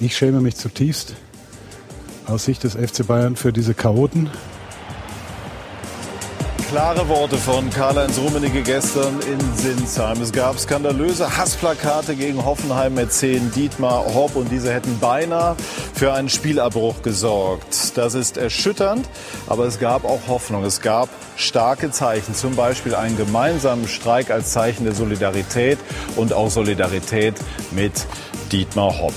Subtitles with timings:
[0.00, 1.14] Ich schäme mich zutiefst
[2.28, 4.30] aus Sicht des FC Bayern für diese Chaoten.
[6.68, 10.20] Klare Worte von Karl-Heinz Rummenigge gestern in Sinsheim.
[10.20, 15.56] Es gab skandalöse Hassplakate gegen Hoffenheim Mäzen Dietmar Hopp und diese hätten beinahe
[15.94, 17.96] für einen Spielabbruch gesorgt.
[17.96, 19.08] Das ist erschütternd,
[19.46, 20.62] aber es gab auch Hoffnung.
[20.62, 25.78] Es gab starke Zeichen, zum Beispiel einen gemeinsamen Streik als Zeichen der Solidarität
[26.16, 27.34] und auch Solidarität
[27.72, 28.06] mit
[28.52, 29.14] Dietmar Hopp.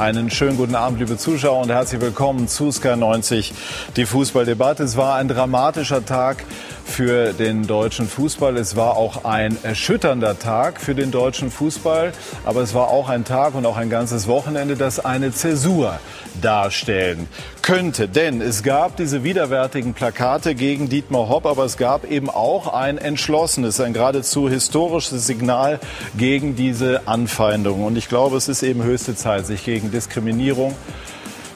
[0.00, 3.52] Einen schönen guten Abend, liebe Zuschauer, und herzlich willkommen zu Sky 90,
[3.96, 4.82] die Fußballdebatte.
[4.82, 6.46] Es war ein dramatischer Tag
[6.90, 8.56] für den deutschen Fußball.
[8.56, 12.12] Es war auch ein erschütternder Tag für den deutschen Fußball.
[12.44, 15.98] Aber es war auch ein Tag und auch ein ganzes Wochenende, das eine Zäsur
[16.42, 17.28] darstellen
[17.62, 18.08] könnte.
[18.08, 22.98] Denn es gab diese widerwärtigen Plakate gegen Dietmar Hopp, aber es gab eben auch ein
[22.98, 25.78] entschlossenes, ein geradezu historisches Signal
[26.16, 27.84] gegen diese Anfeindung.
[27.84, 30.74] Und ich glaube, es ist eben höchste Zeit, sich gegen Diskriminierung,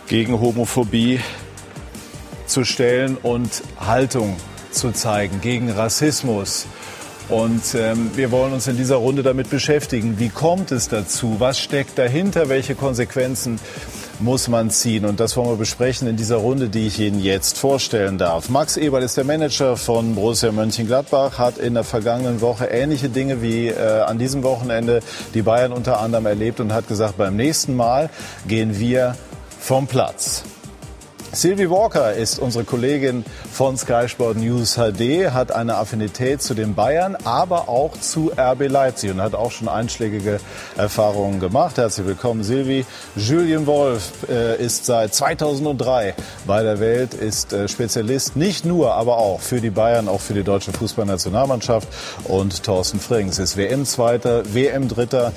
[0.07, 1.21] gegen Homophobie
[2.47, 4.37] zu stellen und Haltung
[4.75, 6.67] zu zeigen gegen Rassismus.
[7.29, 10.19] Und ähm, wir wollen uns in dieser Runde damit beschäftigen.
[10.19, 11.37] Wie kommt es dazu?
[11.39, 12.51] Was steckt dahinter?
[12.51, 13.59] Welche Konsequenzen
[14.21, 15.07] muss man ziehen?
[15.07, 18.51] Und das wollen wir besprechen in dieser Runde, die ich Ihnen jetzt vorstellen darf.
[18.51, 23.41] Max Eberl ist der Manager von Borussia Mönchengladbach, hat in der vergangenen Woche ähnliche Dinge
[23.41, 25.01] wie äh, an diesem Wochenende
[25.33, 28.11] die Bayern unter anderem erlebt und hat gesagt, beim nächsten Mal
[28.47, 29.17] gehen wir
[29.59, 30.45] vom Platz.
[31.35, 36.77] Sylvie Walker ist unsere Kollegin von Sky Sport News HD, hat eine Affinität zu den
[36.77, 40.39] Bayern, aber auch zu RB Leipzig und hat auch schon einschlägige
[40.77, 41.77] Erfahrungen gemacht.
[41.77, 42.87] Herzlich willkommen, Sylvie.
[43.17, 46.15] Julian Wolf äh, ist seit 2003
[46.47, 50.35] bei der Welt, ist äh, Spezialist nicht nur, aber auch für die Bayern, auch für
[50.35, 51.89] die deutsche Fußballnationalmannschaft.
[52.25, 55.33] Und Thorsten Frings ist WM-Zweiter, WM-Dritter,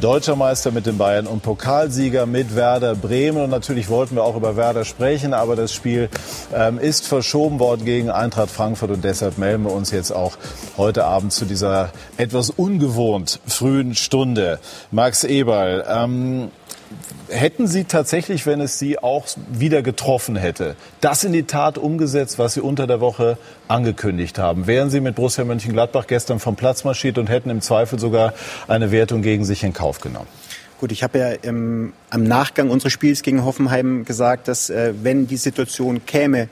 [0.00, 3.42] Deutscher Meister mit den Bayern und Pokalsieger mit Werder Bremen.
[3.44, 6.08] Und natürlich wollten wir auch über Werder sprechen aber das Spiel
[6.54, 10.38] ähm, ist verschoben worden gegen Eintracht Frankfurt und deshalb melden wir uns jetzt auch
[10.76, 14.60] heute Abend zu dieser etwas ungewohnt frühen Stunde.
[14.90, 16.50] Max Eberl, ähm,
[17.28, 22.38] hätten Sie tatsächlich, wenn es Sie auch wieder getroffen hätte, das in die Tat umgesetzt,
[22.38, 23.38] was Sie unter der Woche
[23.68, 24.66] angekündigt haben?
[24.66, 28.34] Wären Sie mit Borussia Mönchengladbach gestern vom Platz marschiert und hätten im Zweifel sogar
[28.68, 30.28] eine Wertung gegen sich in Kauf genommen?
[30.82, 35.28] Gut, ich habe ja im, am Nachgang unseres Spiels gegen Hoffenheim gesagt, dass äh, wenn
[35.28, 36.48] die Situation käme,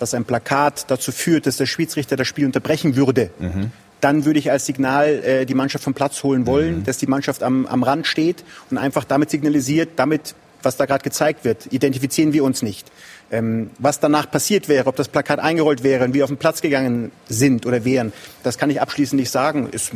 [0.00, 3.72] dass ein Plakat dazu führt, dass der Schiedsrichter das Spiel unterbrechen würde, mhm.
[4.00, 6.84] dann würde ich als Signal äh, die Mannschaft vom Platz holen wollen, mhm.
[6.84, 11.04] dass die Mannschaft am, am Rand steht und einfach damit signalisiert, damit, was da gerade
[11.04, 12.90] gezeigt wird, identifizieren wir uns nicht.
[13.30, 16.60] Ähm, was danach passiert wäre, ob das Plakat eingerollt wäre und wir auf den Platz
[16.60, 18.12] gegangen sind oder wären,
[18.44, 19.68] das kann ich abschließend nicht sagen.
[19.72, 19.90] Es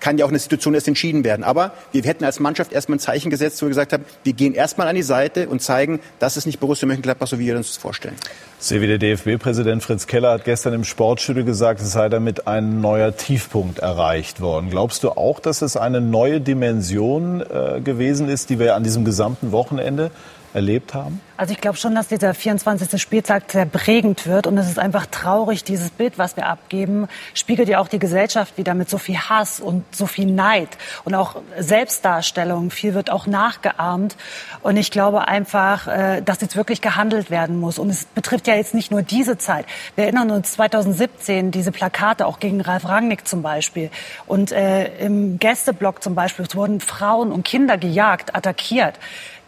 [0.00, 1.44] kann ja auch eine Situation erst entschieden werden.
[1.44, 4.54] Aber wir hätten als Mannschaft erstmal ein Zeichen gesetzt, wo wir gesagt haben, wir gehen
[4.54, 7.68] erstmal an die Seite und zeigen, das ist nicht Borussia Mönchengladbach, so wie wir uns
[7.68, 8.16] das vorstellen.
[8.58, 12.80] Sehe wie der DFB-Präsident Fritz Keller hat gestern im Sportstudio gesagt, es sei damit ein
[12.80, 14.70] neuer Tiefpunkt erreicht worden.
[14.70, 19.04] Glaubst du auch, dass es eine neue Dimension äh, gewesen ist, die wir an diesem
[19.04, 20.10] gesamten Wochenende
[20.54, 21.20] erlebt haben?
[21.36, 23.02] Also ich glaube schon, dass dieser 24.
[23.02, 27.68] Spieltag sehr prägend wird und es ist einfach traurig, dieses Bild, was wir abgeben, spiegelt
[27.68, 30.68] ja auch die Gesellschaft wieder mit so viel Hass und so viel Neid
[31.04, 32.70] und auch Selbstdarstellung.
[32.70, 34.16] Viel wird auch nachgeahmt
[34.62, 38.54] und ich glaube einfach, äh, dass jetzt wirklich gehandelt werden muss und es betrifft ja
[38.54, 39.66] jetzt nicht nur diese Zeit.
[39.96, 43.90] Wir erinnern uns 2017 diese Plakate auch gegen Ralf Rangnick zum Beispiel
[44.26, 48.98] und äh, im Gästeblock zum Beispiel wurden Frauen und Kinder gejagt, attackiert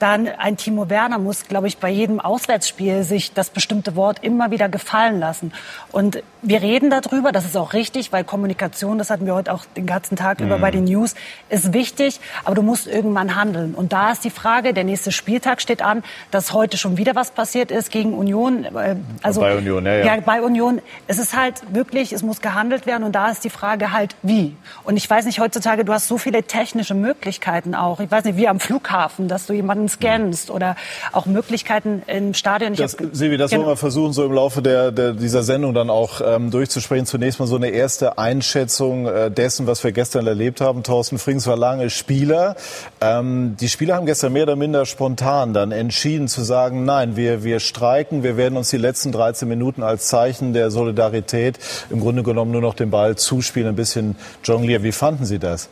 [0.05, 4.51] dann ein Timo Werner muss, glaube ich, bei jedem Auswärtsspiel sich das bestimmte Wort immer
[4.51, 5.55] wieder gefallen lassen.
[5.93, 9.65] Und wir reden darüber, das ist auch richtig, weil Kommunikation, das hatten wir heute auch
[9.79, 10.47] den ganzen Tag mhm.
[10.47, 11.15] über bei den News,
[11.49, 13.75] ist wichtig, aber du musst irgendwann handeln.
[13.75, 17.31] Und da ist die Frage, der nächste Spieltag steht an, dass heute schon wieder was
[17.31, 18.67] passiert ist gegen Union.
[18.67, 20.05] Äh, also, bei Union, ja, ja.
[20.17, 20.83] ja, bei Union.
[21.07, 24.55] Es ist halt wirklich, es muss gehandelt werden und da ist die Frage halt, wie.
[24.83, 28.01] Und ich weiß nicht, heutzutage, du hast so viele technische Möglichkeiten auch.
[28.01, 30.77] Ich weiß nicht, wie am Flughafen, dass du jemanden scannst oder
[31.13, 32.75] auch Möglichkeiten im Stadion.
[32.75, 36.21] Das, Silvi, das wollen wir versuchen, so im Laufe der, der, dieser Sendung dann auch
[36.25, 37.07] ähm, durchzusprechen.
[37.07, 40.83] Zunächst mal so eine erste Einschätzung äh, dessen, was wir gestern erlebt haben.
[40.83, 42.57] Thorsten Frings war lange Spieler.
[43.01, 47.45] Ähm, die Spieler haben gestern mehr oder minder spontan dann entschieden zu sagen, nein, wir,
[47.45, 51.59] wir streiken, wir werden uns die letzten 13 Minuten als Zeichen der Solidarität
[51.91, 54.83] im Grunde genommen nur noch den Ball zuspielen, ein bisschen jonglieren.
[54.83, 55.69] Wie fanden Sie das?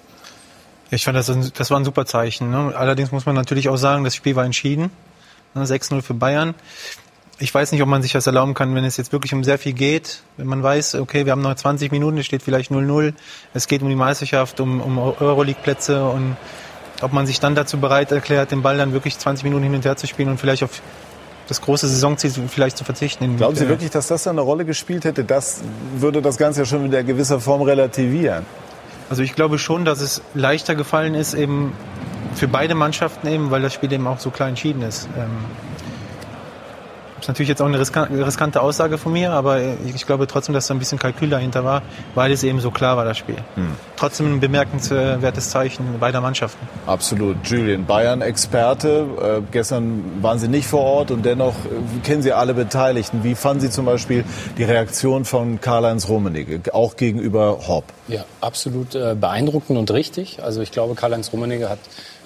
[0.92, 2.50] Ich fand, das, das war ein super Zeichen.
[2.50, 2.74] Ne?
[2.76, 4.90] Allerdings muss man natürlich auch sagen, das Spiel war entschieden.
[5.54, 5.64] Ne?
[5.64, 6.54] 6-0 für Bayern.
[7.38, 9.58] Ich weiß nicht, ob man sich das erlauben kann, wenn es jetzt wirklich um sehr
[9.58, 10.22] viel geht.
[10.36, 13.14] Wenn man weiß, okay, wir haben noch 20 Minuten, es steht vielleicht 0-0.
[13.54, 16.36] Es geht um die Meisterschaft, um, um Euroleague-Plätze und
[17.00, 19.84] ob man sich dann dazu bereit erklärt, den Ball dann wirklich 20 Minuten hin und
[19.84, 20.82] her zu spielen und vielleicht auf
[21.48, 23.38] das große Saisonziel vielleicht zu verzichten.
[23.38, 25.24] Glauben Sie wirklich, dass das eine Rolle gespielt hätte?
[25.24, 25.62] Das
[25.96, 28.44] würde das Ganze ja schon in gewisser Form relativieren.
[29.12, 31.74] Also ich glaube schon, dass es leichter gefallen ist, eben
[32.34, 35.06] für beide Mannschaften eben, weil das Spiel eben auch so klar entschieden ist.
[35.18, 35.28] Ähm,
[37.22, 40.74] ist natürlich jetzt auch eine riskante Aussage von mir, aber ich glaube trotzdem, dass da
[40.74, 41.82] ein bisschen Kalkül dahinter war,
[42.14, 43.36] weil es eben so klar war, das Spiel.
[43.54, 43.72] Hm.
[43.96, 46.66] Trotzdem ein bemerkenswertes Zeichen beider Mannschaften.
[46.86, 47.36] Absolut.
[47.44, 49.06] Julian, Bayern-Experte.
[49.20, 53.22] Äh, gestern waren Sie nicht vor Ort und dennoch äh, kennen Sie alle Beteiligten.
[53.22, 54.24] Wie fanden Sie zum Beispiel
[54.58, 57.84] die Reaktion von Karl-Heinz Rummenigge, auch gegenüber Hopp?
[58.08, 60.42] Ja, absolut äh, beeindruckend und richtig.
[60.42, 61.78] Also ich glaube, Karl-Heinz Rummenigge hat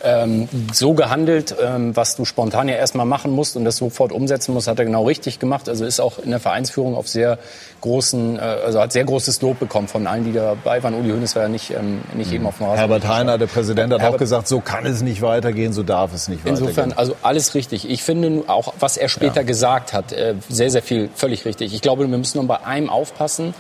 [0.03, 4.53] ähm, so gehandelt, ähm, was du spontan ja erstmal machen musst und das sofort umsetzen
[4.55, 5.69] musst, hat er genau richtig gemacht.
[5.69, 7.39] Also ist auch in der Vereinsführung auf sehr
[7.81, 10.95] großen, äh, also hat sehr großes Lob bekommen von allen, die dabei waren.
[10.95, 12.79] Uli Hoeneß war ja nicht, ähm, nicht eben auf dem Rasen.
[12.79, 16.13] Herbert Heiner, der Präsident, hat Herbert, auch gesagt, so kann es nicht weitergehen, so darf
[16.15, 16.69] es nicht weitergehen.
[16.69, 17.89] Insofern, also alles richtig.
[17.89, 19.43] Ich finde auch, was er später ja.
[19.43, 21.75] gesagt hat, äh, sehr, sehr viel, völlig richtig.
[21.75, 23.55] Ich glaube, wir müssen nur bei einem aufpassen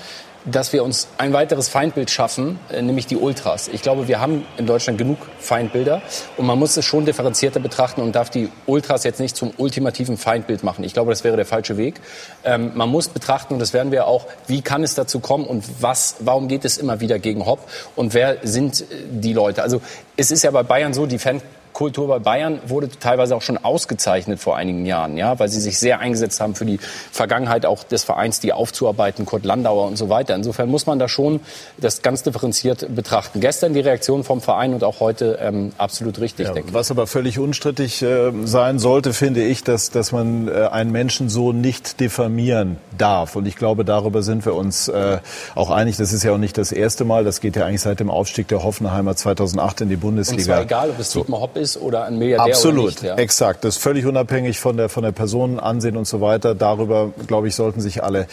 [0.47, 3.69] dass wir uns ein weiteres Feindbild schaffen, äh, nämlich die Ultras.
[3.69, 6.03] Ich glaube, wir haben in Deutschland genug Feindbilder
[6.37, 10.17] und man muss es schon differenzierter betrachten und darf die Ultras jetzt nicht zum ultimativen
[10.17, 10.85] Feindbild machen.
[10.85, 12.01] Ich glaube, das wäre der falsche Weg.
[12.45, 15.65] Ähm, man muss betrachten, und das werden wir auch, wie kann es dazu kommen und
[15.81, 17.61] was, warum geht es immer wieder gegen Hopp
[17.97, 19.63] und wer sind äh, die Leute?
[19.63, 19.81] Also
[20.17, 21.43] es ist ja bei Bayern so, die Fan
[21.77, 25.79] Kultur bei Bayern wurde teilweise auch schon ausgezeichnet vor einigen Jahren, ja, weil sie sich
[25.79, 26.79] sehr eingesetzt haben für die
[27.13, 30.35] Vergangenheit auch des Vereins, die aufzuarbeiten, Kurt Landauer und so weiter.
[30.35, 31.41] Insofern muss man da schon
[31.77, 33.41] das ganz differenziert betrachten.
[33.41, 36.75] Gestern die Reaktion vom Verein und auch heute ähm, absolut richtig, ja, denke ich.
[36.75, 41.29] Was aber völlig unstrittig äh, sein sollte, finde ich, dass, dass man äh, einen Menschen
[41.29, 43.37] so nicht diffamieren darf.
[43.37, 45.19] Und ich glaube, darüber sind wir uns äh,
[45.55, 45.99] auch einig.
[45.99, 47.23] Das ist ja auch nicht das erste Mal.
[47.25, 50.41] Das geht ja eigentlich seit dem Aufstieg der Hoffenheimer 2008 in die Bundesliga.
[50.41, 53.03] Und zwar egal, ob es Dietmar Hopp ist ist oder ein Milliardär Absolut, oder nicht.
[53.03, 53.15] Ja.
[53.17, 53.65] exakt.
[53.65, 56.55] Das ist völlig unabhängig von der, von der Person, Ansehen und so weiter.
[56.55, 58.27] Darüber, glaube ich, sollten sich alle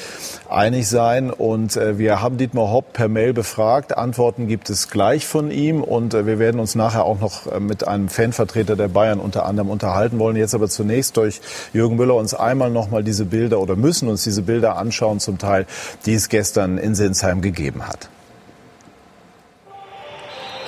[0.50, 1.32] einig sein.
[1.32, 3.98] Und äh, wir haben Dietmar Hopp per Mail befragt.
[3.98, 5.84] Antworten gibt es gleich von ihm.
[5.84, 9.46] Und äh, wir werden uns nachher auch noch äh, mit einem Fanvertreter der Bayern unter
[9.46, 10.36] anderem unterhalten wollen.
[10.36, 11.42] Jetzt aber zunächst durch
[11.74, 15.40] Jürgen Müller uns einmal noch mal diese Bilder oder müssen uns diese Bilder anschauen, zum
[15.40, 15.66] Teil,
[16.06, 18.10] die es gestern in Sinsheim gegeben hat.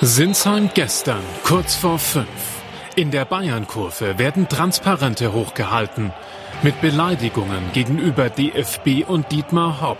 [0.02, 2.55] Sinsheim gestern, kurz vor fünf.
[2.96, 6.14] In der Bayernkurve werden Transparente hochgehalten
[6.62, 9.98] mit Beleidigungen gegenüber DFB und Dietmar Hopp.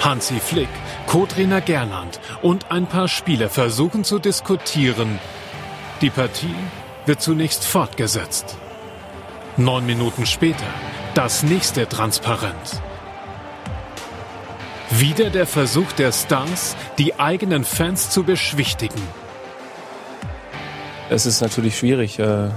[0.00, 0.68] Hansi Flick,
[1.06, 5.18] Co-Trainer Gerland und ein paar Spieler versuchen zu diskutieren.
[6.02, 6.54] Die Partie
[7.06, 8.58] wird zunächst fortgesetzt.
[9.56, 10.66] Neun Minuten später
[11.14, 12.82] das nächste Transparent.
[14.90, 19.00] Wieder der Versuch der Stars, die eigenen Fans zu beschwichtigen.
[21.08, 22.18] Es ist natürlich schwierig.
[22.18, 22.48] Äh,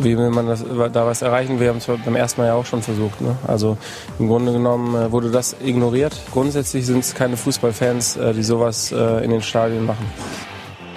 [0.00, 1.58] wie will man das, da was erreichen?
[1.58, 3.20] Wir haben es beim ersten Mal ja auch schon versucht.
[3.20, 3.36] Ne?
[3.46, 3.78] Also
[4.18, 6.14] im Grunde genommen äh, wurde das ignoriert.
[6.30, 10.06] Grundsätzlich sind es keine Fußballfans, äh, die sowas in den Stadien machen.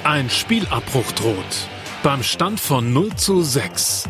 [0.03, 1.68] Ein Spielabbruch droht.
[2.03, 4.07] Beim Stand von 0 zu 6.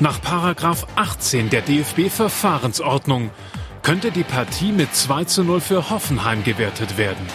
[0.00, 3.30] Nach Paragraph 18 der DFB-Verfahrensordnung
[3.82, 7.26] könnte die Partie mit 2 zu 0 für Hoffenheim gewertet werden.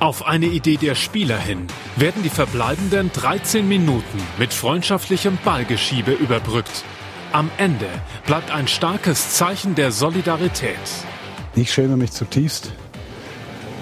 [0.00, 6.84] Auf eine Idee der Spieler hin werden die verbleibenden 13 Minuten mit freundschaftlichem Ballgeschiebe überbrückt.
[7.32, 7.88] Am Ende
[8.24, 10.78] bleibt ein starkes Zeichen der Solidarität.
[11.56, 12.72] Ich schäme mich zutiefst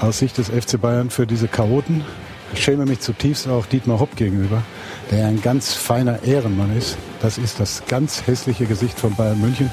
[0.00, 2.02] aus Sicht des FC Bayern für diese Chaoten.
[2.54, 4.62] Ich schäme mich zutiefst auch Dietmar Hopp gegenüber,
[5.10, 6.96] der ein ganz feiner Ehrenmann ist.
[7.20, 9.70] Das ist das ganz hässliche Gesicht von Bayern München.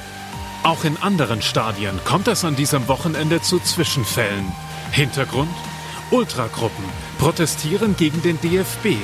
[0.63, 4.51] Auch in anderen Stadien kommt es an diesem Wochenende zu Zwischenfällen.
[4.91, 5.49] Hintergrund?
[6.13, 6.85] Ultragruppen
[7.17, 8.97] protestieren gegen den DFB,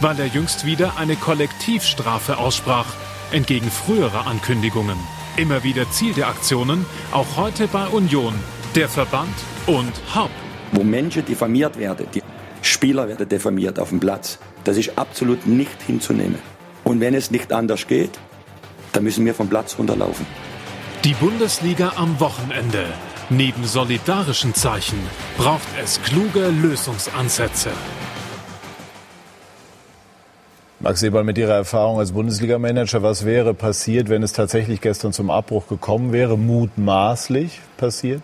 [0.00, 2.86] weil er jüngst wieder eine Kollektivstrafe aussprach,
[3.32, 4.96] entgegen früherer Ankündigungen.
[5.36, 8.32] Immer wieder Ziel der Aktionen, auch heute bei Union,
[8.76, 9.34] der Verband
[9.66, 10.30] und Haupt.
[10.70, 12.22] Wo Menschen diffamiert werden, die
[12.62, 16.38] Spieler werden diffamiert auf dem Platz, das ist absolut nicht hinzunehmen.
[16.84, 18.20] Und wenn es nicht anders geht,
[18.92, 20.26] dann müssen wir vom Platz runterlaufen.
[21.02, 22.86] Die Bundesliga am Wochenende.
[23.36, 24.98] Neben solidarischen Zeichen
[25.38, 27.70] braucht es kluge Lösungsansätze.
[30.80, 35.30] Max Eberl, mit Ihrer Erfahrung als Bundesliga-Manager, was wäre passiert, wenn es tatsächlich gestern zum
[35.30, 38.22] Abbruch gekommen wäre, mutmaßlich passiert?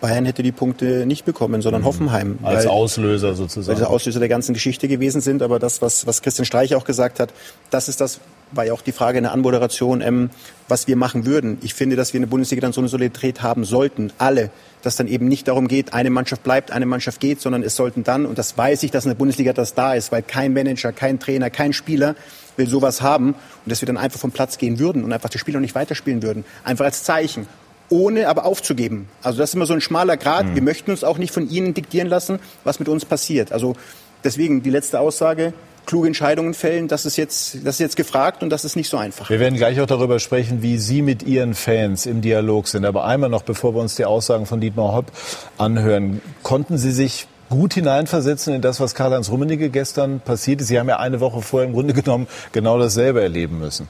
[0.00, 2.38] Bayern hätte die Punkte nicht bekommen, sondern Hoffenheim.
[2.42, 3.76] Als weil- Auslöser weil sozusagen.
[3.76, 5.40] sie der Auslöser der ganzen Geschichte gewesen sind.
[5.40, 7.32] Aber das, was, was Christian Streich auch gesagt hat,
[7.70, 8.20] das ist das,
[8.52, 10.30] war ja auch die Frage in der Anmoderation, ähm,
[10.68, 11.58] was wir machen würden.
[11.62, 14.50] Ich finde, dass wir in der Bundesliga dann so eine Solidarität haben sollten, alle,
[14.82, 18.04] dass dann eben nicht darum geht, eine Mannschaft bleibt, eine Mannschaft geht, sondern es sollten
[18.04, 20.92] dann, und das weiß ich, dass in der Bundesliga das da ist, weil kein Manager,
[20.92, 22.14] kein Trainer, kein Spieler
[22.56, 25.40] will sowas haben und dass wir dann einfach vom Platz gehen würden und einfach das
[25.40, 26.44] Spiel noch nicht weiterspielen würden.
[26.64, 27.46] Einfach als Zeichen
[27.90, 29.08] ohne aber aufzugeben.
[29.22, 30.54] Also das ist immer so ein schmaler Grad.
[30.54, 33.52] Wir möchten uns auch nicht von Ihnen diktieren lassen, was mit uns passiert.
[33.52, 33.76] Also
[34.24, 35.54] deswegen die letzte Aussage,
[35.88, 38.98] kluge Entscheidungen fällen, das ist jetzt, das ist jetzt gefragt und das ist nicht so
[38.98, 39.30] einfach.
[39.30, 42.84] Wir werden gleich auch darüber sprechen, wie Sie mit Ihren Fans im Dialog sind.
[42.84, 45.10] Aber einmal noch, bevor wir uns die Aussagen von Dietmar Hopp
[45.56, 50.68] anhören, konnten Sie sich gut hineinversetzen in das, was Karl-Heinz Rummenigge gestern passiert ist?
[50.68, 53.88] Sie haben ja eine Woche vorher im Grunde genommen genau dasselbe erleben müssen.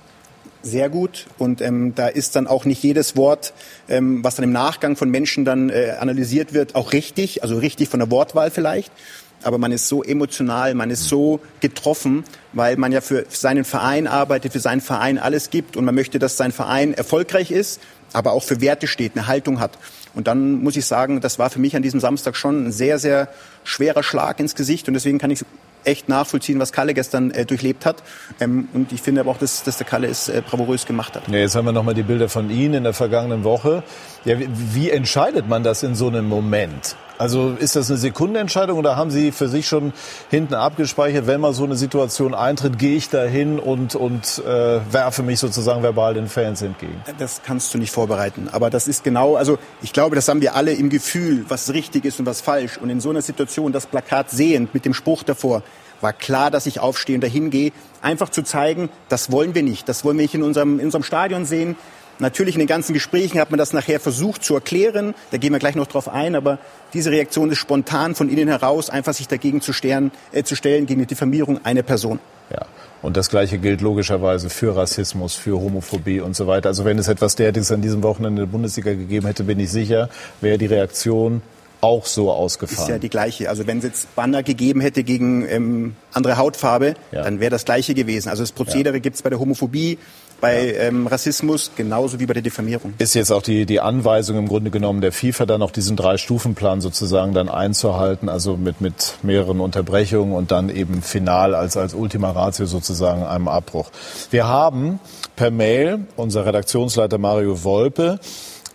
[0.63, 3.53] Sehr gut und ähm, da ist dann auch nicht jedes Wort,
[3.89, 7.89] ähm, was dann im Nachgang von Menschen dann äh, analysiert wird, auch richtig, also richtig
[7.89, 8.93] von der Wortwahl vielleicht.
[9.43, 14.07] Aber man ist so emotional, man ist so getroffen, weil man ja für seinen Verein
[14.07, 17.81] arbeitet, für seinen Verein alles gibt und man möchte, dass sein Verein erfolgreich ist,
[18.13, 19.79] aber auch für Werte steht, eine Haltung hat.
[20.15, 22.99] Und dann muss ich sagen, das war für mich an diesem Samstag schon ein sehr,
[22.99, 23.29] sehr
[23.63, 25.45] schwerer Schlag ins Gesicht und deswegen kann ich
[25.85, 28.03] echt nachvollziehen, was Kalle gestern äh, durchlebt hat.
[28.41, 31.29] Ähm, und ich finde aber auch, dass, dass der Kalle es äh, bravourös gemacht hat.
[31.29, 33.83] Ja, jetzt haben wir noch mal die Bilder von Ihnen in der vergangenen Woche.
[34.25, 36.97] Ja, wie, wie entscheidet man das in so einem Moment?
[37.19, 39.93] Also ist das eine Sekundenentscheidung oder haben Sie für sich schon
[40.31, 44.81] hinten abgespeichert, wenn mal so eine Situation eintritt, gehe ich da hin und, und äh,
[44.93, 47.03] werfe mich sozusagen verbal den Fans entgegen?
[47.19, 48.49] Das kannst du nicht vorbereiten.
[48.53, 52.05] Aber das ist genau, also ich glaube, das haben wir alle im Gefühl, was richtig
[52.05, 52.79] ist und was falsch.
[52.79, 55.63] Und in so einer Situation das Plakat sehend mit dem Spruch davor,
[56.01, 57.73] war klar, dass ich aufstehe und dahin gehe,
[58.03, 59.89] einfach zu zeigen, das wollen wir nicht.
[59.89, 61.77] Das wollen wir nicht in unserem, in unserem Stadion sehen.
[62.21, 65.15] Natürlich in den ganzen Gesprächen hat man das nachher versucht zu erklären.
[65.31, 66.35] Da gehen wir gleich noch drauf ein.
[66.35, 66.59] Aber
[66.95, 70.87] diese Reaktion ist spontan von innen heraus, einfach sich dagegen zu, stellen, äh, zu stellen,
[70.87, 72.19] gegen die Diffamierung einer Person.
[72.51, 72.67] Ja.
[73.03, 76.69] Und das Gleiche gilt logischerweise für Rassismus, für Homophobie und so weiter.
[76.71, 79.71] Also wenn es etwas derartiges an diesem Wochenende in der Bundesliga gegeben hätte, bin ich
[79.71, 80.09] sicher,
[80.41, 81.43] wäre die Reaktion
[81.81, 82.91] auch so Ist ausgefallen.
[82.91, 83.49] ja die gleiche.
[83.49, 87.23] Also wenn es jetzt Banner gegeben hätte gegen ähm, andere Hautfarbe, Ja.
[87.23, 88.31] dann wäre das gleiche gewesen.
[88.31, 89.99] Also das Prozedere gibt's bei der Homophobie,
[90.41, 92.95] bei ähm, Rassismus, genauso wie bei der Diffamierung.
[92.99, 96.81] Ist jetzt auch die, die Anweisung im Grunde genommen der FIFA dann auch diesen Drei-Stufen-Plan
[96.81, 102.31] sozusagen dann einzuhalten, also mit, mit mehreren Unterbrechungen und dann eben final als, als Ultima
[102.31, 103.91] Ratio sozusagen einem Abbruch.
[104.31, 105.01] Wir haben
[105.37, 108.21] per Mail unser Redaktionsleiter Mario Wolpe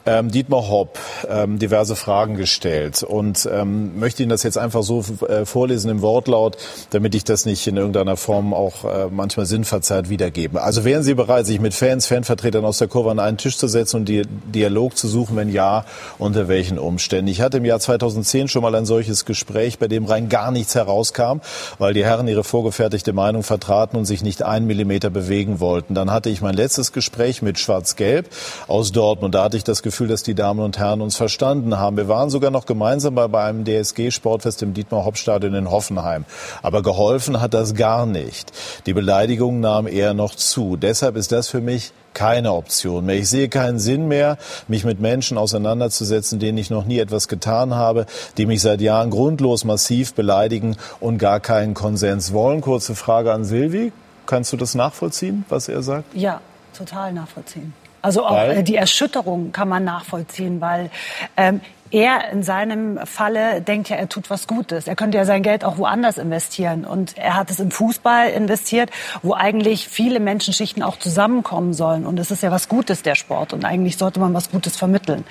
[0.06, 5.04] ähm, Dietmar Hopp ähm, diverse Fragen gestellt und ähm, möchte Ihnen das jetzt einfach so
[5.28, 6.58] äh, vorlesen im Wortlaut,
[6.90, 10.62] damit ich das nicht in irgendeiner Form auch äh, manchmal sinnverzerrt wiedergebe.
[10.62, 13.68] Also wären Sie bereit, sich mit Fans, Fanvertretern aus der Kurve an einen Tisch zu
[13.68, 15.38] setzen und die Dialog zu suchen?
[15.38, 15.86] Wenn ja,
[16.18, 17.30] unter welchen Umständen?
[17.30, 20.76] Ich hatte im Jahr 2010 schon mal ein solches Gespräch, bei dem rein gar nichts
[20.76, 21.40] herauskam,
[21.80, 25.94] weil die Herren ihre vorgefertigte Meinung vertraten und sich nicht einen Millimeter bewegen wollten.
[25.96, 28.30] Dann hatte ich mein letztes Gespräch mit Schwarz-Gelb
[28.68, 29.34] aus Dortmund.
[29.36, 31.98] Da hatte ich das Gefühl, dass die Damen und Herren uns verstanden haben.
[31.98, 36.26] Wir waren sogar noch gemeinsam bei einem DSG-Sportfest im Dietmar-Hopp-Stadion in Hoffenheim.
[36.62, 38.52] Aber geholfen hat das gar nicht.
[38.86, 40.76] Die Beleidigung nahm eher noch zu.
[40.76, 43.16] Deshalb ist das für mich keine Option mehr.
[43.16, 47.74] Ich sehe keinen Sinn mehr, mich mit Menschen auseinanderzusetzen, denen ich noch nie etwas getan
[47.74, 48.06] habe,
[48.38, 52.62] die mich seit Jahren grundlos massiv beleidigen und gar keinen Konsens wollen.
[52.62, 53.92] Kurze Frage an Silvi.
[54.26, 56.14] Kannst du das nachvollziehen, was er sagt?
[56.14, 56.40] Ja,
[56.78, 57.74] total nachvollziehen.
[58.04, 58.58] Also auch Weil?
[58.58, 60.92] äh, die Erschütterung kann man nachvollziehen, weil
[61.38, 61.62] ähm,
[61.94, 64.88] er in seinem Falle denkt ja, er tut was Gutes.
[64.88, 66.86] Er könnte ja sein Geld auch woanders investieren.
[66.86, 68.90] Und er hat es im Fußball investiert,
[69.22, 72.08] wo eigentlich viele Menschenschichten auch zusammenkommen sollen.
[72.08, 73.54] Und es ist ja was Gutes, der Sport.
[73.54, 75.24] Und eigentlich sollte man was Gutes vermitteln.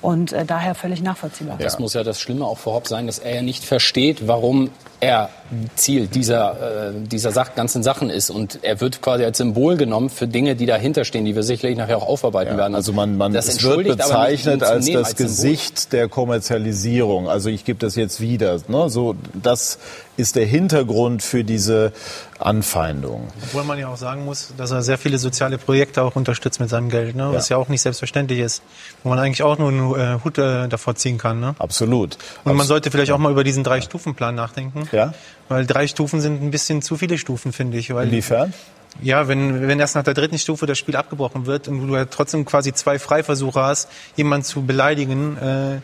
[0.00, 1.58] Und äh, daher völlig nachvollziehbar.
[1.58, 4.70] Das muss ja das Schlimme auch für Hopp sein, dass er ja nicht versteht, warum
[5.00, 5.28] er
[5.76, 8.30] Ziel dieser, äh, dieser Sach ganzen Sachen ist.
[8.30, 11.76] Und er wird quasi als Symbol genommen für Dinge, die dahinter stehen, die wir sicherlich
[11.76, 12.74] nachher auch aufarbeiten werden.
[12.74, 15.16] Also man, man das es wird bezeichnet als das.
[15.16, 17.28] Gesicht der Kommerzialisierung.
[17.28, 18.58] Also ich gebe das jetzt wieder.
[18.68, 18.88] Ne?
[18.90, 19.78] So, das
[20.16, 21.92] ist der Hintergrund für diese
[22.38, 23.28] Anfeindung.
[23.42, 26.68] Obwohl man ja auch sagen muss, dass er sehr viele soziale Projekte auch unterstützt mit
[26.68, 27.28] seinem Geld, ne?
[27.32, 27.56] was ja.
[27.56, 28.62] auch nicht selbstverständlich ist.
[29.02, 31.40] Wo man eigentlich auch nur einen äh, Hut äh, davor ziehen kann.
[31.40, 31.54] Ne?
[31.58, 32.18] Absolut.
[32.44, 34.88] Und man sollte vielleicht auch mal über diesen Drei-Stufen-Plan nachdenken.
[34.92, 35.14] Ja?
[35.48, 37.94] Weil drei Stufen sind ein bisschen zu viele Stufen, finde ich.
[37.94, 38.52] Weil Inwiefern?
[39.02, 42.06] Ja, wenn, wenn erst nach der dritten Stufe das Spiel abgebrochen wird und du ja
[42.06, 45.80] trotzdem quasi zwei Freiversuche hast, jemanden zu beleidigen, äh,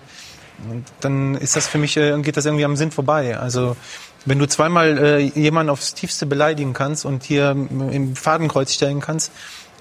[1.00, 3.38] dann ist das für mich, äh, geht das irgendwie am Sinn vorbei.
[3.38, 3.76] Also
[4.25, 9.33] wenn du zweimal äh, jemanden aufs Tiefste beleidigen kannst und hier im Fadenkreuz stellen kannst,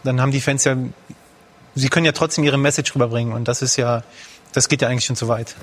[0.03, 0.75] dann haben die Fans ja,
[1.75, 4.03] sie können ja trotzdem ihre Message rüberbringen und das ist ja,
[4.53, 5.55] das geht ja eigentlich schon zu weit.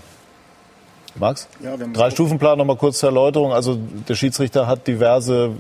[1.19, 1.49] Max?
[1.63, 3.53] Ja, Drei-Stufen-Plan nochmal kurz zur Erläuterung.
[3.53, 5.51] Also der Schiedsrichter hat diverse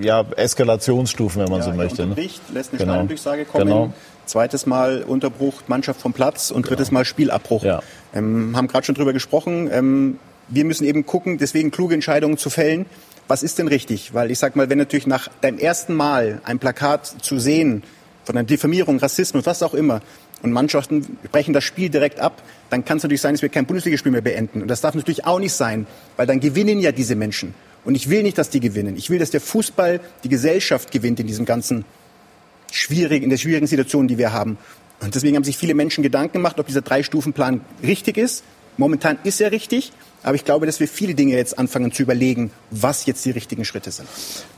[0.00, 2.02] ja, Eskalationsstufen, wenn man ja, so möchte.
[2.02, 2.54] Er unterbricht, ne?
[2.54, 2.92] lässt eine genau.
[2.92, 3.64] Schneiderndurchsage kommen.
[3.66, 3.92] Genau.
[4.26, 7.62] Zweites Mal Unterbruch, Mannschaft vom Platz und drittes Mal Spielabbruch.
[7.62, 7.82] Ja.
[8.14, 9.70] Ähm, haben gerade schon drüber gesprochen.
[9.72, 10.18] Ähm,
[10.48, 12.86] wir müssen eben gucken, deswegen kluge Entscheidungen zu fällen.
[13.28, 14.14] Was ist denn richtig?
[14.14, 17.82] Weil ich sag mal, wenn natürlich nach deinem ersten Mal ein Plakat zu sehen
[18.24, 20.00] von einer Diffamierung, Rassismus, was auch immer,
[20.46, 23.66] und Mannschaften brechen das Spiel direkt ab, dann kann es natürlich sein, dass wir kein
[23.66, 24.62] Bundesligaspiel mehr beenden.
[24.62, 25.86] Und das darf natürlich auch nicht sein,
[26.16, 27.54] weil dann gewinnen ja diese Menschen.
[27.84, 28.96] Und ich will nicht, dass die gewinnen.
[28.96, 31.84] Ich will, dass der Fußball die Gesellschaft gewinnt in diesem ganzen
[32.72, 34.58] schwierigen, in der schwierigen Situation, die wir haben.
[35.00, 38.44] Und deswegen haben sich viele Menschen Gedanken gemacht, ob dieser Drei-Stufen-Plan richtig ist.
[38.76, 39.92] Momentan ist er richtig.
[40.26, 43.64] Aber ich glaube, dass wir viele Dinge jetzt anfangen zu überlegen, was jetzt die richtigen
[43.64, 44.08] Schritte sind.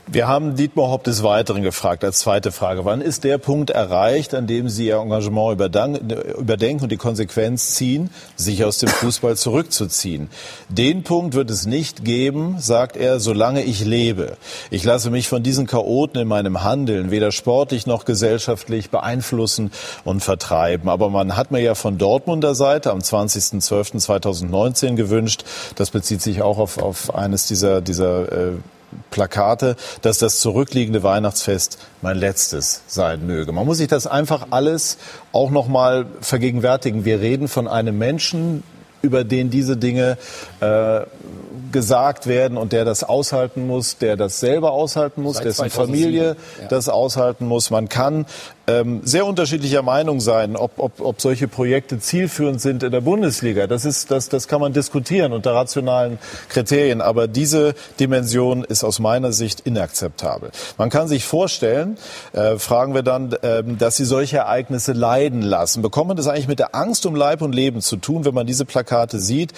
[0.07, 2.85] Wir haben Dietmar Hopp des Weiteren gefragt als zweite Frage.
[2.85, 8.09] Wann ist der Punkt erreicht, an dem Sie Ihr Engagement überdenken und die Konsequenz ziehen,
[8.35, 10.31] sich aus dem Fußball zurückzuziehen?
[10.69, 14.37] Den Punkt wird es nicht geben, sagt er, solange ich lebe.
[14.71, 19.69] Ich lasse mich von diesen Chaoten in meinem Handeln weder sportlich noch gesellschaftlich beeinflussen
[20.03, 20.89] und vertreiben.
[20.89, 25.43] Aber man hat mir ja von Dortmunder Seite am 20.12.2019 gewünscht,
[25.75, 28.51] das bezieht sich auch auf, auf eines dieser, dieser äh,
[29.11, 33.51] Plakate, dass das zurückliegende Weihnachtsfest mein letztes sein möge.
[33.51, 34.97] Man muss sich das einfach alles
[35.31, 37.05] auch noch mal vergegenwärtigen.
[37.05, 38.63] Wir reden von einem Menschen,
[39.01, 40.17] über den diese Dinge
[40.59, 41.01] äh,
[41.71, 45.85] gesagt werden und der das aushalten muss, der das selber aushalten muss, Seit dessen 2007.
[45.87, 46.67] Familie ja.
[46.67, 47.69] das aushalten muss.
[47.69, 48.25] Man kann
[48.67, 53.67] ähm, sehr unterschiedlicher Meinung sein, ob, ob, ob solche Projekte zielführend sind in der Bundesliga.
[53.67, 57.01] Das, ist, das, das kann man diskutieren unter rationalen Kriterien.
[57.01, 60.51] Aber diese Dimension ist aus meiner Sicht inakzeptabel.
[60.77, 61.97] Man kann sich vorstellen,
[62.33, 65.81] äh, fragen wir dann, äh, dass sie solche Ereignisse leiden lassen.
[65.81, 68.45] Bekommt man das eigentlich mit der Angst um Leib und Leben zu tun, wenn man
[68.45, 68.88] diese Plakate
[69.19, 69.53] sieht?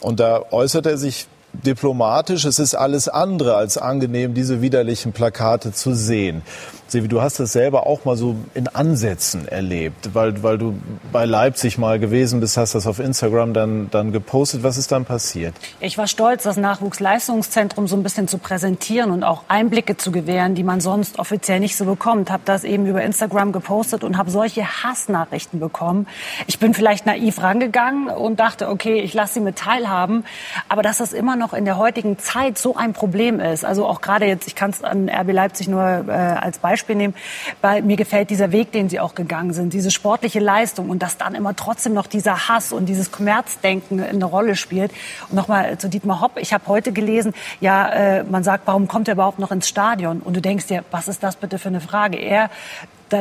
[0.00, 2.44] Und da äußert er sich diplomatisch.
[2.44, 6.42] Es ist alles andere als angenehm, diese widerlichen Plakate zu sehen.
[6.90, 10.78] Sevi, du hast das selber auch mal so in Ansätzen erlebt, weil, weil du
[11.12, 14.62] bei Leipzig mal gewesen bist, hast das auf Instagram dann, dann gepostet.
[14.62, 15.54] Was ist dann passiert?
[15.80, 20.54] Ich war stolz, das Nachwuchsleistungszentrum so ein bisschen zu präsentieren und auch Einblicke zu gewähren,
[20.54, 22.30] die man sonst offiziell nicht so bekommt.
[22.30, 26.06] Habe das eben über Instagram gepostet und habe solche Hassnachrichten bekommen.
[26.46, 30.24] Ich bin vielleicht naiv rangegangen und dachte, okay, ich lasse sie mit teilhaben.
[30.70, 34.00] Aber dass das immer noch in der heutigen Zeit so ein Problem ist, also auch
[34.00, 37.14] gerade jetzt, ich kann es an RB Leipzig nur äh, als Beispiel Beispiel nehmen,
[37.60, 41.18] weil mir gefällt dieser Weg, den Sie auch gegangen sind, diese sportliche Leistung und dass
[41.18, 44.92] dann immer trotzdem noch dieser Hass und dieses Kommerzdenken eine Rolle spielt.
[45.28, 46.36] Und nochmal zu Dietmar Hopp.
[46.36, 50.20] Ich habe heute gelesen, ja, äh, man sagt, warum kommt er überhaupt noch ins Stadion?
[50.20, 52.16] Und du denkst dir, was ist das bitte für eine Frage?
[52.16, 52.50] Er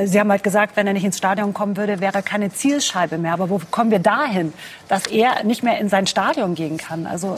[0.05, 3.17] Sie haben halt gesagt, wenn er nicht ins Stadion kommen würde, wäre er keine Zielscheibe
[3.17, 3.31] mehr.
[3.31, 4.51] Aber wo kommen wir dahin,
[4.89, 7.07] dass er nicht mehr in sein Stadion gehen kann?
[7.07, 7.37] Also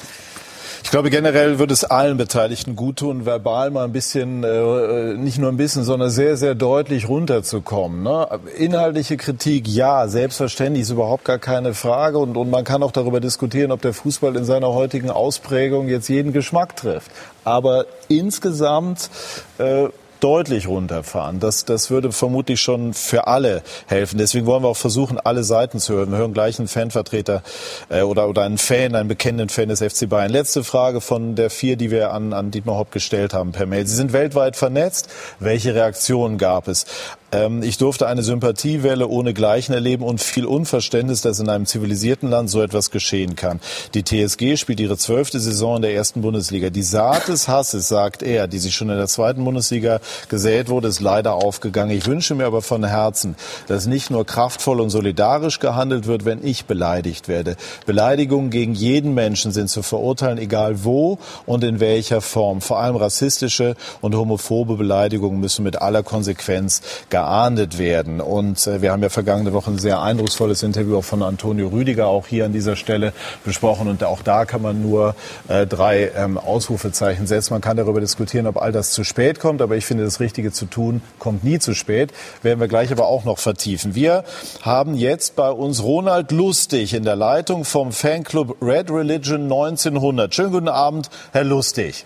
[0.84, 5.38] ich glaube, generell würde es allen Beteiligten gut tun, verbal mal ein bisschen, äh, nicht
[5.38, 8.04] nur ein bisschen, sondern sehr, sehr deutlich runterzukommen.
[8.04, 8.28] Ne?
[8.58, 12.18] Inhaltliche Kritik, ja, selbstverständlich, ist überhaupt gar keine Frage.
[12.18, 16.08] Und, und man kann auch darüber diskutieren, ob der Fußball in seiner heutigen Ausprägung jetzt
[16.08, 17.12] jeden Geschmack trifft.
[17.44, 19.10] Aber insgesamt
[19.58, 19.90] äh,
[20.20, 21.40] deutlich runterfahren.
[21.40, 24.18] Das, das würde vermutlich schon für alle helfen.
[24.18, 26.12] Deswegen wollen wir auch versuchen, alle Seiten zu hören.
[26.12, 27.44] Wir hören gleich einen Fanvertreter
[27.90, 30.32] äh, oder, oder einen Fan, einen bekennenden Fan des FC Bayern.
[30.32, 33.88] Letzte Frage von der vier, die wir an, an Dietmar Hopp gestellt haben per Mail.
[33.88, 35.10] Sie sind weltweit vernetzt.
[35.40, 36.86] Welche Reaktionen gab es?
[37.32, 42.30] Ähm, ich durfte eine Sympathiewelle ohne Gleichen erleben und viel Unverständnis, dass in einem zivilisierten
[42.30, 43.60] Land so etwas geschehen kann.
[43.94, 46.70] Die TSG spielt ihre zwölfte Saison in der ersten Bundesliga.
[46.70, 50.88] Die Saat des Hasses, sagt er, die sich schon in der zweiten Bundesliga gesät wurde,
[50.88, 51.96] ist leider aufgegangen.
[51.96, 53.36] Ich wünsche mir aber von Herzen,
[53.68, 57.56] dass nicht nur kraftvoll und solidarisch gehandelt wird, wenn ich beleidigt werde.
[57.86, 62.62] Beleidigungen gegen jeden Menschen sind zu verurteilen, egal wo und in welcher Form.
[62.62, 66.82] Vor allem rassistische und homophobe Beleidigungen müssen mit aller Konsequenz
[67.20, 68.22] geahndet werden.
[68.22, 72.08] Und äh, wir haben ja vergangene Woche ein sehr eindrucksvolles Interview auch von Antonio Rüdiger
[72.08, 73.12] auch hier an dieser Stelle
[73.44, 73.90] besprochen.
[73.90, 75.16] Und auch da kann man nur
[75.50, 77.54] äh, drei ähm, Ausrufezeichen setzen.
[77.54, 79.62] Man kann darüber diskutieren, ob all das zu spät kommt.
[79.62, 82.14] Aber ich finde, das Richtige zu tun kommt nie zu spät.
[82.42, 83.96] Werden wir gleich aber auch noch vertiefen.
[83.96, 84.24] Wir
[84.62, 90.34] haben jetzt bei uns Ronald Lustig in der Leitung vom Fanclub Red Religion 1900.
[90.34, 92.06] Schönen guten Abend, Herr Lustig.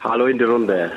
[0.00, 0.92] Hallo in die Runde.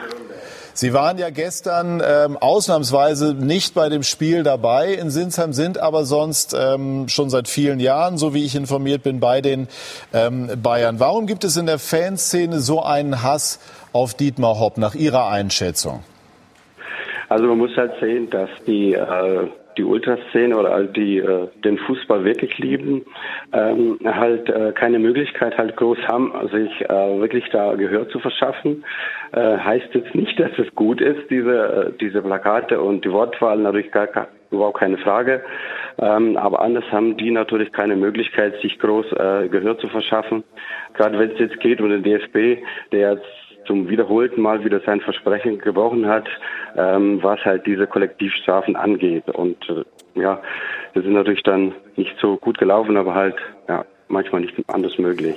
[0.79, 6.03] Sie waren ja gestern ähm, ausnahmsweise nicht bei dem Spiel dabei in Sinsheim, sind aber
[6.03, 9.69] sonst ähm, schon seit vielen Jahren, so wie ich informiert bin, bei den
[10.13, 10.99] ähm, Bayern.
[10.99, 13.59] Warum gibt es in der Fanszene so einen Hass
[13.91, 16.03] auf Dietmar Hopp nach Ihrer Einschätzung?
[17.27, 21.77] Also man muss halt sehen, dass die äh, die Ultraszene oder all die äh, den
[21.77, 23.05] Fußball wirklich lieben,
[23.53, 28.83] ähm, halt äh, keine Möglichkeit halt groß haben, sich äh, wirklich da Gehör zu verschaffen.
[29.31, 33.57] Äh, heißt jetzt nicht, dass es gut ist, diese, äh, diese Plakate und die Wortwahl
[33.57, 34.07] natürlich gar
[34.51, 35.43] überhaupt keine Frage.
[35.99, 40.43] Ähm, aber anders haben die natürlich keine Möglichkeit, sich groß äh, Gehör zu verschaffen.
[40.93, 45.01] Gerade wenn es jetzt geht um den DFB, der jetzt zum wiederholten Mal wieder sein
[45.01, 46.27] Versprechen gebrochen hat,
[46.75, 49.30] ähm, was halt diese Kollektivstrafen angeht.
[49.30, 50.41] Und äh, ja,
[50.93, 53.36] das ist natürlich dann nicht so gut gelaufen, aber halt
[53.67, 55.36] ja manchmal nicht anders möglich.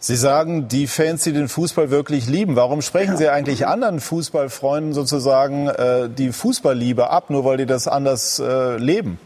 [0.00, 4.92] Sie sagen, die Fans, die den Fußball wirklich lieben, warum sprechen Sie eigentlich anderen Fußballfreunden
[4.92, 9.18] sozusagen äh, die Fußballliebe ab, nur weil die das anders äh, leben?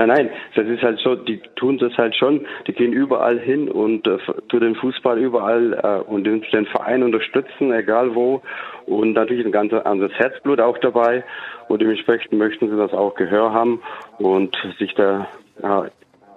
[0.00, 3.68] Nein, nein, das ist halt so, die tun das halt schon, die gehen überall hin
[3.68, 4.16] und äh,
[4.48, 8.40] tun den Fußball überall äh, und den, Verein unterstützen, egal wo.
[8.86, 11.22] Und natürlich ein ganz anderes Herzblut auch dabei.
[11.68, 13.82] Und dementsprechend möchten sie das auch Gehör haben
[14.16, 15.28] und sich da
[15.62, 15.88] ja,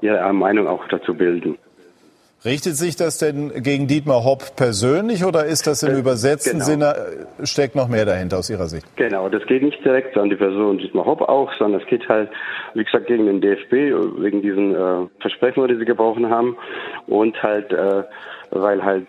[0.01, 1.57] ihre Meinung auch dazu bilden.
[2.45, 6.65] Richtet sich das denn gegen Dietmar Hopp persönlich oder ist das im äh, übersetzten genau.
[6.65, 6.95] Sinne,
[7.39, 8.85] äh, steckt noch mehr dahinter aus Ihrer Sicht?
[8.97, 12.29] Genau, das geht nicht direkt an die Person Dietmar Hopp auch, sondern es geht halt,
[12.73, 13.71] wie gesagt, gegen den DFB,
[14.21, 16.57] wegen diesen äh, Versprechen, die sie gebrochen haben
[17.07, 18.03] und halt, äh,
[18.51, 19.07] weil halt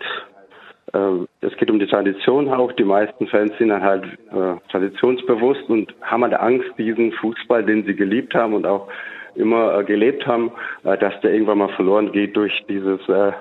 [0.93, 2.71] äh, es geht um die Tradition auch.
[2.71, 7.85] Die meisten Fans sind dann halt äh, traditionsbewusst und haben halt Angst, diesen Fußball, den
[7.85, 8.87] sie geliebt haben und auch
[9.35, 10.51] immer äh, gelebt haben,
[10.83, 13.31] äh, dass der irgendwann mal verloren geht durch dieses äh,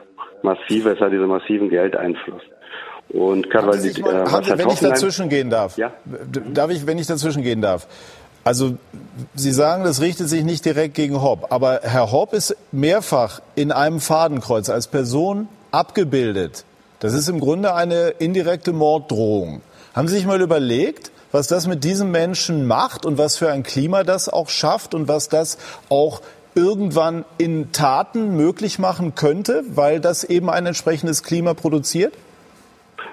[0.43, 2.43] massive, also diesen massiven Geldeinfluss.
[3.11, 5.93] Und mal, äh, haben wenn ich dazwischen gehen darf, ja?
[6.53, 7.87] darf ich, wenn ich dazwischen gehen darf.
[8.45, 8.77] Also
[9.35, 13.73] Sie sagen, das richtet sich nicht direkt gegen Hopp, aber Herr Hopp ist mehrfach in
[13.73, 16.65] einem Fadenkreuz als Person abgebildet.
[17.01, 19.63] Das ist im Grunde eine indirekte Morddrohung.
[19.95, 23.65] Haben Sie sich mal überlegt, was das mit diesem Menschen macht und was für ein
[23.65, 25.59] Klima das auch schafft und was das
[25.91, 26.21] auch
[26.55, 32.15] irgendwann in Taten möglich machen könnte, weil das eben ein entsprechendes Klima produziert?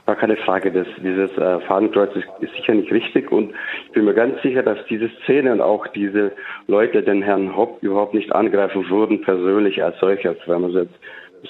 [0.05, 0.71] War keine Frage.
[0.71, 3.55] Das, dieses äh, Fadenkreuz ist, ist sicher nicht richtig und
[3.87, 6.31] ich bin mir ganz sicher, dass diese Szene und auch diese
[6.67, 10.93] Leute den Herrn Hopp überhaupt nicht angreifen würden, persönlich als solches, wenn man jetzt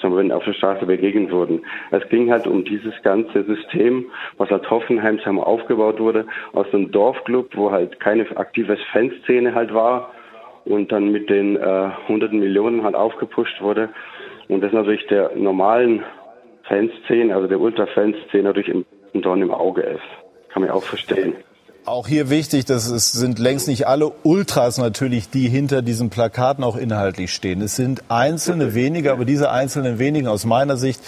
[0.00, 1.64] sondern auf der Straße begegnet wurden.
[1.90, 4.06] Es ging halt um dieses ganze System,
[4.38, 10.12] was als Hoffenheimsham aufgebaut wurde, aus einem Dorfclub, wo halt keine aktive Fanszene halt war
[10.64, 13.90] und dann mit den äh, hunderten Millionen halt aufgepusht wurde.
[14.48, 16.02] Und das natürlich der normalen
[16.64, 18.84] Fanszene, also der Ultra-Fanszene natürlich im,
[19.20, 20.00] Dorn im Auge ist.
[20.50, 21.34] Kann man auch verstehen.
[21.84, 26.62] Auch hier wichtig, dass es sind längst nicht alle Ultras natürlich, die hinter diesen Plakaten
[26.62, 27.60] auch inhaltlich stehen.
[27.60, 31.00] Es sind einzelne wenige, aber diese einzelnen wenigen aus meiner Sicht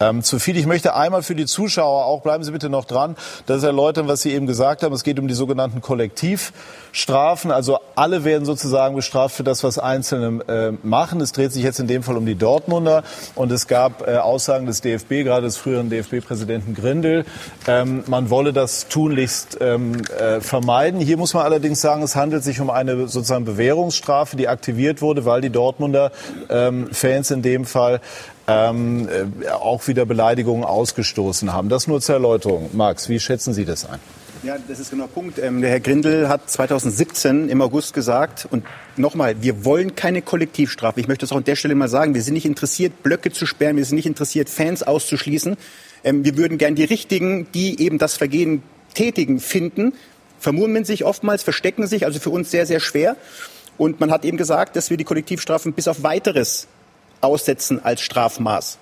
[0.00, 0.56] ähm, zu viel.
[0.56, 4.22] Ich möchte einmal für die Zuschauer auch, bleiben Sie bitte noch dran, das erläutern, was
[4.22, 4.94] Sie eben gesagt haben.
[4.94, 7.50] Es geht um die sogenannten Kollektivstrafen.
[7.50, 11.20] Also alle werden sozusagen bestraft für das, was Einzelne äh, machen.
[11.20, 13.02] Es dreht sich jetzt in dem Fall um die Dortmunder
[13.34, 17.24] und es gab äh, Aussagen des DFB, gerade des früheren DFB-Präsidenten Grindel.
[17.66, 21.00] Ähm, man wolle das tunlichst ähm, äh, vermeiden.
[21.00, 25.24] Hier muss man allerdings sagen, es handelt sich um eine sozusagen Bewährungsstrafe, die aktiviert wurde,
[25.24, 26.12] weil die Dortmunder
[26.48, 28.00] ähm, Fans in dem Fall
[28.48, 31.68] ähm, äh, auch wieder Beleidigungen ausgestoßen haben.
[31.68, 32.70] Das nur zur Erläuterung.
[32.72, 34.00] Max, wie schätzen Sie das ein?
[34.42, 35.38] Ja, das ist genau der Punkt.
[35.38, 38.64] Ähm, der Herr Grindel hat 2017 im August gesagt, und
[38.96, 41.00] nochmal, wir wollen keine Kollektivstrafe.
[41.00, 42.14] Ich möchte das auch an der Stelle mal sagen.
[42.14, 43.76] Wir sind nicht interessiert, Blöcke zu sperren.
[43.76, 45.56] Wir sind nicht interessiert, Fans auszuschließen.
[46.04, 48.62] Ähm, wir würden gern die Richtigen, die eben das Vergehen
[48.94, 49.92] tätigen, finden,
[50.38, 53.16] vermummen sich oftmals, verstecken sich, also für uns sehr, sehr schwer.
[53.76, 56.68] Und man hat eben gesagt, dass wir die Kollektivstrafen bis auf weiteres
[57.20, 58.78] aussetzen als Strafmaß.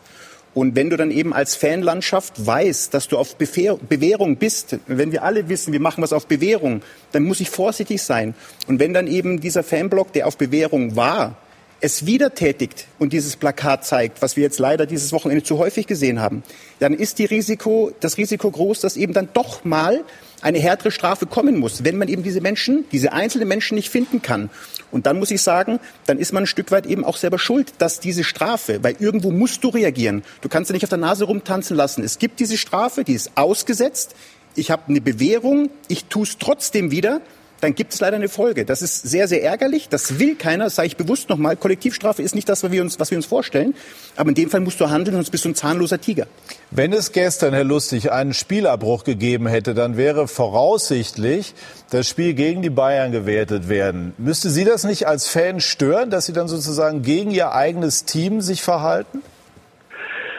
[0.55, 5.23] Und wenn du dann eben als Fanlandschaft weißt, dass du auf Bewährung bist, wenn wir
[5.23, 6.81] alle wissen, wir machen was auf Bewährung,
[7.13, 8.35] dann muss ich vorsichtig sein.
[8.67, 11.37] Und wenn dann eben dieser Fanblock, der auf Bewährung war,
[11.81, 15.87] es wieder tätigt und dieses Plakat zeigt, was wir jetzt leider dieses Wochenende zu häufig
[15.87, 16.43] gesehen haben,
[16.79, 20.05] dann ist die Risiko, das Risiko groß, dass eben dann doch mal
[20.41, 24.23] eine härtere Strafe kommen muss, wenn man eben diese Menschen, diese einzelnen Menschen nicht finden
[24.23, 24.49] kann.
[24.97, 27.75] Und dann muss ich sagen, dann ist man ein Stück weit eben auch selber schuld,
[27.77, 30.25] dass diese Strafe, weil irgendwo musst du reagieren.
[30.41, 32.03] Du kannst ja nicht auf der Nase rumtanzen lassen.
[32.03, 34.17] Es gibt diese Strafe, die ist ausgesetzt.
[34.55, 37.21] Ich habe eine Bewährung, ich tue es trotzdem wieder
[37.61, 38.65] dann gibt es leider eine Folge.
[38.65, 39.89] Das ist sehr, sehr ärgerlich.
[39.89, 41.57] Das will keiner, das sage ich bewusst nochmal.
[41.57, 43.75] Kollektivstrafe ist nicht das, was wir, uns, was wir uns vorstellen.
[44.17, 46.27] Aber in dem Fall musst du handeln, sonst bist du ein zahnloser Tiger.
[46.71, 51.55] Wenn es gestern, Herr Lustig, einen Spielabbruch gegeben hätte, dann wäre voraussichtlich
[51.91, 54.13] das Spiel gegen die Bayern gewertet werden.
[54.19, 58.41] Müsste Sie das nicht als Fan stören, dass Sie dann sozusagen gegen Ihr eigenes Team
[58.41, 59.23] sich verhalten?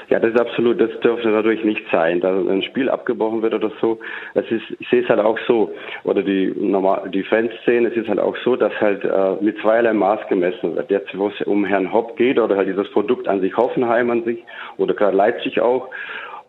[0.09, 3.71] Ja, das ist absolut, das dürfte natürlich nicht sein, dass ein Spiel abgebrochen wird oder
[3.81, 3.99] so.
[4.35, 5.73] Es ist, ich sehe es halt auch so,
[6.05, 9.91] oder die normal, die Fanszene, es ist halt auch so, dass halt äh, mit zweierlei
[9.91, 10.89] Maß gemessen wird.
[10.89, 14.23] Jetzt, wo es um Herrn Hopp geht oder halt dieses Produkt an sich, Hoffenheim an
[14.23, 14.41] sich
[14.77, 15.89] oder gerade Leipzig auch.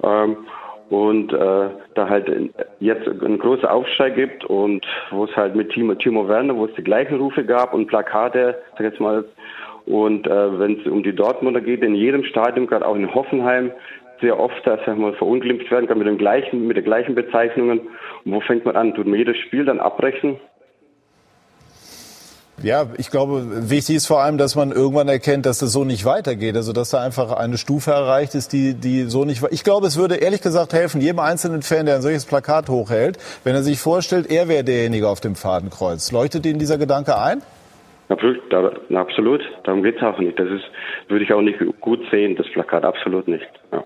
[0.05, 0.37] Ähm,
[0.91, 2.31] und äh, da halt
[2.81, 6.75] jetzt ein großer Aufschrei gibt und wo es halt mit Timo, Timo Werner, wo es
[6.75, 9.25] die gleichen Rufe gab und Plakate, sag jetzt mal,
[9.89, 13.73] und äh, wenn es um die Dortmunder geht, in jedem Stadion, gerade auch in Hoffenheim,
[14.21, 17.81] sehr oft, dass sag verunglimpft werden kann mit den gleichen, mit den gleichen Bezeichnungen.
[18.25, 18.95] Und wo fängt man an?
[18.95, 20.39] Tut man jedes Spiel dann abbrechen?
[22.61, 26.05] Ja, ich glaube, wichtig ist vor allem, dass man irgendwann erkennt, dass das so nicht
[26.05, 26.57] weitergeht.
[26.57, 29.45] Also, dass da einfach eine Stufe erreicht ist, die, die so nicht.
[29.53, 33.19] Ich glaube, es würde ehrlich gesagt helfen, jedem einzelnen Fan, der ein solches Plakat hochhält,
[33.45, 36.11] wenn er sich vorstellt, er wäre derjenige auf dem Fadenkreuz.
[36.11, 37.43] Leuchtet Ihnen dieser Gedanke ein?
[38.09, 39.43] Absolut, da, absolut.
[39.65, 40.39] Darum geht's auch nicht.
[40.39, 40.65] Das ist,
[41.09, 42.85] würde ich auch nicht gut sehen, das Plakat.
[42.85, 43.49] Absolut nicht.
[43.71, 43.85] Ja.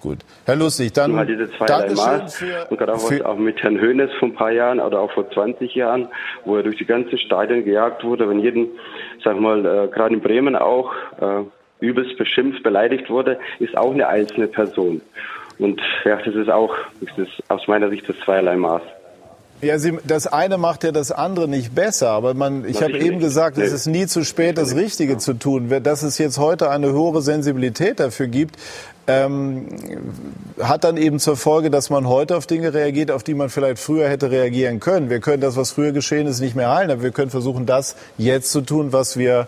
[0.00, 0.18] Gut.
[0.44, 2.36] Herr Lustig, dann halt diese zweierlei Maß.
[2.36, 5.10] Für, und gerade auch, für, auch mit Herrn Höhnes vor ein paar Jahren oder auch
[5.12, 6.08] vor 20 Jahren,
[6.44, 8.68] wo er durch die ganzen Stadien gejagt wurde, wenn jeden,
[9.24, 11.44] sag mal, äh, gerade in Bremen auch äh,
[11.80, 15.00] übelst beschimpft, beleidigt wurde, ist auch eine einzelne Person.
[15.58, 18.82] Und ja, das ist auch, das ist aus meiner Sicht das zweierlei Maß.
[19.60, 22.10] Ja, Sie, das eine macht ja das andere nicht besser.
[22.10, 25.72] Aber man, ich habe eben gesagt, es ist nie zu spät, das Richtige zu tun.
[25.82, 28.56] Dass es jetzt heute eine höhere Sensibilität dafür gibt,
[29.06, 29.68] ähm,
[30.60, 33.78] hat dann eben zur Folge, dass man heute auf Dinge reagiert, auf die man vielleicht
[33.78, 35.10] früher hätte reagieren können.
[35.10, 37.96] Wir können das, was früher geschehen ist, nicht mehr heilen, aber wir können versuchen, das
[38.18, 39.46] jetzt zu tun, was wir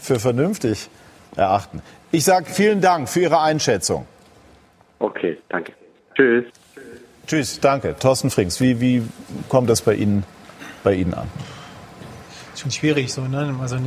[0.00, 0.88] für vernünftig
[1.36, 1.82] erachten.
[2.10, 4.06] Ich sage vielen Dank für Ihre Einschätzung.
[4.98, 5.72] Okay, danke.
[6.14, 6.44] Tschüss.
[7.26, 7.96] Tschüss, danke.
[7.98, 9.02] Thorsten Frings, wie, wie
[9.48, 10.24] kommt das bei Ihnen,
[10.82, 11.28] bei Ihnen an?
[12.56, 13.56] Schon schwierig so, ne?
[13.60, 13.78] Also,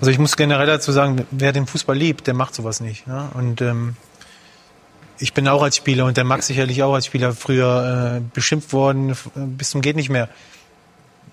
[0.00, 3.06] also ich muss generell dazu sagen, wer den Fußball liebt, der macht sowas nicht.
[3.06, 3.28] Ne?
[3.34, 3.96] Und ähm,
[5.18, 8.72] ich bin auch als Spieler und der Max sicherlich auch als Spieler früher äh, beschimpft
[8.72, 10.28] worden bis zum geht nicht mehr.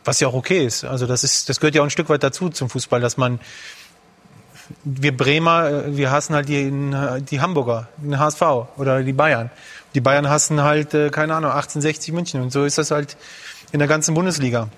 [0.04, 0.84] Was ja auch okay ist.
[0.84, 3.40] Also das ist, das gehört ja auch ein Stück weit dazu zum Fußball, dass man
[4.84, 6.70] wir Bremer, äh, wir hassen halt die,
[7.30, 8.42] die Hamburger, den HSV
[8.78, 9.50] oder die Bayern.
[9.96, 12.42] Die Bayern hassen halt, äh, keine Ahnung, 1860 München.
[12.42, 13.18] Und so ist das halt
[13.72, 14.70] in der ganzen Bundesliga.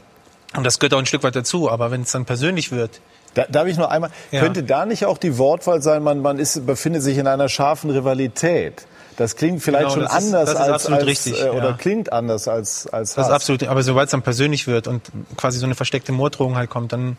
[0.55, 1.69] Und das gehört auch ein Stück weit dazu.
[1.69, 3.01] Aber wenn es dann persönlich wird,
[3.33, 4.41] da, darf ich noch einmal, ja.
[4.41, 7.89] könnte da nicht auch die Wortwahl sein, man, man ist, befindet sich in einer scharfen
[7.89, 8.85] Rivalität?
[9.17, 11.73] Das klingt vielleicht genau, schon anders ist, als, als richtig, äh, oder ja.
[11.73, 15.01] klingt anders als als Das ist absolut, aber sobald es dann persönlich wird und
[15.35, 17.17] quasi so eine versteckte Morddrohung halt kommt, dann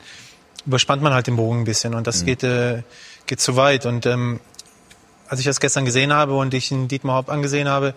[0.64, 2.26] überspannt man halt den Bogen ein bisschen und das mhm.
[2.26, 2.83] geht äh,
[3.26, 4.40] geht zu weit und ähm,
[5.30, 7.94] als ich das gestern gesehen habe und ich ihn Dietmar Haupt angesehen habe,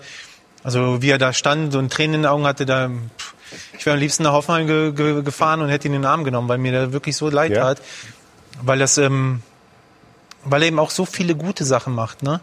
[0.63, 2.89] also wie er da stand und Tränen in den Augen hatte, da
[3.77, 6.23] ich wäre am liebsten nach Hoffenheim ge ge gefahren und hätte ihn in den Arm
[6.23, 7.63] genommen, weil mir der wirklich so leid ja.
[7.63, 7.81] tat,
[8.61, 9.41] weil das ähm,
[10.45, 12.39] weil er eben auch so viele gute Sachen macht, ne?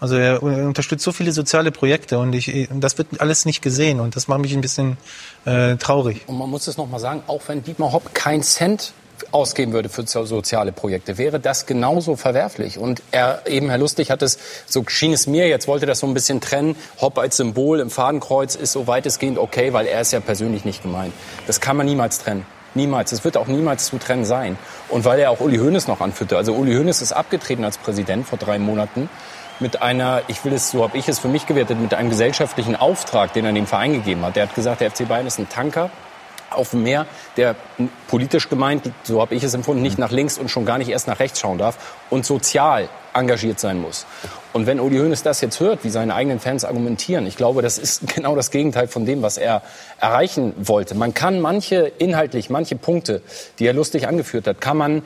[0.00, 4.16] Also er unterstützt so viele soziale Projekte und ich, das wird alles nicht gesehen und
[4.16, 4.96] das macht mich ein bisschen
[5.44, 6.22] äh, traurig.
[6.26, 8.94] Und man muss es noch mal sagen, auch wenn Dietmar Hopp kein Cent
[9.32, 12.78] ausgeben würde für soziale Projekte, wäre das genauso verwerflich.
[12.78, 16.06] Und er, eben Herr Lustig hat es, so schien es mir, jetzt wollte das so
[16.06, 20.12] ein bisschen trennen, Hopp als Symbol im Fadenkreuz ist so weitestgehend okay, weil er ist
[20.12, 21.12] ja persönlich nicht gemeint.
[21.46, 22.46] Das kann man niemals trennen.
[22.74, 23.10] Niemals.
[23.10, 24.56] Es wird auch niemals zu trennen sein.
[24.88, 26.36] Und weil er auch Uli Hoeneß noch anführte.
[26.36, 29.08] Also Uli Hoeneß ist abgetreten als Präsident vor drei Monaten
[29.58, 32.76] mit einer, ich will es, so habe ich es für mich gewertet, mit einem gesellschaftlichen
[32.76, 34.36] Auftrag, den er dem Verein gegeben hat.
[34.36, 35.90] Der hat gesagt, der FC Bayern ist ein Tanker
[36.50, 37.56] auf dem Meer, der
[38.08, 41.06] politisch gemeint, so habe ich es empfunden, nicht nach links und schon gar nicht erst
[41.06, 44.06] nach rechts schauen darf und sozial engagiert sein muss.
[44.52, 47.78] Und wenn Uli Hoeneß das jetzt hört, wie seine eigenen Fans argumentieren, ich glaube, das
[47.78, 49.62] ist genau das Gegenteil von dem, was er
[50.00, 50.94] erreichen wollte.
[50.94, 53.22] Man kann manche inhaltlich, manche Punkte,
[53.58, 55.02] die er lustig angeführt hat, kann man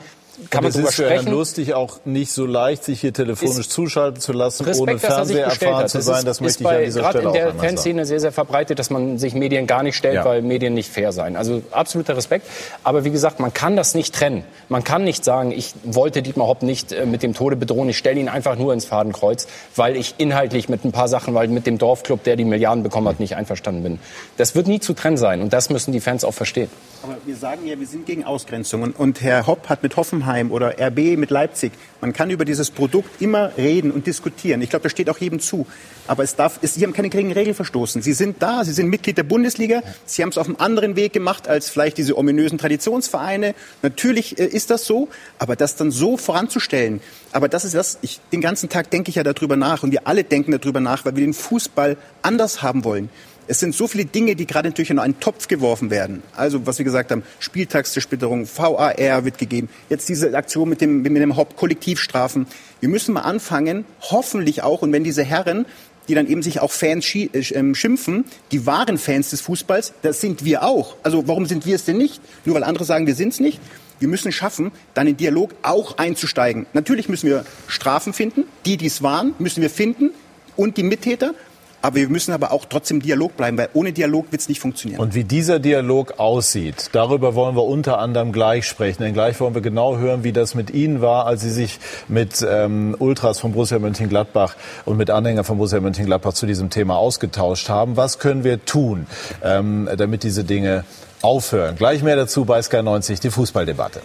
[0.49, 3.71] kann man es ist für Herrn Lustig auch nicht so leicht, sich hier telefonisch ist
[3.71, 6.25] zuschalten zu lassen, Respekt, ohne Fernseher erfahren zu sein.
[6.25, 8.79] Das, möchte ich bei, an dieser Stelle auch Gerade in der Fanszene sehr, sehr verbreitet,
[8.79, 10.25] dass man sich Medien gar nicht stellt, ja.
[10.25, 11.35] weil Medien nicht fair seien.
[11.35, 12.47] Also absoluter Respekt.
[12.83, 14.43] Aber wie gesagt, man kann das nicht trennen.
[14.69, 17.89] Man kann nicht sagen, ich wollte Dietmar Hopp nicht äh, mit dem Tode bedrohen.
[17.89, 21.47] Ich stelle ihn einfach nur ins Fadenkreuz, weil ich inhaltlich mit ein paar Sachen, weil
[21.47, 23.99] mit dem Dorfclub, der die Milliarden bekommen hat, nicht einverstanden bin.
[24.37, 25.41] Das wird nie zu trennen sein.
[25.41, 26.69] Und das müssen die Fans auch verstehen.
[27.05, 28.91] Aber wir sagen ja, wir sind gegen Ausgrenzungen.
[28.91, 33.21] Und Herr Hopp hat mit Hoffenheim oder RB mit Leipzig, man kann über dieses Produkt
[33.21, 34.59] immer reden und diskutieren.
[34.63, 35.67] Ich glaube, das steht auch jedem zu.
[36.07, 38.01] Aber es darf, es, Sie haben keine geringen Regeln verstoßen.
[38.01, 39.83] Sie sind da, Sie sind Mitglied der Bundesliga.
[40.05, 43.53] Sie haben es auf einem anderen Weg gemacht als vielleicht diese ominösen Traditionsvereine.
[43.83, 47.01] Natürlich äh, ist das so, aber das dann so voranzustellen,
[47.35, 50.07] aber das ist das, ich, den ganzen Tag denke ich ja darüber nach und wir
[50.07, 53.09] alle denken darüber nach, weil wir den Fußball anders haben wollen.
[53.47, 56.23] Es sind so viele Dinge, die gerade natürlich in einen Topf geworfen werden.
[56.35, 59.69] Also, was wir gesagt haben, Spieltagszersplitterung, VAR wird gegeben.
[59.89, 62.47] Jetzt diese Aktion mit dem, mit dem Hauptkollektivstrafen.
[62.79, 65.65] Wir müssen mal anfangen, hoffentlich auch, und wenn diese Herren
[66.07, 70.21] die dann eben sich auch Fans äh, ähm, schimpfen, die wahren Fans des Fußballs, das
[70.21, 70.95] sind wir auch.
[71.03, 72.21] Also warum sind wir es denn nicht?
[72.45, 73.59] Nur weil andere sagen, wir sind es nicht.
[73.99, 76.65] Wir müssen schaffen, dann in Dialog auch einzusteigen.
[76.73, 78.43] Natürlich müssen wir Strafen finden.
[78.65, 80.11] Die, die es waren, müssen wir finden.
[80.57, 81.33] Und die Mittäter.
[81.81, 84.99] Aber wir müssen aber auch trotzdem Dialog bleiben, weil ohne Dialog wird es nicht funktionieren.
[84.99, 89.03] Und wie dieser Dialog aussieht, darüber wollen wir unter anderem gleich sprechen.
[89.03, 92.45] Denn gleich wollen wir genau hören, wie das mit Ihnen war, als Sie sich mit
[92.47, 97.69] ähm, Ultras von Borussia Mönchengladbach und mit Anhängern von Borussia Mönchengladbach zu diesem Thema ausgetauscht
[97.69, 97.97] haben.
[97.97, 99.05] Was können wir tun,
[99.43, 100.85] ähm, damit diese Dinge
[101.21, 101.75] aufhören?
[101.75, 104.01] Gleich mehr dazu bei Sky 90, die Fußballdebatte.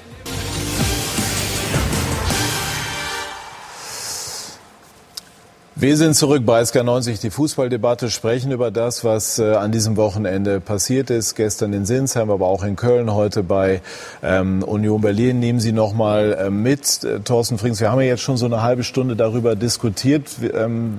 [5.80, 10.60] Wir sind zurück bei SK90, die Fußballdebatte, sprechen über das, was äh, an diesem Wochenende
[10.60, 11.36] passiert ist.
[11.36, 13.80] Gestern in Sinsheim, aber auch in Köln, heute bei
[14.22, 15.40] ähm, Union Berlin.
[15.40, 17.80] Nehmen Sie noch mal äh, mit, äh, Thorsten Frings.
[17.80, 20.24] Wir haben ja jetzt schon so eine halbe Stunde darüber diskutiert.
[20.52, 20.98] Ähm,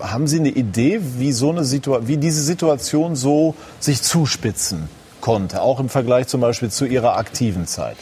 [0.00, 4.88] haben Sie eine Idee, wie, so eine Situa wie diese Situation so sich zuspitzen
[5.20, 7.96] konnte, auch im Vergleich zum Beispiel zu Ihrer aktiven Zeit?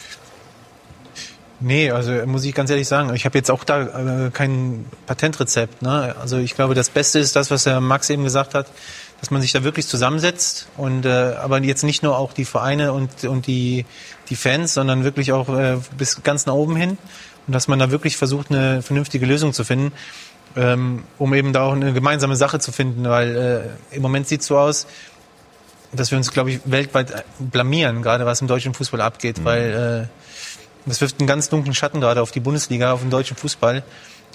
[1.65, 5.81] Nee, also muss ich ganz ehrlich sagen, ich habe jetzt auch da äh, kein Patentrezept.
[5.81, 6.15] Ne?
[6.21, 8.67] Also ich glaube, das Beste ist das, was der Max eben gesagt hat,
[9.19, 12.93] dass man sich da wirklich zusammensetzt und äh, aber jetzt nicht nur auch die Vereine
[12.93, 13.87] und und die
[14.29, 16.99] die Fans, sondern wirklich auch äh, bis ganz nach oben hin
[17.47, 19.91] und dass man da wirklich versucht, eine vernünftige Lösung zu finden,
[20.55, 24.41] ähm, um eben da auch eine gemeinsame Sache zu finden, weil äh, im Moment sieht
[24.41, 24.85] es so aus,
[25.93, 29.45] dass wir uns, glaube ich, weltweit blamieren, gerade was im deutschen Fußball abgeht, mhm.
[29.45, 30.24] weil äh,
[30.85, 33.83] das wirft einen ganz dunklen Schatten gerade auf die Bundesliga, auf den deutschen Fußball.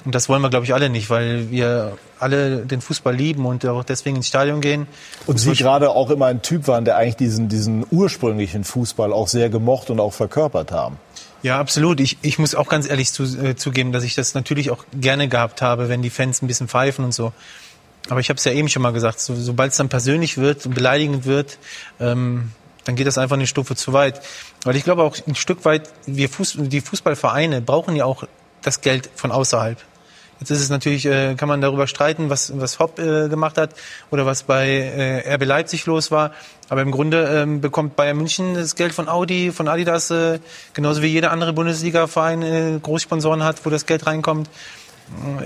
[0.05, 3.67] Und das wollen wir, glaube ich, alle nicht, weil wir alle den Fußball lieben und
[3.67, 4.87] auch deswegen ins Stadion gehen.
[5.27, 9.29] Und Sie gerade auch immer ein Typ waren, der eigentlich diesen, diesen ursprünglichen Fußball auch
[9.29, 10.97] sehr gemocht und auch verkörpert haben.
[11.43, 12.01] Ja, absolut.
[12.01, 15.29] Ich, ich muss auch ganz ehrlich zu, äh, zugeben, dass ich das natürlich auch gerne
[15.29, 17.33] gehabt habe, wenn die Fans ein bisschen pfeifen und so.
[18.09, 20.65] Aber ich habe es ja eben schon mal gesagt, so, sobald es dann persönlich wird
[20.65, 21.59] und beleidigend wird,
[21.99, 22.53] ähm,
[22.85, 24.21] dann geht das einfach eine Stufe zu weit.
[24.65, 28.25] Weil ich glaube auch ein Stück weit, wir Fuß, die Fußballvereine brauchen ja auch
[28.63, 29.79] das Geld von außerhalb.
[30.41, 33.75] Jetzt ist es natürlich, äh, kann man darüber streiten, was, was Hopp äh, gemacht hat
[34.11, 36.33] oder was bei äh, RB Leipzig los war.
[36.71, 40.39] Aber im Grunde ähm, bekommt Bayern München das Geld von Audi, von Adidas, äh,
[40.73, 44.49] genauso wie jeder andere Bundesliga-Verein äh, Großsponsoren hat, wo das Geld reinkommt.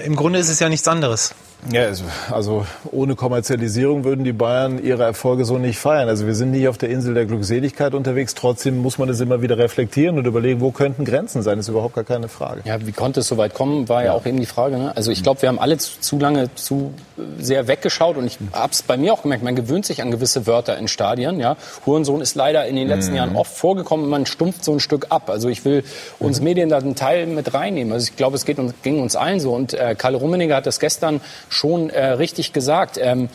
[0.04, 1.34] Im Grunde ist es ja nichts anderes.
[1.70, 1.88] Ja,
[2.30, 6.08] also ohne Kommerzialisierung würden die Bayern ihre Erfolge so nicht feiern.
[6.08, 8.34] Also wir sind nicht auf der Insel der Glückseligkeit unterwegs.
[8.34, 11.56] Trotzdem muss man es immer wieder reflektieren und überlegen, wo könnten Grenzen sein.
[11.56, 12.62] Das ist überhaupt gar keine Frage.
[12.64, 14.78] Ja, wie konnte es so weit kommen, war ja, ja auch eben die Frage.
[14.78, 14.96] Ne?
[14.96, 16.94] Also ich glaube, wir haben alle zu, zu, lange zu
[17.38, 20.46] sehr weggeschaut und ich habe es bei mir auch gemerkt, man gewöhnt sich an gewisse
[20.46, 21.40] Wörter in Stadien.
[21.40, 21.56] Ja?
[21.86, 23.16] Hurensohn ist leider in den letzten mhm.
[23.16, 25.30] Jahren oft vorgekommen man stumpft so ein Stück ab.
[25.30, 25.84] Also ich will
[26.18, 26.44] uns mhm.
[26.44, 27.92] Medien da einen Teil mit reinnehmen.
[27.92, 29.52] Also ich glaube, es geht uns, ging uns allen so.
[29.52, 31.20] Und äh, Karl Rummeniger hat das gestern
[31.54, 32.98] schon äh, richtig gesagt.
[33.00, 33.28] Ähm,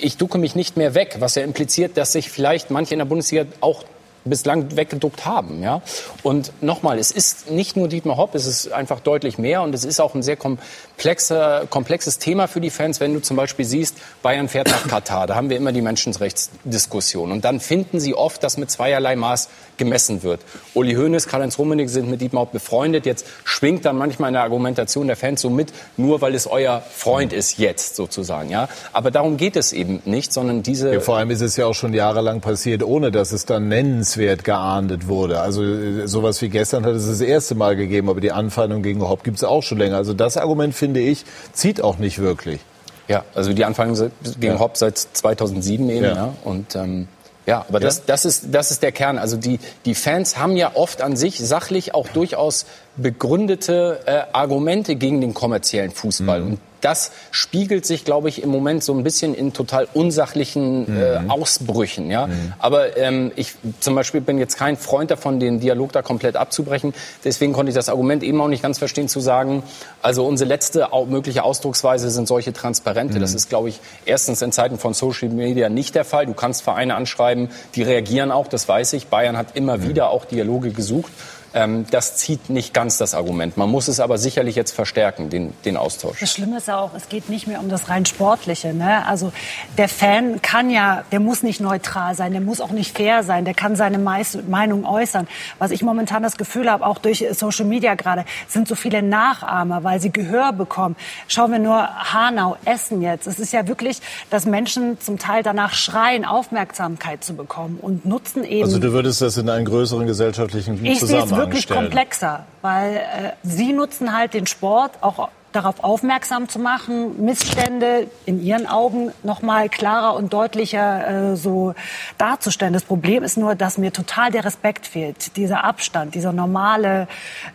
[0.00, 3.06] ich ducke mich nicht mehr weg, was ja impliziert, dass sich vielleicht manche in der
[3.06, 3.84] Bundesliga auch
[4.24, 5.62] bislang weggeduckt haben.
[5.62, 5.82] Ja?
[6.22, 9.84] Und nochmal, es ist nicht nur Dietmar Hopp, es ist einfach deutlich mehr und es
[9.84, 13.96] ist auch ein sehr komplexer, komplexes Thema für die Fans, wenn du zum Beispiel siehst,
[14.22, 18.42] Bayern fährt nach Katar, da haben wir immer die Menschenrechtsdiskussion und dann finden sie oft,
[18.42, 20.40] dass mit zweierlei Maß gemessen wird.
[20.74, 24.42] Uli Hoeneß, Karl-Heinz Rummenigge sind mit Dietmar Hopp befreundet, jetzt schwingt dann manchmal in der
[24.42, 28.50] Argumentation der Fans so mit, nur weil es euer Freund ist jetzt sozusagen.
[28.50, 28.68] Ja?
[28.92, 30.92] Aber darum geht es eben nicht, sondern diese...
[30.92, 34.11] Ja, vor allem ist es ja auch schon jahrelang passiert, ohne dass es dann nennens
[34.16, 35.40] nennenswert geahndet wurde.
[35.40, 39.02] Also äh, sowas wie gestern hat es das erste Mal gegeben, aber die Anfeindung gegen
[39.02, 39.96] Hopp gibt es auch schon länger.
[39.96, 42.60] Also das Argument, finde ich, zieht auch nicht wirklich.
[43.08, 44.58] Ja, also die Anfeindung gegen ja.
[44.58, 46.04] Hopp seit 2007 eben.
[46.04, 46.14] Ja.
[46.14, 46.34] ja.
[46.44, 47.08] Und ähm,
[47.44, 49.18] ja, aber das, das, ist, das ist der Kern.
[49.18, 54.96] Also die, die Fans haben ja oft an sich sachlich auch durchaus begründete äh, Argumente
[54.96, 56.40] gegen den kommerziellen Fußball.
[56.40, 56.46] Mhm.
[56.46, 61.20] Und das spiegelt sich, glaube ich, im Moment so ein bisschen in total unsachlichen äh,
[61.20, 61.30] mhm.
[61.30, 62.10] Ausbrüchen.
[62.10, 62.26] Ja?
[62.26, 62.52] Mhm.
[62.58, 66.92] Aber ähm, ich zum Beispiel bin jetzt kein Freund davon, den Dialog da komplett abzubrechen.
[67.24, 69.62] Deswegen konnte ich das Argument eben auch nicht ganz verstehen, zu sagen,
[70.02, 73.16] also unsere letzte mögliche Ausdrucksweise sind solche Transparente.
[73.16, 73.20] Mhm.
[73.20, 76.26] Das ist, glaube ich, erstens in Zeiten von Social Media nicht der Fall.
[76.26, 79.06] Du kannst Vereine anschreiben, die reagieren auch, das weiß ich.
[79.06, 79.88] Bayern hat immer mhm.
[79.88, 81.12] wieder auch Dialoge gesucht.
[81.54, 83.56] Ähm, das zieht nicht ganz das Argument.
[83.56, 86.20] Man muss es aber sicherlich jetzt verstärken, den, den Austausch.
[86.20, 88.72] Das Schlimme ist ja auch, es geht nicht mehr um das rein Sportliche.
[88.72, 89.06] Ne?
[89.06, 89.32] Also
[89.76, 93.44] der Fan kann ja, der muss nicht neutral sein, der muss auch nicht fair sein,
[93.44, 95.28] der kann seine Meinung äußern.
[95.58, 99.84] Was ich momentan das Gefühl habe, auch durch Social Media gerade, sind so viele Nachahmer,
[99.84, 100.96] weil sie Gehör bekommen.
[101.28, 103.26] Schauen wir nur Hanau, Essen jetzt.
[103.26, 104.00] Es ist ja wirklich,
[104.30, 108.64] dass Menschen zum Teil danach schreien, Aufmerksamkeit zu bekommen und nutzen eben.
[108.64, 111.80] Also du würdest das in einen größeren gesellschaftlichen ich Zusammenhang wirklich stellen.
[111.80, 113.00] komplexer, weil äh,
[113.42, 119.42] sie nutzen halt den Sport auch darauf aufmerksam zu machen, Missstände in ihren Augen noch
[119.42, 121.74] mal klarer und deutlicher äh, so
[122.18, 122.72] darzustellen.
[122.72, 127.06] Das Problem ist nur, dass mir total der Respekt fehlt, dieser Abstand, dieser normale,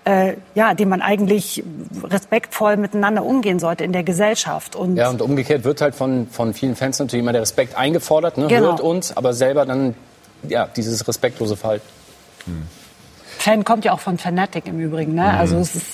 [0.06, 1.64] äh, ja, den man eigentlich
[2.04, 4.76] respektvoll miteinander umgehen sollte in der Gesellschaft.
[4.76, 8.38] Und ja, und umgekehrt wird halt von, von vielen Fans natürlich immer der Respekt eingefordert,
[8.38, 8.48] ne?
[8.48, 8.68] Genau.
[8.68, 9.96] hört uns, aber selber dann
[10.48, 11.88] ja, dieses respektlose Verhalten.
[12.46, 12.68] Hm.
[13.48, 15.16] Fan kommt ja auch von Fanatic im Übrigen.
[15.16, 15.22] Ne?
[15.22, 15.28] Mhm.
[15.40, 15.86] Also es ist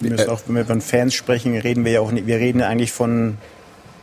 [0.00, 2.60] wir müssen auch, wenn wir von Fans sprechen, reden wir ja auch nicht, wir reden
[2.60, 3.36] ja eigentlich von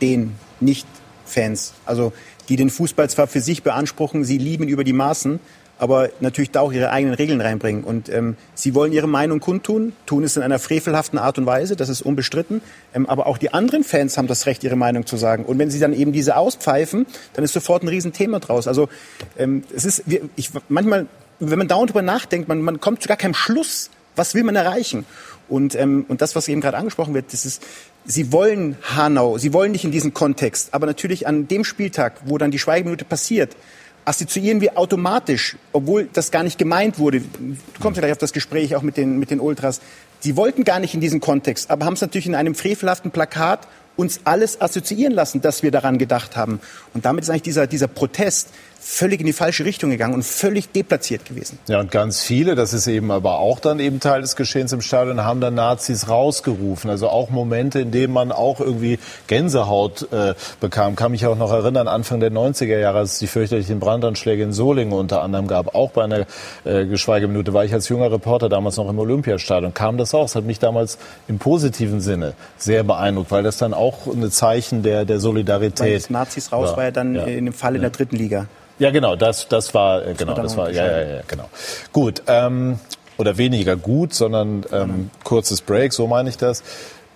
[0.00, 1.74] den Nicht-Fans.
[1.86, 2.12] Also
[2.48, 5.40] die den Fußball zwar für sich beanspruchen, sie lieben über die Maßen,
[5.78, 7.82] aber natürlich da auch ihre eigenen Regeln reinbringen.
[7.82, 11.74] Und ähm, sie wollen ihre Meinung kundtun, tun es in einer frevelhaften Art und Weise,
[11.74, 12.62] das ist unbestritten.
[12.94, 15.44] Ähm, aber auch die anderen Fans haben das Recht, ihre Meinung zu sagen.
[15.44, 18.68] Und wenn sie dann eben diese auspfeifen, dann ist sofort ein Riesenthema draus.
[18.68, 18.88] Also
[19.36, 20.04] ähm, es ist,
[20.36, 21.06] ich, manchmal,
[21.40, 23.90] wenn man dauernd drüber nachdenkt, man, man kommt zu gar keinem Schluss.
[24.16, 25.06] Was will man erreichen?
[25.48, 27.62] Und, ähm, und das, was eben gerade angesprochen wird, das ist,
[28.04, 32.38] sie wollen Hanau, sie wollen nicht in diesen Kontext, aber natürlich an dem Spieltag, wo
[32.38, 33.56] dann die Schweigeminute passiert,
[34.04, 37.20] assoziieren wir automatisch, obwohl das gar nicht gemeint wurde.
[37.20, 39.80] Du kommst ja gleich auf das Gespräch auch mit den, mit den Ultras.
[40.20, 43.66] Sie wollten gar nicht in diesen Kontext, aber haben es natürlich in einem frevelhaften Plakat
[43.96, 46.60] uns alles assoziieren lassen, dass wir daran gedacht haben.
[46.94, 48.48] Und damit ist eigentlich dieser, dieser Protest
[48.82, 51.58] völlig in die falsche Richtung gegangen und völlig deplatziert gewesen.
[51.68, 54.80] Ja, und ganz viele, das ist eben aber auch dann eben Teil des Geschehens im
[54.80, 56.88] Stadion, haben dann Nazis rausgerufen.
[56.88, 60.96] Also auch Momente, in denen man auch irgendwie Gänsehaut äh, bekam.
[60.96, 64.52] Kann mich auch noch erinnern, Anfang der 90er Jahre, als es die fürchterlichen Brandanschläge in
[64.52, 65.74] Solingen unter anderem gab.
[65.74, 66.26] Auch bei einer
[66.64, 69.74] äh, Geschweigeminute war ich als junger Reporter damals noch im Olympiastadion.
[69.74, 70.22] Kam das auch.
[70.22, 70.96] Das hat mich damals
[71.28, 76.08] im positiven Sinne sehr beeindruckt, weil das dann auch ein Zeichen der, der Solidarität.
[76.08, 77.24] Weil Nazis raus war, war ja dann ja.
[77.24, 78.46] in dem Fall in der dritten Liga.
[78.80, 81.50] Ja, genau, das, das war, äh, genau, das war, ja, ja, ja, genau.
[81.92, 82.80] Gut, ähm,
[83.18, 86.62] oder weniger gut, sondern ähm, kurzes Break, so meine ich das.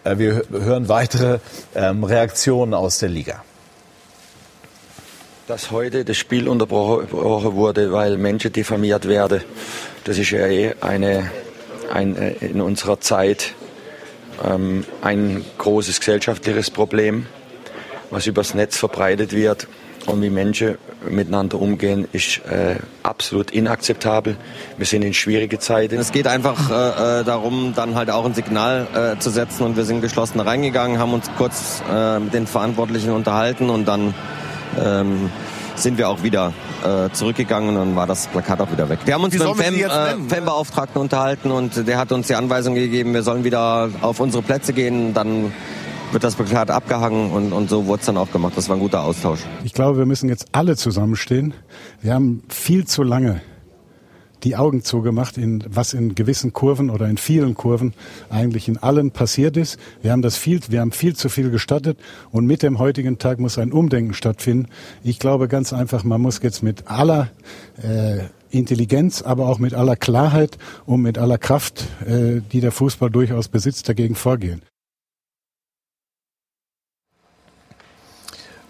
[0.04, 1.38] Äh, wir hören weitere
[1.74, 3.42] ähm, Reaktionen aus der Liga.
[5.46, 9.40] Dass heute das Spiel unterbrochen wurde, weil Menschen diffamiert werden,
[10.04, 11.30] das ist ja eh eine,
[11.90, 13.54] ein, äh, in unserer Zeit
[14.44, 17.24] ähm, ein großes gesellschaftliches Problem,
[18.10, 19.66] was übers Netz verbreitet wird
[20.07, 20.76] und wie Menschen
[21.09, 24.36] miteinander umgehen, ist äh, absolut inakzeptabel.
[24.76, 25.98] Wir sind in schwierige Zeiten.
[25.98, 29.76] Es geht einfach äh, äh, darum, dann halt auch ein Signal äh, zu setzen und
[29.76, 34.14] wir sind geschlossen reingegangen, haben uns kurz äh, mit den Verantwortlichen unterhalten und dann
[34.82, 35.30] ähm,
[35.76, 36.52] sind wir auch wieder
[36.84, 39.00] äh, zurückgegangen und dann war das Plakat auch wieder weg.
[39.05, 39.88] Wir haben uns mit dem äh,
[40.28, 44.72] Fembeauftragten unterhalten und der hat uns die Anweisung gegeben, wir sollen wieder auf unsere Plätze
[44.72, 45.52] gehen, dann
[46.12, 48.55] wird das Plakat abgehangen und, und so wurde es dann auch gemacht.
[48.57, 49.40] Das war ein guter Austausch.
[49.64, 51.55] Ich glaube, wir müssen jetzt alle zusammenstehen.
[52.00, 53.40] Wir haben viel zu lange
[54.44, 57.94] die Augen zugemacht, in, was in gewissen Kurven oder in vielen Kurven
[58.28, 59.78] eigentlich in allen passiert ist.
[60.02, 61.98] Wir haben das viel, wir haben viel zu viel gestattet
[62.30, 64.68] und mit dem heutigen Tag muss ein Umdenken stattfinden.
[65.02, 67.30] Ich glaube ganz einfach, man muss jetzt mit aller
[67.82, 73.11] äh, Intelligenz, aber auch mit aller Klarheit und mit aller Kraft, äh, die der Fußball
[73.11, 74.62] durchaus besitzt, dagegen vorgehen.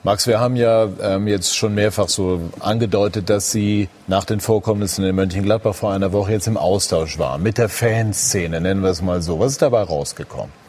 [0.06, 5.02] Max, wir haben ja ähm, jetzt schon mehrfach so angedeutet, dass Sie nach den Vorkommnissen
[5.02, 9.00] in Mönchengladbach vor einer Woche jetzt im Austausch waren mit der Fanszene, nennen wir es
[9.00, 9.40] mal so.
[9.40, 10.63] Was ist dabei rausgekommen?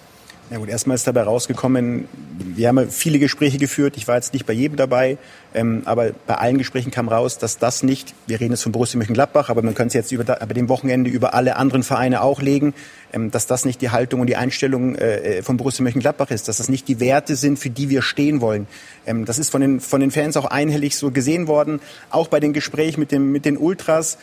[0.52, 4.46] Ja gut, erstmal ist dabei rausgekommen, wir haben viele Gespräche geführt, ich war jetzt nicht
[4.46, 5.18] bei jedem dabei,
[5.56, 9.00] ähm, aber bei allen Gesprächen kam raus, dass das nicht, wir reden jetzt von Borussia
[9.00, 12.44] Mönchengladbach, aber man könnte es jetzt über, bei dem Wochenende über alle anderen Vereine auch
[12.44, 12.76] legen,
[13.12, 16.58] ähm, dass das nicht die Haltung und die Einstellung äh, von Borussia Mönchengladbach ist, dass
[16.58, 18.68] das nicht die Werte sind, für die wir stehen wollen.
[19.08, 21.80] Ähm, das ist von den, von den Fans auch einhellig so gesehen worden,
[22.12, 24.20] auch bei den Gesprächen mit, dem, mit den Ultras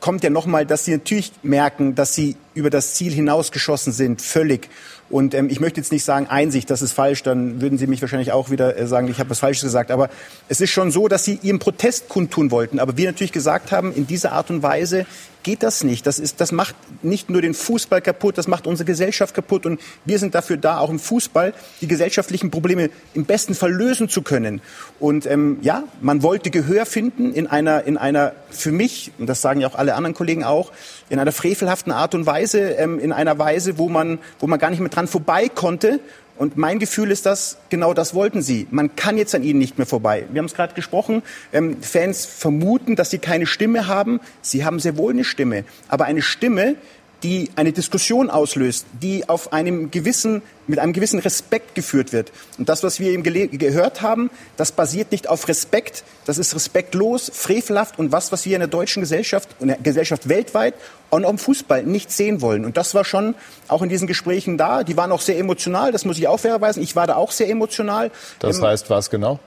[0.00, 4.68] kommt ja nochmal, dass sie natürlich merken, dass sie über das Ziel hinausgeschossen sind, völlig.
[5.10, 8.02] Und ähm, ich möchte jetzt nicht sagen, Einsicht, das ist falsch, dann würden Sie mich
[8.02, 9.90] wahrscheinlich auch wieder äh, sagen, ich habe was Falsches gesagt.
[9.90, 10.10] Aber
[10.48, 12.78] es ist schon so, dass Sie Ihren Protest kundtun wollten.
[12.78, 15.06] Aber wir natürlich gesagt haben, in dieser Art und Weise
[15.48, 16.06] geht das nicht.
[16.06, 19.64] Das, ist, das macht nicht nur den Fußball kaputt, das macht unsere Gesellschaft kaputt.
[19.64, 24.10] Und wir sind dafür da, auch im Fußball die gesellschaftlichen Probleme im besten Fall lösen
[24.10, 24.60] zu können.
[25.00, 29.40] Und ähm, ja, man wollte Gehör finden in einer, in einer für mich, und das
[29.40, 30.70] sagen ja auch alle anderen Kollegen auch,
[31.08, 34.68] in einer frevelhaften Art und Weise, ähm, in einer Weise, wo man, wo man gar
[34.68, 35.98] nicht mehr dran vorbei konnte.
[36.38, 38.68] Und mein Gefühl ist, dass genau das wollten sie.
[38.70, 40.24] Man kann jetzt an ihnen nicht mehr vorbei.
[40.30, 41.22] Wir haben es gerade gesprochen.
[41.52, 44.20] Ähm, Fans vermuten, dass sie keine Stimme haben.
[44.40, 45.64] Sie haben sehr wohl eine Stimme.
[45.88, 46.76] Aber eine Stimme,
[47.22, 52.30] die eine Diskussion auslöst, die auf einem gewissen, mit einem gewissen Respekt geführt wird.
[52.58, 57.30] Und das, was wir eben gehört haben, das basiert nicht auf Respekt, das ist respektlos,
[57.34, 60.74] frevelhaft und was, was wir in der deutschen Gesellschaft und der Gesellschaft weltweit
[61.10, 62.64] und auch im Fußball nicht sehen wollen.
[62.64, 63.34] Und das war schon
[63.66, 64.84] auch in diesen Gesprächen da.
[64.84, 66.82] Die waren auch sehr emotional, das muss ich auch fairerweisen.
[66.82, 68.10] Ich war da auch sehr emotional.
[68.40, 69.40] Das heißt was genau?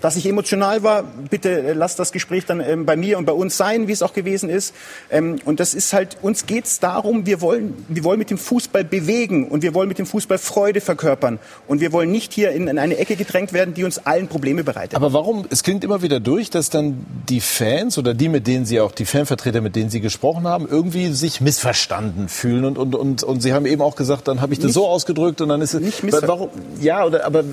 [0.00, 3.32] Dass ich emotional war, bitte äh, lasst das Gespräch dann ähm, bei mir und bei
[3.32, 4.74] uns sein, wie es auch gewesen ist.
[5.10, 8.38] Ähm, und das ist halt, uns geht es darum, wir wollen, wir wollen mit dem
[8.38, 11.38] Fußball bewegen und wir wollen mit dem Fußball Freude verkörpern.
[11.68, 14.64] Und wir wollen nicht hier in, in eine Ecke gedrängt werden, die uns allen Probleme
[14.64, 14.94] bereitet.
[14.94, 18.66] Aber warum, es klingt immer wieder durch, dass dann die Fans oder die, mit denen
[18.66, 22.64] Sie auch, die Fanvertreter, mit denen Sie gesprochen haben, irgendwie sich missverstanden fühlen.
[22.64, 24.86] Und, und, und, und Sie haben eben auch gesagt, dann habe ich das nicht, so
[24.86, 25.80] ausgedrückt und dann ist es...
[25.80, 27.44] Nicht warum, ja, oder, aber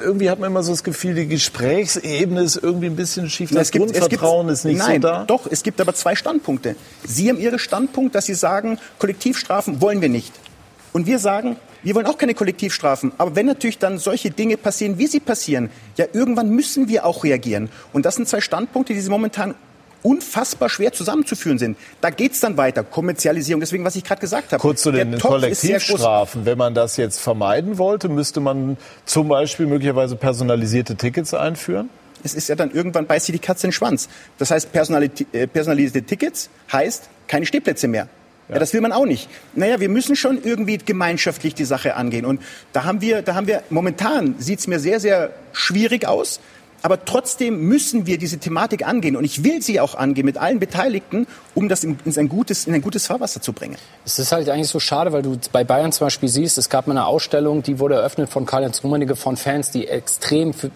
[0.00, 3.50] irgendwie hat man immer so das Gefühl, die Gespräche Gesprächsebene ist irgendwie ein bisschen schief.
[3.52, 5.24] Das gibt, Grundvertrauen ist nicht nein, so da.
[5.24, 6.76] Doch, es gibt aber zwei Standpunkte.
[7.04, 10.32] Sie haben Ihren Standpunkt, dass Sie sagen, Kollektivstrafen wollen wir nicht.
[10.92, 13.12] Und wir sagen, wir wollen auch keine Kollektivstrafen.
[13.18, 17.22] Aber wenn natürlich dann solche Dinge passieren, wie sie passieren, ja, irgendwann müssen wir auch
[17.24, 17.70] reagieren.
[17.92, 19.54] Und das sind zwei Standpunkte, die Sie momentan
[20.02, 21.76] unfassbar schwer zusammenzuführen sind.
[22.00, 22.84] Da geht es dann weiter.
[22.84, 24.60] Kommerzialisierung, deswegen, was ich gerade gesagt habe.
[24.60, 26.44] Kurz zu den Kollektivstrafen.
[26.44, 31.90] Wenn man das jetzt vermeiden wollte, müsste man zum Beispiel möglicherweise personalisierte Tickets einführen?
[32.24, 34.08] Es ist ja dann irgendwann beißt sie die Katze in den Schwanz.
[34.38, 38.08] Das heißt, äh, personalisierte Tickets heißt keine Stehplätze mehr.
[38.48, 38.54] Ja.
[38.54, 38.60] ja.
[38.60, 39.28] das will man auch nicht.
[39.54, 42.24] Naja, wir müssen schon irgendwie gemeinschaftlich die Sache angehen.
[42.24, 42.40] Und
[42.72, 46.40] da haben wir, da haben wir, momentan sieht es mir sehr, sehr schwierig aus.
[46.82, 49.16] Aber trotzdem müssen wir diese Thematik angehen.
[49.16, 52.66] Und ich will sie auch angehen mit allen Beteiligten, um das in, in, ein, gutes,
[52.66, 53.76] in ein gutes Fahrwasser zu bringen.
[54.04, 56.86] Es ist halt eigentlich so schade, weil du bei Bayern zum Beispiel siehst, es gab
[56.86, 60.70] mal eine Ausstellung, die wurde eröffnet von Karl-Heinz Rummenigge von Fans, die extrem für,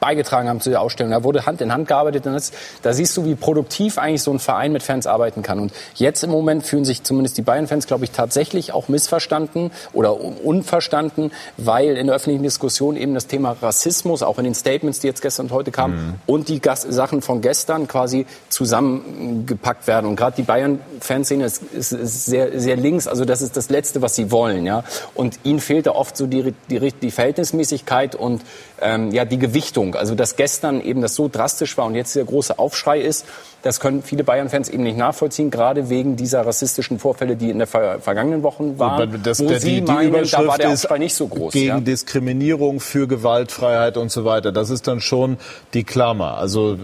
[0.00, 1.12] beigetragen haben zu der Ausstellung.
[1.12, 2.26] Da wurde Hand in Hand gearbeitet.
[2.26, 2.52] Und das,
[2.82, 5.60] da siehst du, wie produktiv eigentlich so ein Verein mit Fans arbeiten kann.
[5.60, 10.20] Und jetzt im Moment fühlen sich zumindest die Bayern-Fans, glaube ich, tatsächlich auch missverstanden oder
[10.20, 15.06] unverstanden, weil in der öffentlichen Diskussion eben das Thema Rassismus, auch in den Statements, die
[15.06, 16.14] jetzt gestern und heute kam, mhm.
[16.26, 20.06] und die Gas Sachen von gestern quasi zusammengepackt werden.
[20.06, 23.06] Und gerade die Bayern-Fanszene ist, ist, ist, sehr, sehr links.
[23.06, 24.66] Also das ist das Letzte, was sie wollen.
[24.66, 24.84] Ja?
[25.14, 28.42] Und ihnen fehlt da oft so die, die, die Verhältnismäßigkeit und
[28.80, 29.94] ähm, ja, die Gewichtung.
[29.94, 33.26] Also dass gestern eben das so drastisch war und jetzt der große Aufschrei ist,
[33.64, 37.66] das können viele Bayern-Fans eben nicht nachvollziehen, gerade wegen dieser rassistischen Vorfälle, die in der
[37.66, 39.22] ver vergangenen Wochen waren.
[39.22, 41.54] Das, wo der, Sie die, meinen, Überschrift da war der Aufschrei nicht so groß.
[41.54, 41.80] Gegen ja?
[41.80, 44.52] Diskriminierung, für Gewaltfreiheit und so weiter.
[44.52, 45.38] Das ist dann schon
[45.72, 46.36] die Klammer.
[46.36, 46.78] Also äh,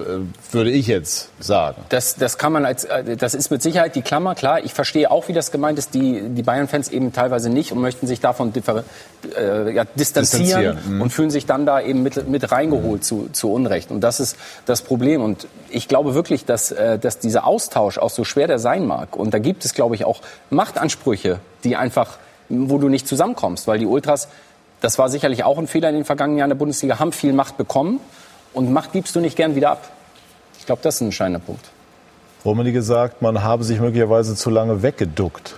[0.53, 1.83] würde ich jetzt sagen.
[1.91, 4.35] Das, das kann man als, äh, das ist mit Sicherheit die Klammer.
[4.35, 5.93] Klar, ich verstehe auch, wie das gemeint ist.
[5.93, 8.55] Die, die Bayern-Fans eben teilweise nicht und möchten sich davon
[9.37, 10.79] äh, ja, distanzieren, distanzieren.
[10.89, 11.03] Mhm.
[11.03, 13.05] und fühlen sich dann da eben mit, mit reingeholt mhm.
[13.05, 13.91] zu, zu Unrecht.
[13.91, 15.23] Und das ist das Problem.
[15.23, 19.17] Und ich glaube wirklich, dass äh, dass, dieser Austausch, auch so schwer der sein mag,
[19.17, 22.19] und da gibt es, glaube ich, auch Machtansprüche, die einfach,
[22.49, 24.29] wo du nicht zusammenkommst, weil die Ultras,
[24.81, 27.57] das war sicherlich auch ein Fehler in den vergangenen Jahren der Bundesliga, haben viel Macht
[27.57, 28.01] bekommen
[28.53, 29.89] und Macht gibst du nicht gern wieder ab.
[30.59, 31.65] Ich glaube, das ist ein entscheidender Punkt.
[32.45, 35.57] Rummenigge gesagt, man habe sich möglicherweise zu lange weggeduckt.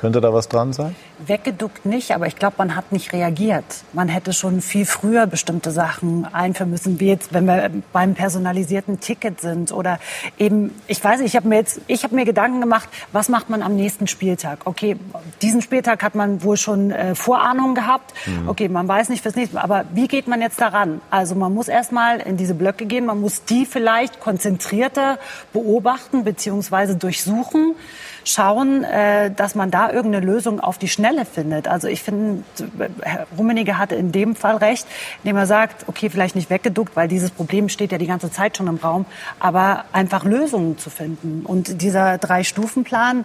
[0.00, 0.96] Könnte da was dran sein?
[1.18, 3.64] Weggeduckt nicht, aber ich glaube, man hat nicht reagiert.
[3.92, 9.00] Man hätte schon viel früher bestimmte Sachen einführen müssen, wie jetzt, wenn wir beim personalisierten
[9.00, 9.98] Ticket sind oder
[10.38, 13.50] eben, ich weiß nicht, ich habe mir jetzt, ich habe mir Gedanken gemacht, was macht
[13.50, 14.60] man am nächsten Spieltag?
[14.64, 14.96] Okay,
[15.42, 18.14] diesen Spieltag hat man wohl schon äh, Vorahnungen gehabt.
[18.24, 18.48] Mhm.
[18.48, 21.02] Okay, man weiß nicht fürs nächste Mal, aber wie geht man jetzt daran?
[21.10, 25.18] Also man muss erstmal in diese Blöcke gehen, man muss die vielleicht konzentrierter
[25.52, 26.94] beobachten bzw.
[26.94, 27.74] durchsuchen
[28.24, 31.68] schauen, äh, dass man da irgendeine Lösung auf die Schnelle findet.
[31.68, 32.42] Also ich finde,
[33.02, 34.86] Herr Rummenigge hatte in dem Fall recht,
[35.22, 38.56] indem er sagt, okay, vielleicht nicht weggeduckt, weil dieses Problem steht ja die ganze Zeit
[38.56, 39.06] schon im Raum,
[39.38, 41.42] aber einfach Lösungen zu finden.
[41.44, 43.24] Und dieser Drei-Stufen-Plan,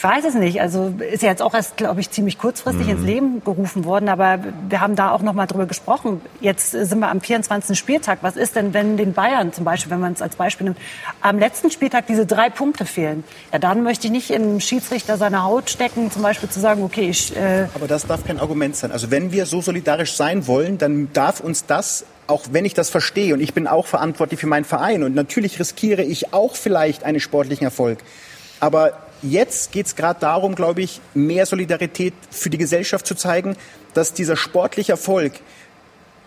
[0.00, 0.62] Ich weiß es nicht.
[0.62, 2.92] Also ist ja jetzt auch erst, glaube ich, ziemlich kurzfristig mhm.
[2.92, 4.08] ins Leben gerufen worden.
[4.08, 6.22] Aber wir haben da auch noch mal drüber gesprochen.
[6.40, 7.78] Jetzt sind wir am 24.
[7.78, 8.20] Spieltag.
[8.22, 10.78] Was ist denn, wenn den Bayern zum Beispiel, wenn man es als Beispiel nimmt,
[11.20, 13.24] am letzten Spieltag diese drei Punkte fehlen?
[13.52, 17.10] Ja, dann möchte ich nicht im Schiedsrichter seine Haut stecken, zum Beispiel zu sagen, okay,
[17.10, 17.36] ich.
[17.36, 18.92] Äh aber das darf kein Argument sein.
[18.92, 22.90] Also wenn wir so solidarisch sein wollen, dann darf uns das auch wenn ich das
[22.90, 27.02] verstehe und ich bin auch verantwortlich für meinen Verein und natürlich riskiere ich auch vielleicht
[27.02, 27.98] einen sportlichen Erfolg.
[28.60, 28.92] Aber
[29.22, 33.56] jetzt geht es gerade darum, glaube ich, mehr Solidarität für die Gesellschaft zu zeigen,
[33.94, 35.40] dass dieser sportliche Erfolg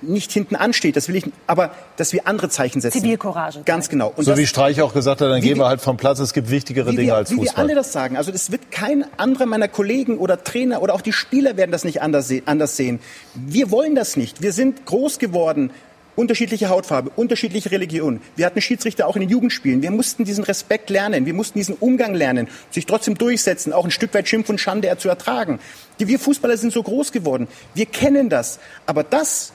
[0.03, 3.01] nicht hinten ansteht, das will ich, aber dass wir andere Zeichen setzen.
[3.01, 3.61] Zivilcourage.
[3.65, 4.13] Ganz genau.
[4.15, 6.33] Und so das, wie Streich auch gesagt hat, dann gehen wir halt vom Platz, es
[6.33, 7.45] gibt wichtigere Dinge wir, als Fußball.
[7.45, 8.17] Wie wir alle das sagen.
[8.17, 11.83] Also es wird kein anderer meiner Kollegen oder Trainer oder auch die Spieler werden das
[11.83, 12.99] nicht anders, anders sehen.
[13.33, 14.41] Wir wollen das nicht.
[14.41, 15.71] Wir sind groß geworden
[16.16, 18.22] unterschiedliche Hautfarbe, unterschiedliche Religion.
[18.36, 19.82] Wir hatten Schiedsrichter auch in den Jugendspielen.
[19.82, 23.91] Wir mussten diesen Respekt lernen, wir mussten diesen Umgang lernen, sich trotzdem durchsetzen, auch ein
[23.91, 25.59] Stück weit Schimpf und Schande zu ertragen.
[25.99, 27.47] Die wir Fußballer sind so groß geworden.
[27.74, 28.59] Wir kennen das.
[28.86, 29.53] Aber das,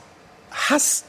[0.51, 1.03] Hass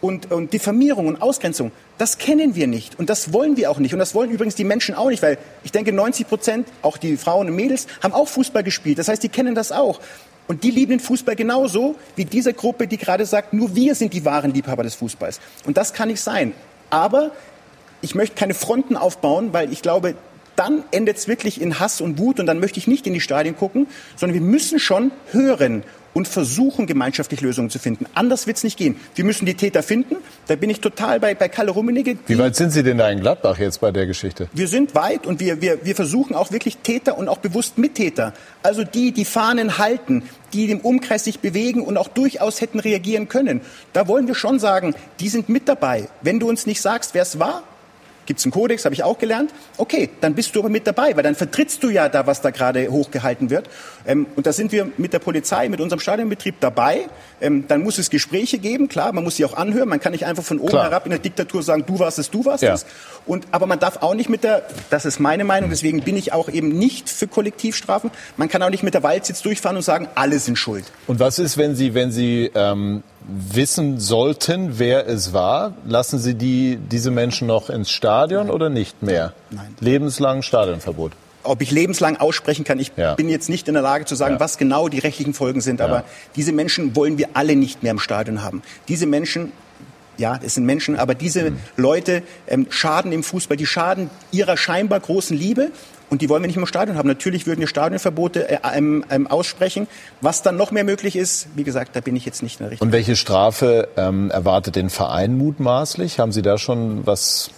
[0.00, 3.92] und, und Diffamierung und Ausgrenzung, das kennen wir nicht und das wollen wir auch nicht.
[3.92, 7.16] Und das wollen übrigens die Menschen auch nicht, weil ich denke, 90 Prozent, auch die
[7.16, 8.98] Frauen und Mädels, haben auch Fußball gespielt.
[8.98, 10.00] Das heißt, die kennen das auch.
[10.46, 14.12] Und die lieben den Fußball genauso wie diese Gruppe, die gerade sagt, nur wir sind
[14.12, 15.40] die wahren Liebhaber des Fußballs.
[15.64, 16.52] Und das kann nicht sein.
[16.90, 17.30] Aber
[18.02, 20.14] ich möchte keine Fronten aufbauen, weil ich glaube,
[20.56, 23.20] dann endet es wirklich in Hass und Wut und dann möchte ich nicht in die
[23.20, 23.86] Stadien gucken,
[24.16, 25.82] sondern wir müssen schon hören
[26.14, 28.06] und versuchen, gemeinschaftlich Lösungen zu finden.
[28.14, 28.96] Anders wird es nicht gehen.
[29.14, 30.16] Wir müssen die Täter finden.
[30.46, 32.16] Da bin ich total bei, bei Kalle Rummenigge.
[32.26, 34.48] Wie weit sind Sie denn da in Gladbach jetzt bei der Geschichte?
[34.52, 38.32] Wir sind weit und wir, wir, wir versuchen auch wirklich Täter und auch bewusst Mittäter.
[38.62, 43.28] Also die, die Fahnen halten, die im Umkreis sich bewegen und auch durchaus hätten reagieren
[43.28, 43.60] können.
[43.92, 46.08] Da wollen wir schon sagen, die sind mit dabei.
[46.22, 47.64] Wenn du uns nicht sagst, wer es war,
[48.26, 49.50] Gibt es einen Kodex, habe ich auch gelernt.
[49.76, 52.50] Okay, dann bist du aber mit dabei, weil dann vertrittst du ja da, was da
[52.50, 53.68] gerade hochgehalten wird.
[54.06, 57.06] Ähm, und da sind wir mit der Polizei, mit unserem Stadionbetrieb dabei.
[57.40, 59.88] Ähm, dann muss es Gespräche geben, klar, man muss sie auch anhören.
[59.88, 60.84] Man kann nicht einfach von oben klar.
[60.84, 62.74] herab in der Diktatur sagen, du warst es, du warst ja.
[62.74, 62.86] es.
[63.26, 66.32] Und, aber man darf auch nicht mit der, das ist meine Meinung, deswegen bin ich
[66.32, 68.10] auch eben nicht für Kollektivstrafen.
[68.36, 70.84] Man kann auch nicht mit der Waldsitz durchfahren und sagen, alle sind schuld.
[71.06, 76.34] Und was ist, wenn Sie, wenn Sie ähm, wissen sollten, wer es war, lassen Sie
[76.34, 78.54] die, diese Menschen noch ins Stadion Nein.
[78.54, 79.32] oder nicht mehr?
[79.50, 79.74] Nein.
[79.80, 81.12] Lebenslang Stadionverbot.
[81.42, 83.14] Ob ich lebenslang aussprechen kann, ich ja.
[83.14, 84.40] bin jetzt nicht in der Lage zu sagen, ja.
[84.40, 85.80] was genau die rechtlichen Folgen sind.
[85.80, 86.04] Aber ja.
[86.36, 88.62] diese Menschen wollen wir alle nicht mehr im Stadion haben.
[88.88, 89.52] Diese Menschen
[90.16, 91.58] ja, es sind Menschen, aber diese mhm.
[91.76, 95.72] Leute ähm, schaden im Fußball, die schaden ihrer scheinbar großen Liebe
[96.10, 97.08] und die wollen wir nicht im Stadion haben.
[97.08, 99.86] Natürlich würden wir Stadionverbote äh, ähm, ähm, aussprechen.
[100.20, 102.72] Was dann noch mehr möglich ist, wie gesagt, da bin ich jetzt nicht in der
[102.72, 102.88] Richtung.
[102.88, 106.18] Und welche Strafe ähm, erwartet den Verein mutmaßlich?
[106.18, 107.50] Haben Sie da schon was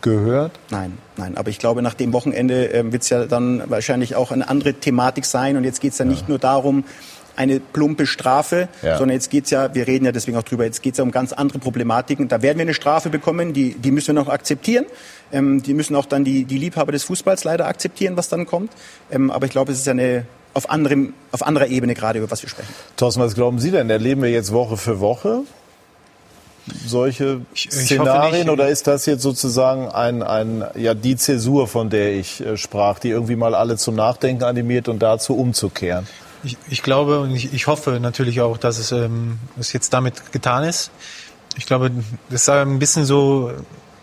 [0.00, 0.52] gehört?
[0.70, 1.36] Nein, nein.
[1.36, 4.74] Aber ich glaube, nach dem Wochenende äh, wird es ja dann wahrscheinlich auch eine andere
[4.74, 5.56] Thematik sein.
[5.56, 6.84] Und jetzt geht es ja, ja nicht nur darum,
[7.36, 8.96] eine plumpe Strafe, ja.
[8.98, 11.32] sondern jetzt geht's ja, wir reden ja deswegen auch drüber, jetzt geht's ja um ganz
[11.32, 12.28] andere Problematiken.
[12.28, 14.86] Da werden wir eine Strafe bekommen, die, die müssen wir noch akzeptieren.
[15.34, 18.72] Ähm, die müssen auch dann die, die Liebhaber des Fußballs leider akzeptieren, was dann kommt.
[19.10, 20.24] Ähm, aber ich glaube, es ist ja eine
[20.54, 22.72] auf, anderem, auf anderer Ebene gerade, über was wir sprechen.
[22.96, 23.90] Thorsten, was glauben Sie denn?
[23.90, 25.42] Erleben wir jetzt Woche für Woche
[26.86, 31.90] solche ich, ich Szenarien oder ist das jetzt sozusagen ein, ein, ja, die Zäsur, von
[31.90, 36.06] der ich äh, sprach, die irgendwie mal alle zum Nachdenken animiert und dazu umzukehren?
[36.42, 40.32] Ich, ich glaube und ich, ich hoffe natürlich auch, dass es, ähm, es jetzt damit
[40.32, 40.90] getan ist.
[41.56, 41.90] Ich glaube,
[42.30, 43.52] das sah ein bisschen so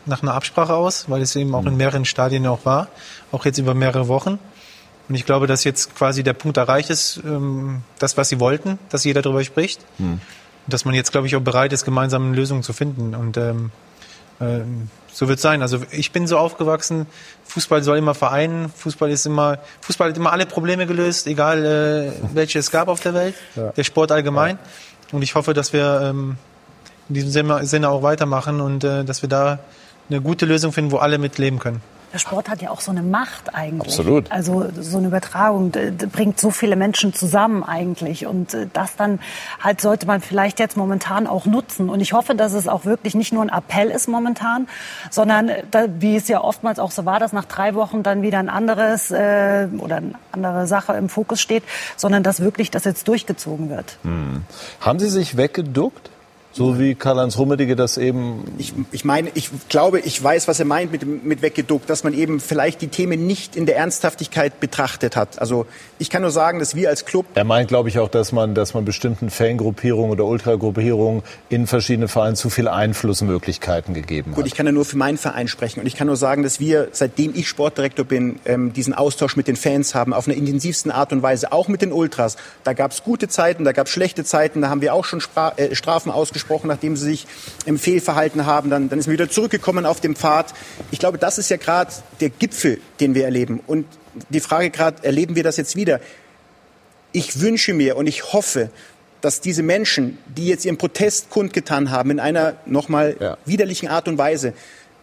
[0.05, 1.77] nach einer Absprache aus, weil es eben auch in mhm.
[1.77, 2.87] mehreren Stadien auch war,
[3.31, 4.39] auch jetzt über mehrere Wochen.
[5.09, 8.79] Und ich glaube, dass jetzt quasi der Punkt erreicht ist, ähm, das, was sie wollten,
[8.89, 9.81] dass jeder darüber spricht.
[9.97, 10.21] Mhm.
[10.65, 13.15] Und dass man jetzt, glaube ich, auch bereit ist, gemeinsam Lösungen zu finden.
[13.15, 13.71] Und ähm,
[14.39, 14.61] äh,
[15.11, 15.61] so wird es sein.
[15.61, 17.07] Also ich bin so aufgewachsen,
[17.45, 22.11] Fußball soll immer vereinen, Fußball ist immer, Fußball hat immer alle Probleme gelöst, egal äh,
[22.33, 23.71] welche es gab auf der Welt, ja.
[23.71, 24.57] der Sport allgemein.
[24.57, 25.17] Ja.
[25.17, 26.37] Und ich hoffe, dass wir ähm,
[27.09, 29.59] in diesem Sinne auch weitermachen und äh, dass wir da
[30.09, 31.81] eine gute Lösung finden, wo alle mitleben können
[32.13, 33.87] der Sport hat ja auch so eine Macht eigentlich.
[33.87, 34.31] Absolut.
[34.31, 35.71] Also so eine Übertragung
[36.11, 38.25] bringt so viele Menschen zusammen eigentlich.
[38.25, 39.19] Und äh, das dann
[39.59, 41.89] halt sollte man vielleicht jetzt momentan auch nutzen.
[41.89, 44.67] Und ich hoffe, dass es auch wirklich nicht nur ein Appell ist momentan,
[45.09, 45.63] sondern äh,
[45.99, 49.11] wie es ja oftmals auch so war, dass nach drei Wochen dann wieder ein anderes
[49.11, 51.63] äh, oder eine andere Sache im Fokus steht,
[51.95, 53.97] sondern dass wirklich das jetzt durchgezogen wird.
[54.03, 54.43] Hm.
[54.81, 56.09] Haben Sie sich weggeduckt?
[56.53, 58.43] So wie Karl-Heinz Rummenigge das eben.
[58.57, 62.13] Ich, ich meine, ich glaube, ich weiß, was er meint mit, mit weggeduckt, dass man
[62.13, 65.39] eben vielleicht die Themen nicht in der Ernsthaftigkeit betrachtet hat.
[65.39, 65.65] Also
[65.97, 67.25] ich kann nur sagen, dass wir als Club.
[67.35, 72.09] Er meint, glaube ich, auch, dass man, dass man bestimmten Fangruppierungen oder Ultragruppierungen in verschiedenen
[72.09, 74.35] Vereinen zu viel Einflussmöglichkeiten gegeben hat.
[74.35, 75.79] Gut, ich kann ja nur für meinen Verein sprechen.
[75.79, 79.47] Und ich kann nur sagen, dass wir, seitdem ich Sportdirektor bin, ähm, diesen Austausch mit
[79.47, 82.35] den Fans haben, auf einer intensivsten Art und Weise, auch mit den Ultras.
[82.65, 85.21] Da gab es gute Zeiten, da gab es schlechte Zeiten, da haben wir auch schon
[85.21, 87.27] Spra äh, Strafen ausgesprochen angesprochen, nachdem sie sich
[87.65, 88.69] im Fehlverhalten haben.
[88.69, 90.53] Dann, dann ist man wieder zurückgekommen auf dem Pfad.
[90.91, 93.61] Ich glaube, das ist ja gerade der Gipfel, den wir erleben.
[93.67, 93.85] Und
[94.29, 95.99] die Frage gerade, erleben wir das jetzt wieder?
[97.11, 98.69] Ich wünsche mir und ich hoffe,
[99.21, 103.37] dass diese Menschen, die jetzt ihren Protest kundgetan haben, in einer nochmal ja.
[103.45, 104.53] widerlichen Art und Weise,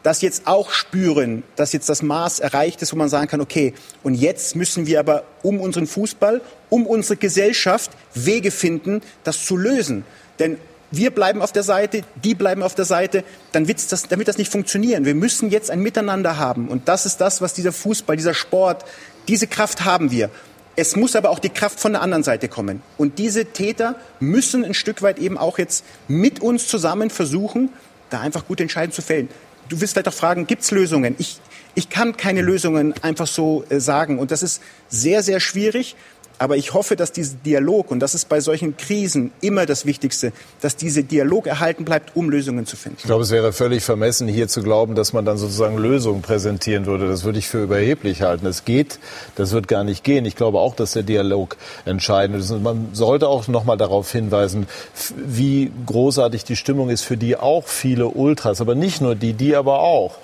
[0.03, 3.75] das jetzt auch spüren, dass jetzt das Maß erreicht ist, wo man sagen kann, okay,
[4.03, 9.57] und jetzt müssen wir aber um unseren Fußball, um unsere Gesellschaft Wege finden, das zu
[9.57, 10.05] lösen.
[10.39, 10.59] Denn
[10.91, 14.39] wir bleiben auf der Seite, die bleiben auf der Seite, dann wird's das, wird das
[14.39, 15.05] nicht funktionieren.
[15.05, 16.69] Wir müssen jetzt ein Miteinander haben.
[16.69, 18.85] Und das ist das, was dieser Fußball, dieser Sport,
[19.29, 20.31] diese Kraft haben wir.
[20.77, 22.83] Es muss aber auch die Kraft von der anderen Seite kommen.
[22.97, 27.71] Und diese Täter müssen ein Stück weit eben auch jetzt mit uns zusammen versuchen,
[28.11, 29.29] da einfach gute Entscheidungen zu fällen.
[29.69, 31.15] Du wirst vielleicht auch fragen, gibt es Lösungen?
[31.19, 31.41] Ich,
[31.75, 34.19] ich kann keine Lösungen einfach so äh, sagen.
[34.19, 35.97] Und das ist sehr, sehr schwierig.
[36.39, 40.33] Aber ich hoffe, dass dieser Dialog, und das ist bei solchen Krisen immer das Wichtigste,
[40.61, 42.99] dass dieser Dialog erhalten bleibt, um Lösungen zu finden.
[43.01, 46.87] Ich glaube, es wäre völlig vermessen, hier zu glauben, dass man dann sozusagen Lösungen präsentieren
[46.87, 47.09] würde.
[47.09, 48.47] Das würde ich für überheblich halten.
[48.47, 49.01] Es geht,
[49.35, 50.25] das wird gar nicht gehen.
[50.25, 52.51] Ich glaube auch, dass der Dialog entscheidend ist.
[52.51, 54.69] Und man sollte auch noch mal darauf hinweisen,
[55.17, 59.57] wie großartig die Stimmung ist, für die auch viele Ultras, aber nicht nur die, die
[59.57, 60.19] aber auch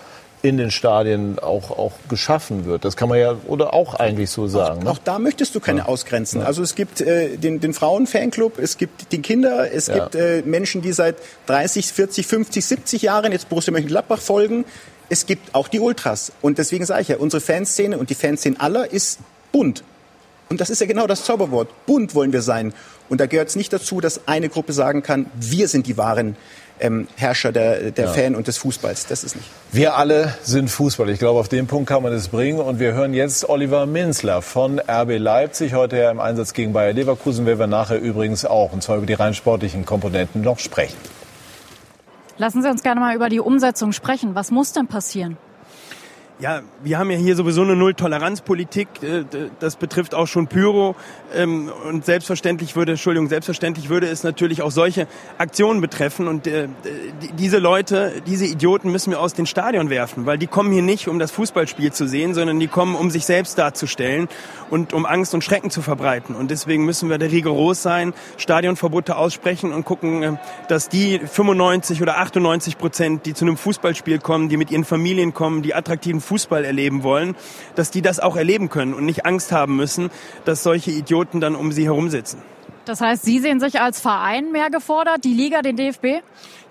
[0.44, 2.84] in den Stadien auch, auch geschaffen wird.
[2.84, 4.80] Das kann man ja oder auch eigentlich so sagen.
[4.80, 4.90] Auch, ne?
[4.90, 5.86] auch da möchtest du keine ja.
[5.86, 6.42] ausgrenzen.
[6.42, 9.94] Also es gibt äh, den, den Frauenfanclub, es gibt die Kinder, es ja.
[9.94, 11.16] gibt äh, Menschen, die seit
[11.46, 14.66] 30, 40, 50, 70 Jahren jetzt Borussia Mönchengladbach folgen.
[15.08, 16.32] Es gibt auch die Ultras.
[16.42, 19.20] Und deswegen sage ich ja, unsere Fanszene und die Fanszene aller ist
[19.50, 19.82] bunt.
[20.50, 21.70] Und das ist ja genau das Zauberwort.
[21.86, 22.74] Bunt wollen wir sein.
[23.08, 26.36] Und da gehört es nicht dazu, dass eine Gruppe sagen kann, wir sind die wahren
[26.80, 28.12] ähm, Herrscher der, der ja.
[28.12, 29.06] Fan und des Fußballs.
[29.06, 29.48] Das ist nicht.
[29.72, 31.08] Wir alle sind Fußball.
[31.10, 32.60] Ich glaube, auf den Punkt kann man es bringen.
[32.60, 36.92] Und wir hören jetzt Oliver Minzler von RB Leipzig, heute ja im Einsatz gegen Bayer
[36.92, 40.96] Leverkusen, werden wir nachher übrigens auch, und zwar über die rein sportlichen Komponenten, noch sprechen.
[42.36, 44.34] Lassen Sie uns gerne mal über die Umsetzung sprechen.
[44.34, 45.36] Was muss denn passieren?
[46.40, 48.88] Ja, wir haben ja hier sowieso eine Null-Toleranz-Politik.
[49.02, 49.24] Äh,
[49.60, 50.96] das betrifft auch schon Pyro.
[51.32, 55.06] Ähm, und selbstverständlich würde, Entschuldigung, selbstverständlich würde es natürlich auch solche
[55.38, 56.26] Aktionen betreffen.
[56.26, 56.66] Und äh,
[57.38, 61.06] diese Leute, diese Idioten müssen wir aus den Stadion werfen, weil die kommen hier nicht,
[61.06, 64.28] um das Fußballspiel zu sehen, sondern die kommen, um sich selbst darzustellen
[64.70, 66.34] und um Angst und Schrecken zu verbreiten.
[66.34, 70.32] Und deswegen müssen wir da rigoros sein, Stadionverbote aussprechen und gucken, äh,
[70.66, 75.32] dass die 95 oder 98 Prozent, die zu einem Fußballspiel kommen, die mit ihren Familien
[75.32, 76.33] kommen, die attraktiven Fußball
[76.64, 77.34] erleben wollen,
[77.74, 80.10] dass die das auch erleben können und nicht Angst haben müssen,
[80.44, 82.42] dass solche Idioten dann um sie herum sitzen.
[82.84, 86.22] Das heißt, Sie sehen sich als Verein mehr gefordert, die Liga, den DFB?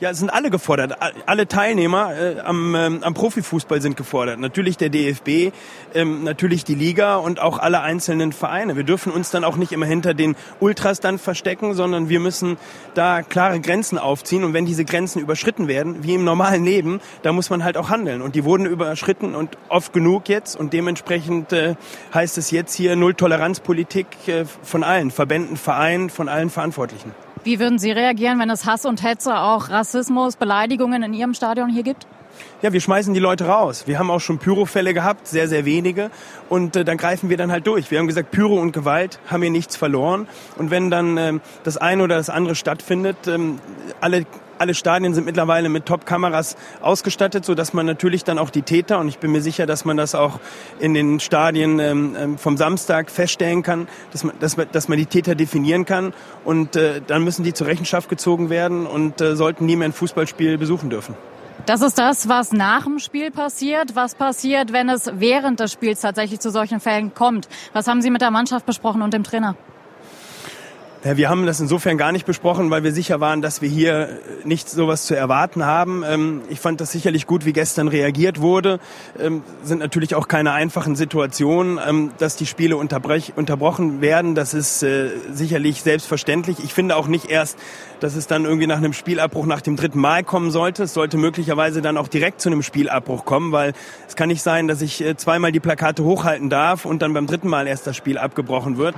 [0.03, 0.97] Ja, es sind alle gefordert.
[1.27, 4.37] Alle Teilnehmer äh, am, ähm, am Profifußball sind gefordert.
[4.37, 5.53] Natürlich der DFB,
[5.93, 8.75] ähm, natürlich die Liga und auch alle einzelnen Vereine.
[8.75, 12.57] Wir dürfen uns dann auch nicht immer hinter den Ultras dann verstecken, sondern wir müssen
[12.95, 14.43] da klare Grenzen aufziehen.
[14.43, 17.89] Und wenn diese Grenzen überschritten werden, wie im normalen Leben, da muss man halt auch
[17.89, 18.21] handeln.
[18.21, 20.57] Und die wurden überschritten und oft genug jetzt.
[20.57, 21.75] Und dementsprechend äh,
[22.13, 27.13] heißt es jetzt hier Null-Toleranz-Politik äh, von allen Verbänden, Vereinen, von allen Verantwortlichen.
[27.43, 31.69] Wie würden Sie reagieren, wenn es Hass und Hetze, auch Rassismus, Beleidigungen in Ihrem Stadion
[31.69, 32.07] hier gibt?
[32.61, 33.83] Ja, wir schmeißen die Leute raus.
[33.85, 36.09] Wir haben auch schon Pyrofälle gehabt, sehr, sehr wenige.
[36.47, 37.91] Und äh, dann greifen wir dann halt durch.
[37.91, 40.27] Wir haben gesagt, Pyro und Gewalt haben hier nichts verloren.
[40.57, 43.59] Und wenn dann ähm, das eine oder das andere stattfindet, ähm,
[43.99, 44.25] alle
[44.57, 49.07] alle Stadien sind mittlerweile mit Top-Kameras ausgestattet, so man natürlich dann auch die Täter, und
[49.07, 50.39] ich bin mir sicher, dass man das auch
[50.79, 54.97] in den Stadien ähm, ähm vom Samstag feststellen kann, dass man, dass man, dass man
[54.97, 56.13] die Täter definieren kann.
[56.43, 59.93] Und äh, dann müssen die zur Rechenschaft gezogen werden und äh, sollten nie mehr ein
[59.93, 61.15] Fußballspiel besuchen dürfen.
[61.65, 63.95] Das ist das, was nach dem Spiel passiert.
[63.95, 67.47] Was passiert, wenn es während des Spiels tatsächlich zu solchen Fällen kommt?
[67.71, 69.55] Was haben Sie mit der Mannschaft besprochen und dem Trainer?
[71.05, 74.07] Ja, wir haben das insofern gar nicht besprochen, weil wir sicher waren, dass wir hier
[74.45, 76.01] nicht sowas zu erwarten haben.
[76.07, 78.79] Ähm, ich fand das sicherlich gut, wie gestern reagiert wurde.
[79.19, 84.33] Ähm, sind natürlich auch keine einfachen Situationen, ähm, dass die Spiele unterbrochen werden.
[84.33, 86.59] Das ist äh, sicherlich selbstverständlich.
[86.63, 87.57] Ich finde auch nicht erst,
[88.03, 90.83] dass es dann irgendwie nach einem Spielabbruch nach dem dritten Mal kommen sollte.
[90.83, 93.73] Es sollte möglicherweise dann auch direkt zu einem Spielabbruch kommen, weil
[94.07, 97.27] es kann nicht sein, dass ich äh, zweimal die Plakate hochhalten darf und dann beim
[97.27, 98.95] dritten Mal erst das Spiel abgebrochen wird.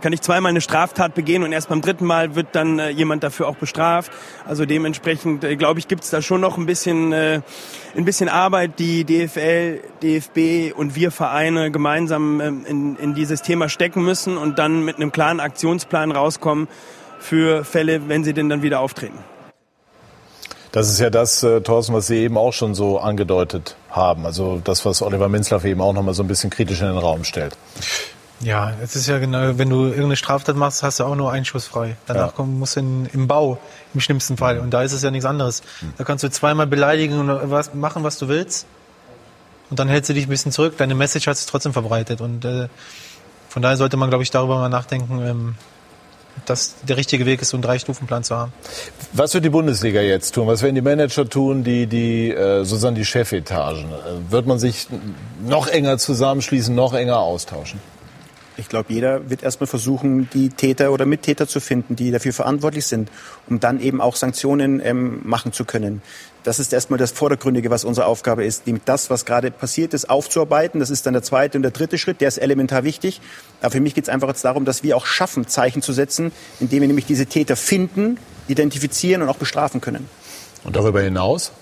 [0.00, 2.90] Kann ich zweimal eine Straftat begehen, gehen und erst beim dritten Mal wird dann äh,
[2.90, 4.10] jemand dafür auch bestraft.
[4.44, 8.78] Also dementsprechend, äh, glaube ich, gibt es da schon noch ein bisschen, ein bisschen Arbeit,
[8.78, 14.58] die DFL, DFB und wir Vereine gemeinsam ähm, in, in dieses Thema stecken müssen und
[14.58, 16.68] dann mit einem klaren Aktionsplan rauskommen
[17.20, 19.18] für Fälle, wenn sie denn dann wieder auftreten.
[20.72, 24.24] Das ist ja das, äh, Thorsten, was Sie eben auch schon so angedeutet haben.
[24.24, 26.96] Also das, was Oliver Minzlaff eben auch noch mal so ein bisschen kritisch in den
[26.96, 27.56] Raum stellt.
[28.42, 31.96] Ja, es ist ja genau, wenn du irgendeine Straftat machst, hast du auch nur einschussfrei.
[32.06, 32.32] Danach ja.
[32.32, 33.58] kommen, musst du in, im Bau,
[33.92, 34.60] im schlimmsten Fall.
[34.60, 35.62] Und da ist es ja nichts anderes.
[35.98, 38.66] Da kannst du zweimal beleidigen und was, machen, was du willst.
[39.68, 40.74] Und dann hältst du dich ein bisschen zurück.
[40.78, 42.20] Deine Message hat sich trotzdem verbreitet.
[42.20, 42.68] Und äh,
[43.48, 45.54] von daher sollte man, glaube ich, darüber mal nachdenken, ähm,
[46.46, 48.52] dass der richtige Weg ist, so einen Drei-Stufen-Plan zu haben.
[49.12, 50.46] Was wird die Bundesliga jetzt tun?
[50.46, 53.84] Was werden die Manager tun, die, die äh, sozusagen die Chefetagen?
[53.84, 54.86] Äh, wird man sich
[55.44, 57.80] noch enger zusammenschließen, noch enger austauschen?
[58.56, 62.86] Ich glaube, jeder wird erstmal versuchen, die Täter oder Mittäter zu finden, die dafür verantwortlich
[62.86, 63.10] sind,
[63.48, 66.02] um dann eben auch Sanktionen ähm, machen zu können.
[66.42, 70.80] Das ist erstmal das Vordergründige, was unsere Aufgabe ist, das, was gerade passiert ist, aufzuarbeiten.
[70.80, 73.20] Das ist dann der zweite und der dritte Schritt, der ist elementar wichtig.
[73.60, 76.32] Aber für mich geht es einfach jetzt darum, dass wir auch schaffen, Zeichen zu setzen,
[76.58, 80.08] indem wir nämlich diese Täter finden, identifizieren und auch bestrafen können.
[80.64, 81.52] Und darüber hinaus?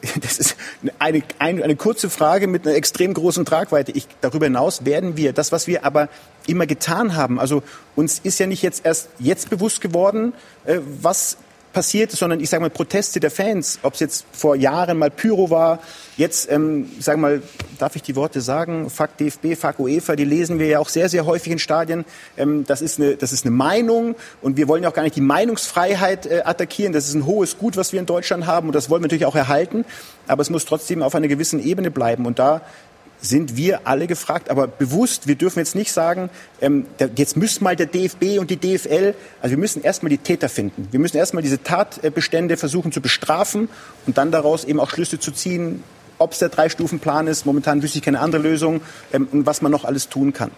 [0.20, 0.56] Das ist
[0.98, 3.92] eine, eine, eine kurze Frage mit einer extrem großen Tragweite.
[3.92, 6.08] Ich, darüber hinaus werden wir, das, was wir aber
[6.46, 7.62] immer getan haben, also
[7.94, 10.32] uns ist ja nicht jetzt erst jetzt bewusst geworden,
[10.64, 11.36] äh, was
[11.72, 15.50] passiert sondern ich sage mal Proteste der Fans, ob es jetzt vor Jahren mal Pyro
[15.50, 15.78] war,
[16.16, 17.42] jetzt, ähm, ich sage mal,
[17.78, 21.08] darf ich die Worte sagen, Fuck DFB, Fuck UEFA, die lesen wir ja auch sehr,
[21.08, 22.04] sehr häufig in Stadien.
[22.36, 25.16] Ähm, das, ist eine, das ist eine Meinung und wir wollen ja auch gar nicht
[25.16, 26.92] die Meinungsfreiheit äh, attackieren.
[26.92, 29.26] Das ist ein hohes Gut, was wir in Deutschland haben und das wollen wir natürlich
[29.26, 29.84] auch erhalten.
[30.26, 32.62] Aber es muss trotzdem auf einer gewissen Ebene bleiben und da
[33.20, 37.76] sind wir alle gefragt, aber bewusst, wir dürfen jetzt nicht sagen, ähm, jetzt müssen mal
[37.76, 40.88] der DFB und die DFL, also wir müssen erstmal die Täter finden.
[40.90, 43.68] Wir müssen erstmal diese Tatbestände versuchen zu bestrafen
[44.06, 45.82] und dann daraus eben auch Schlüsse zu ziehen,
[46.18, 47.46] ob es der Drei-Stufen-Plan ist.
[47.46, 48.80] Momentan wüsste ich keine andere Lösung
[49.12, 50.50] ähm, und was man noch alles tun kann.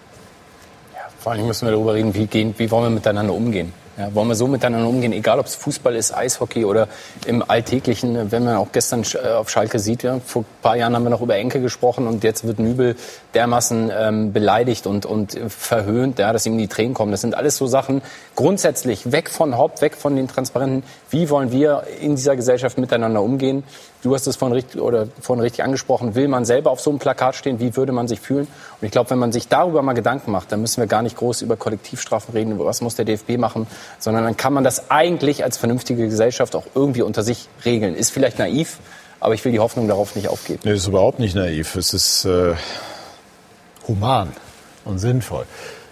[0.95, 3.73] Ja, vor allem müssen wir darüber reden, wie, gehen, wie wollen wir miteinander umgehen.
[4.01, 6.89] Ja, wollen wir so miteinander umgehen, egal ob es Fußball ist, Eishockey oder
[7.27, 10.95] im Alltäglichen, wenn man auch gestern äh, auf Schalke sieht, ja, vor ein paar Jahren
[10.95, 12.97] haben wir noch über Enke gesprochen und jetzt wird Nübel
[13.35, 17.11] dermaßen ähm, beleidigt und, und verhöhnt, ja, dass ihm die Tränen kommen.
[17.13, 18.01] Das sind alles so Sachen,
[18.37, 20.83] grundsätzlich weg von Haupt, weg von den Transparenten.
[21.11, 23.65] Wie wollen wir in dieser Gesellschaft miteinander umgehen?
[24.03, 26.15] Du hast es vorhin richtig, oder vorhin richtig angesprochen.
[26.15, 27.61] Will man selber auf so einem Plakat stehen?
[27.61, 28.47] Wie würde man sich fühlen?
[28.81, 31.17] Und ich glaube, wenn man sich darüber mal Gedanken macht, dann müssen wir gar nicht
[31.17, 33.67] groß über Kollektivstrafen reden, was muss der DFB machen,
[33.99, 37.95] sondern dann kann man das eigentlich als vernünftige Gesellschaft auch irgendwie unter sich regeln.
[37.95, 38.79] Ist vielleicht naiv,
[39.21, 40.61] aber ich will die Hoffnung darauf nicht aufgeben.
[40.65, 41.77] Nee, ist überhaupt nicht naiv.
[41.77, 42.55] Es ist äh,
[43.87, 44.33] human
[44.87, 45.45] und sinnvoll.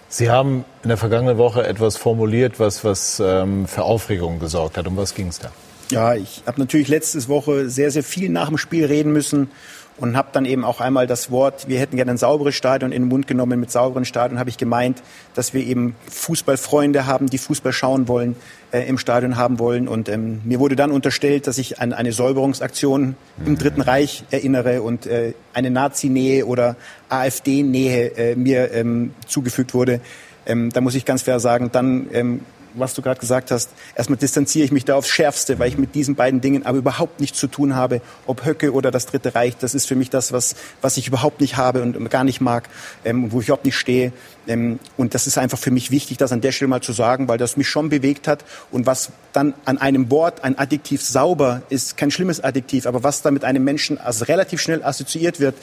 [0.09, 4.87] Sie haben in der vergangenen Woche etwas formuliert, was, was ähm, für Aufregung gesorgt hat.
[4.87, 5.51] Um was ging es da?
[5.91, 9.51] Ja, ich habe natürlich letzte Woche sehr, sehr viel nach dem Spiel reden müssen
[9.99, 13.03] und habe dann eben auch einmal das Wort, wir hätten gerne ein sauberes Stadion in
[13.03, 13.59] den Mund genommen.
[13.59, 15.03] Mit sauberen Stadion habe ich gemeint,
[15.35, 18.37] dass wir eben Fußballfreunde haben, die Fußball schauen wollen,
[18.71, 19.89] äh, im Stadion haben wollen.
[19.89, 24.83] Und ähm, mir wurde dann unterstellt, dass ich an eine Säuberungsaktion im Dritten Reich erinnere
[24.83, 26.77] und äh, eine Nazi-Nähe oder
[27.09, 30.01] AfD-Nähe äh, mir ähm, zugefügt wurde.
[30.47, 32.41] Ähm, da muss ich ganz fair sagen, dann ähm,
[32.75, 35.95] was du gerade gesagt hast, erstmal distanziere ich mich da aufs Schärfste, weil ich mit
[35.95, 38.01] diesen beiden Dingen aber überhaupt nichts zu tun habe.
[38.27, 41.41] Ob Höcke oder das Dritte Reich, das ist für mich das, was, was ich überhaupt
[41.41, 42.69] nicht habe und gar nicht mag,
[43.05, 44.13] ähm, wo ich überhaupt nicht stehe.
[44.47, 47.29] Ähm, und das ist einfach für mich wichtig, das an der Stelle mal zu sagen,
[47.29, 48.45] weil das mich schon bewegt hat.
[48.71, 53.23] Und was dann an einem Wort, ein Adjektiv sauber ist, kein schlimmes Adjektiv, aber was
[53.23, 55.55] da mit einem Menschen also relativ schnell assoziiert wird,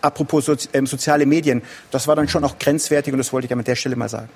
[0.00, 3.64] apropos ähm, soziale Medien, das war dann schon auch grenzwertig und das wollte ich an
[3.64, 4.28] der Stelle mal sagen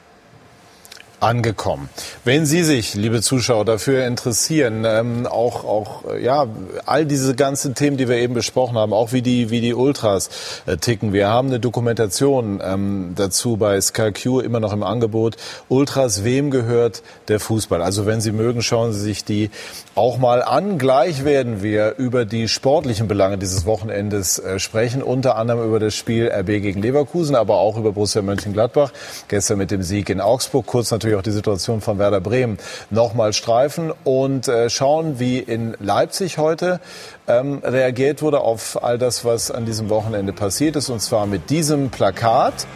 [1.20, 1.88] angekommen.
[2.24, 6.46] Wenn Sie sich, liebe Zuschauer, dafür interessieren, ähm, auch, auch äh, ja,
[6.86, 10.30] all diese ganzen Themen, die wir eben besprochen haben, auch wie die, wie die Ultras
[10.66, 11.12] äh, ticken.
[11.12, 15.36] Wir haben eine Dokumentation ähm, dazu bei Sky Q immer noch im Angebot.
[15.68, 17.82] Ultras, wem gehört der Fußball?
[17.82, 19.50] Also wenn Sie mögen, schauen Sie sich die
[19.94, 20.78] auch mal an.
[20.78, 25.94] Gleich werden wir über die sportlichen Belange dieses Wochenendes äh, sprechen, unter anderem über das
[25.94, 28.92] Spiel RB gegen Leverkusen, aber auch über Borussia Mönchengladbach.
[29.26, 30.66] Gestern mit dem Sieg in Augsburg.
[30.66, 32.59] Kurz natürlich natürlich auch die Situation von Werder Bremen
[32.90, 36.80] nochmal streifen und äh, schauen, wie in Leipzig heute
[37.26, 40.90] ähm, reagiert wurde auf all das, was an diesem Wochenende passiert ist.
[40.90, 42.66] Und zwar mit diesem Plakat.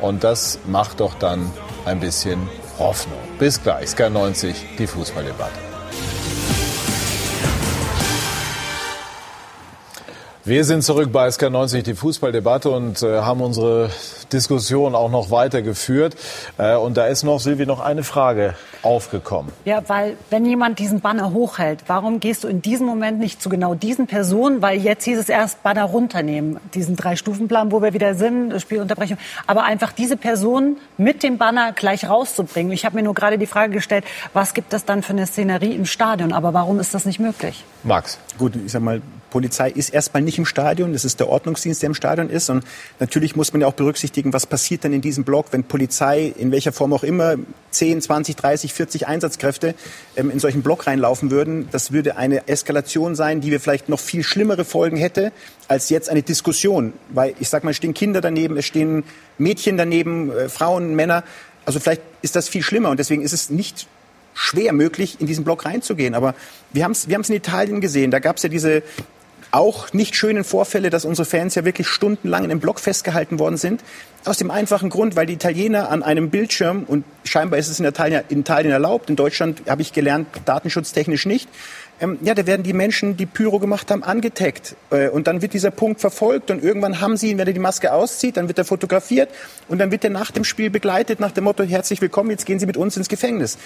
[0.00, 1.50] Und das macht doch dann
[1.84, 3.18] ein bisschen Hoffnung.
[3.38, 5.71] Bis gleich, Sky 90, die Fußballdebatte.
[10.44, 13.90] Wir sind zurück bei SK90, die Fußballdebatte und äh, haben unsere
[14.32, 16.16] Diskussion auch noch weitergeführt.
[16.58, 19.52] Äh, und da ist noch, Silvi, noch eine Frage aufgekommen.
[19.64, 23.50] Ja, weil wenn jemand diesen Banner hochhält, warum gehst du in diesem Moment nicht zu
[23.50, 24.62] genau diesen Personen?
[24.62, 29.18] Weil jetzt hieß es erst Banner runternehmen, diesen Drei-Stufen-Plan, wo wir wieder sind, Spielunterbrechung.
[29.46, 32.72] Aber einfach diese Personen mit dem Banner gleich rauszubringen.
[32.72, 35.76] Ich habe mir nur gerade die Frage gestellt, was gibt es dann für eine Szenerie
[35.76, 36.32] im Stadion?
[36.32, 37.64] Aber warum ist das nicht möglich?
[37.84, 38.18] Max.
[38.38, 39.02] Gut, ich sag mal,
[39.32, 40.92] Polizei ist erstmal nicht im Stadion.
[40.92, 42.50] Das ist der Ordnungsdienst, der im Stadion ist.
[42.50, 42.64] Und
[43.00, 46.52] natürlich muss man ja auch berücksichtigen, was passiert dann in diesem Block, wenn Polizei in
[46.52, 47.36] welcher Form auch immer
[47.70, 49.74] 10, 20, 30, 40 Einsatzkräfte
[50.16, 51.66] ähm, in solchen Block reinlaufen würden.
[51.72, 55.32] Das würde eine Eskalation sein, die wir vielleicht noch viel schlimmere Folgen hätte
[55.66, 56.92] als jetzt eine Diskussion.
[57.08, 59.02] Weil ich sag mal, es stehen Kinder daneben, es stehen
[59.38, 61.24] Mädchen daneben, äh, Frauen, Männer.
[61.64, 63.86] Also vielleicht ist das viel schlimmer und deswegen ist es nicht
[64.34, 66.14] schwer möglich, in diesen Block reinzugehen.
[66.14, 66.34] Aber
[66.72, 68.10] wir haben es wir haben's in Italien gesehen.
[68.10, 68.82] Da gab es ja diese
[69.52, 73.58] auch nicht schönen Vorfälle, dass unsere Fans ja wirklich stundenlang in einem Block festgehalten worden
[73.58, 73.82] sind.
[74.24, 77.84] Aus dem einfachen Grund, weil die Italiener an einem Bildschirm, und scheinbar ist es in
[77.84, 81.48] Italien, in Italien erlaubt, in Deutschland habe ich gelernt, datenschutztechnisch nicht,
[82.00, 84.74] ähm, ja, da werden die Menschen, die Pyro gemacht haben, angetaggt.
[84.90, 87.60] Äh, und dann wird dieser Punkt verfolgt und irgendwann haben sie ihn, wenn er die
[87.60, 89.28] Maske auszieht, dann wird er fotografiert
[89.68, 92.58] und dann wird er nach dem Spiel begleitet nach dem Motto, herzlich willkommen, jetzt gehen
[92.58, 93.58] Sie mit uns ins Gefängnis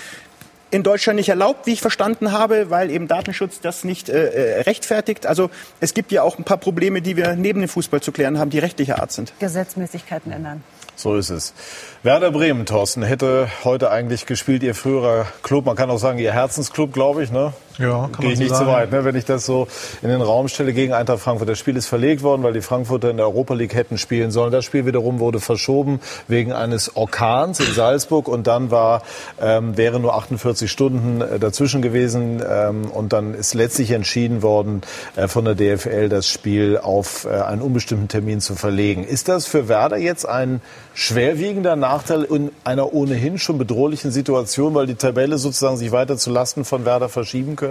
[0.76, 4.60] in Deutschland nicht erlaubt, wie ich verstanden habe, weil eben Datenschutz das nicht äh, äh,
[4.62, 5.26] rechtfertigt.
[5.26, 5.50] Also
[5.80, 8.50] es gibt ja auch ein paar Probleme, die wir neben dem Fußball zu klären haben,
[8.50, 9.32] die rechtlicher Art sind.
[9.38, 10.62] Gesetzmäßigkeiten ändern.
[10.94, 11.54] So ist es.
[12.02, 15.64] Werder Bremen, Thorsten, hätte heute eigentlich gespielt, Ihr früherer Club.
[15.64, 17.30] Man kann auch sagen, Ihr Herzensclub, glaube ich.
[17.30, 17.54] Ne?
[17.78, 18.66] Ja, kann Gehe ich so nicht sagen.
[18.66, 19.04] zu weit, ne?
[19.04, 19.68] wenn ich das so
[20.00, 21.48] in den Raum stelle gegen Eintracht Frankfurt.
[21.48, 24.50] Das Spiel ist verlegt worden, weil die Frankfurter in der Europa League hätten spielen sollen.
[24.50, 28.28] Das Spiel wiederum wurde verschoben wegen eines Orkans in Salzburg.
[28.28, 29.02] Und dann war,
[29.40, 32.42] ähm, wäre nur 48 Stunden äh, dazwischen gewesen.
[32.48, 34.80] Ähm, und dann ist letztlich entschieden worden,
[35.16, 39.04] äh, von der DFL das Spiel auf äh, einen unbestimmten Termin zu verlegen.
[39.04, 40.62] Ist das für Werder jetzt ein
[40.94, 46.30] schwerwiegender Nachteil in einer ohnehin schon bedrohlichen Situation, weil die Tabelle sozusagen sich weiter zu
[46.30, 47.65] Lasten von Werder verschieben könnte?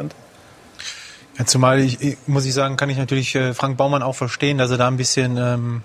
[1.37, 4.71] Ja, zumal ich, muss ich sagen, kann ich natürlich äh, Frank Baumann auch verstehen, dass
[4.71, 5.81] er da ein bisschen ähm,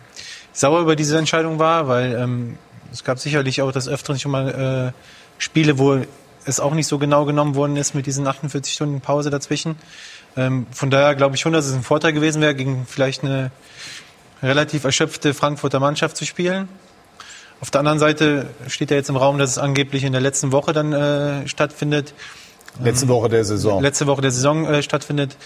[0.52, 2.58] sauer über diese Entscheidung war, weil ähm,
[2.92, 5.02] es gab sicherlich auch das Öfteren schon mal äh,
[5.38, 6.00] Spiele, wo
[6.44, 9.76] es auch nicht so genau genommen worden ist mit diesen 48 Stunden Pause dazwischen.
[10.36, 13.50] Ähm, von daher glaube ich schon, dass es ein Vorteil gewesen wäre, gegen vielleicht eine
[14.42, 16.68] relativ erschöpfte Frankfurter Mannschaft zu spielen.
[17.60, 20.50] Auf der anderen Seite steht ja jetzt im Raum, dass es angeblich in der letzten
[20.50, 22.14] Woche dann äh, stattfindet.
[22.82, 23.82] Letzte Woche der Saison.
[23.82, 25.36] Letzte Woche der Saison äh, stattfindet.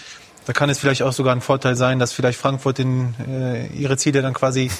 [0.45, 3.97] Da kann es vielleicht auch sogar ein Vorteil sein, dass vielleicht Frankfurt in, äh, ihre
[3.97, 4.69] Ziele dann quasi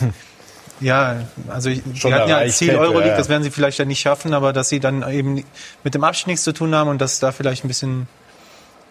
[0.81, 3.17] Ja, also ich, sie hatten ja als Ziel Euroleague, ja.
[3.17, 5.43] das werden sie vielleicht ja nicht schaffen, aber dass sie dann eben
[5.83, 8.07] mit dem Abstieg nichts zu tun haben und dass da vielleicht ein bisschen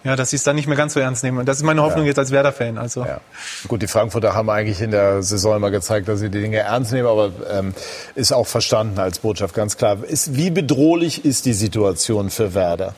[0.03, 1.39] ja, dass sie es dann nicht mehr ganz so ernst nehmen.
[1.39, 2.09] Und das ist meine Hoffnung ja.
[2.09, 2.77] jetzt als Werder-Fan.
[2.77, 3.07] Also.
[3.07, 3.23] Ja.
[3.69, 6.93] Gut, die Frankfurter haben eigentlich in der Saison immer gezeigt, dass sie die Dinge ernst
[6.93, 7.73] nehmen, aber ähm,
[8.15, 10.05] ist auch verstanden als Botschaft, ganz klar.
[10.05, 12.95] Ist, wie bedrohlich ist die Situation für Werder?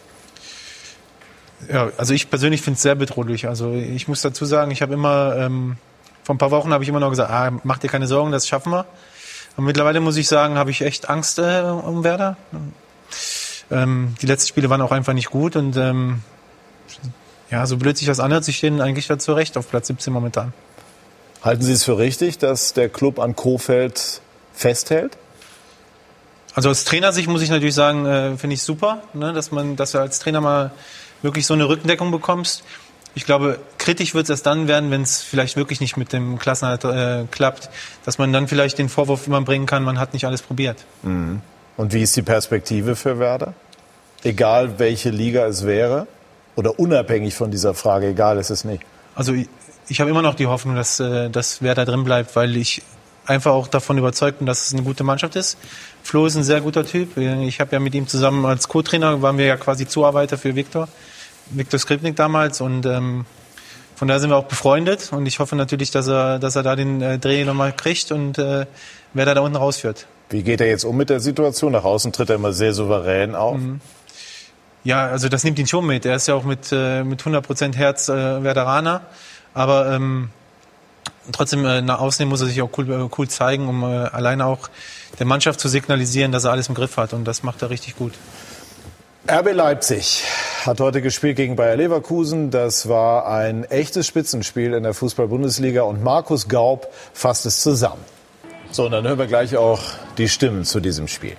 [1.73, 3.49] Ja, also ich persönlich finde es sehr bedrohlich.
[3.49, 5.77] Also ich muss dazu sagen, ich habe immer, ähm,
[6.23, 8.47] vor ein paar Wochen habe ich immer noch gesagt, ah, mach dir keine Sorgen, das
[8.47, 8.87] schaffen wir.
[9.57, 12.37] Und mittlerweile muss ich sagen, habe ich echt Angst äh, um Werder.
[13.71, 16.23] Ähm, die letzten Spiele waren auch einfach nicht gut und ähm,
[17.51, 20.53] ja, so blöd sich das anhört, sich stehen eigentlich dazu recht auf Platz 17 momentan.
[21.43, 24.21] Halten Sie es für richtig, dass der Club an Kofeld
[24.53, 25.17] festhält?
[26.55, 29.93] Also aus Trainersicht muss ich natürlich sagen, äh, finde ich super, ne, dass man, dass
[29.93, 30.71] du als Trainer mal
[31.23, 32.65] wirklich so eine Rückendeckung bekommst.
[33.15, 36.39] Ich glaube, kritisch wird es erst dann werden, wenn es vielleicht wirklich nicht mit dem
[36.39, 37.71] Klassenhalt äh, klappt,
[38.05, 40.85] dass man dann vielleicht den Vorwurf immer bringen kann, man hat nicht alles probiert.
[41.03, 41.41] Mhm.
[41.79, 43.55] Und wie ist die Perspektive für Werder?
[44.23, 46.07] Egal welche Liga es wäre?
[46.57, 48.83] Oder unabhängig von dieser Frage, egal ist es nicht?
[49.15, 49.49] Also ich,
[49.89, 52.83] ich habe immer noch die Hoffnung, dass, äh, dass Werder drin bleibt, weil ich
[53.27, 55.59] einfach auch davon überzeugt bin, dass es eine gute Mannschaft ist.
[56.03, 57.17] Flo ist ein sehr guter Typ.
[57.17, 60.89] Ich habe ja mit ihm zusammen als Co-Trainer, waren wir ja quasi Zuarbeiter für Viktor,
[61.51, 63.25] Viktor Skripnik damals und ähm,
[63.95, 66.77] von daher sind wir auch befreundet und ich hoffe natürlich, dass er, dass er da
[66.77, 68.67] den äh, Dreh nochmal kriegt und äh,
[69.15, 70.07] wer da, da unten rausführt.
[70.29, 71.73] Wie geht er jetzt um mit der Situation?
[71.73, 73.59] Nach außen tritt er immer sehr souverän auf.
[73.59, 73.81] Mhm.
[74.85, 76.05] Ja, also das nimmt ihn schon mit.
[76.07, 79.03] Er ist ja auch mit, äh, mit 100% Herz äh, Werderaner.
[79.53, 80.31] Aber ähm,
[81.33, 84.47] trotzdem, äh, nach außen muss er sich auch cool, äh, cool zeigen, um äh, alleine
[84.47, 84.69] auch
[85.19, 87.13] der Mannschaft zu signalisieren, dass er alles im Griff hat.
[87.13, 88.13] Und das macht er richtig gut.
[89.29, 90.23] RB Leipzig
[90.65, 92.51] hat heute gespielt gegen Bayer Leverkusen.
[92.51, 98.05] Das war ein echtes Spitzenspiel in der Fußball-Bundesliga und Markus Gaub fasst es zusammen.
[98.71, 99.81] So, und dann hören wir gleich auch
[100.19, 101.37] die Stimmen zu diesem Spiel.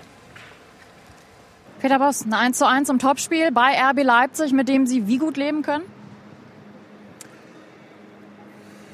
[1.79, 5.17] Peter Boss, ein 1 zu 1 im Topspiel bei RB Leipzig, mit dem Sie wie
[5.17, 5.83] gut leben können?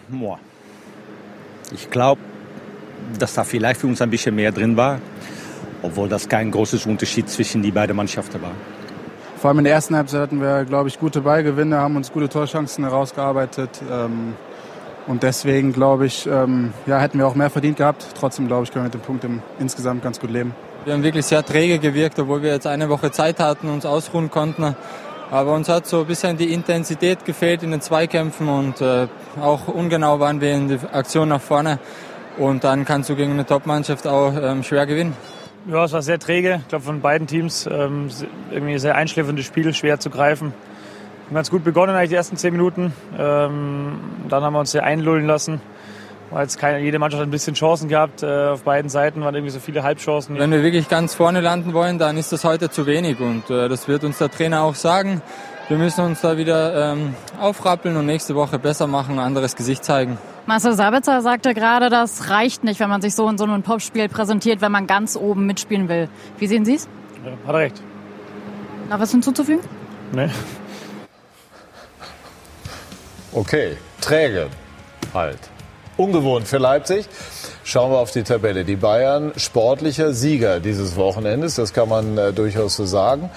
[0.09, 0.39] Boah.
[1.71, 2.21] Ich glaube,
[3.19, 4.99] dass da vielleicht für uns ein bisschen mehr drin war,
[5.81, 8.51] obwohl das kein großes Unterschied zwischen die beiden Mannschaften war.
[9.37, 12.29] Vor allem in der ersten Halbzeit hatten wir, glaube ich, gute Ballgewinne, haben uns gute
[12.29, 13.81] Torchancen herausgearbeitet.
[13.91, 14.35] Ähm,
[15.05, 18.05] und deswegen, glaube ich, ähm, ja, hätten wir auch mehr verdient gehabt.
[18.17, 20.55] Trotzdem, glaube ich, können wir mit dem Punkt im, insgesamt ganz gut leben.
[20.85, 24.31] Wir haben wirklich sehr träge gewirkt, obwohl wir jetzt eine Woche Zeit hatten, uns ausruhen
[24.31, 24.75] konnten.
[25.33, 29.07] Aber uns hat so ein bisschen die Intensität gefehlt in den Zweikämpfen und äh,
[29.41, 31.79] auch ungenau waren wir in der Aktion nach vorne.
[32.37, 35.17] Und dann kannst du gegen eine Top-Mannschaft auch ähm, schwer gewinnen.
[35.67, 36.59] Ja, es war sehr träge.
[36.61, 38.09] Ich glaube, von beiden Teams ähm,
[38.51, 40.49] irgendwie sehr einschläferndes Spiel, schwer zu greifen.
[40.49, 42.93] Wir haben ganz gut begonnen, eigentlich die ersten zehn Minuten.
[43.17, 45.61] Ähm, dann haben wir uns sehr einlullen lassen.
[46.33, 48.23] Weil jetzt keine, jede Mannschaft hat ein bisschen Chancen gehabt.
[48.23, 50.39] Äh, auf beiden Seiten waren irgendwie so viele Halbchancen.
[50.39, 53.19] Wenn wir wirklich ganz vorne landen wollen, dann ist das heute zu wenig.
[53.19, 55.21] Und äh, das wird uns der Trainer auch sagen.
[55.69, 59.85] Wir müssen uns da wieder ähm, aufrappeln und nächste Woche besser machen, ein anderes Gesicht
[59.85, 60.17] zeigen.
[60.47, 64.09] Marcel Sabitzer sagte gerade, das reicht nicht, wenn man sich so in so einem Popspiel
[64.09, 66.09] präsentiert, wenn man ganz oben mitspielen will.
[66.39, 66.89] Wie sehen Sie es?
[67.23, 67.81] Ja, hat er recht.
[68.89, 69.63] Noch was hinzuzufügen?
[70.11, 70.29] Nee.
[73.31, 74.47] Okay, träge
[75.13, 75.52] halt.
[75.95, 77.05] Ungewohnt für Leipzig.
[77.63, 78.65] Schauen wir auf die Tabelle.
[78.65, 83.29] Die Bayern sportlicher Sieger dieses Wochenendes, das kann man äh, durchaus so sagen.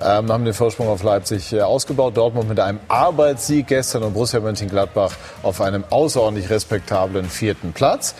[0.00, 2.16] Ähm, haben den Vorsprung auf Leipzig äh, ausgebaut.
[2.16, 8.14] Dortmund mit einem Arbeitssieg gestern und Borussia Mönchengladbach auf einem außerordentlich respektablen vierten Platz.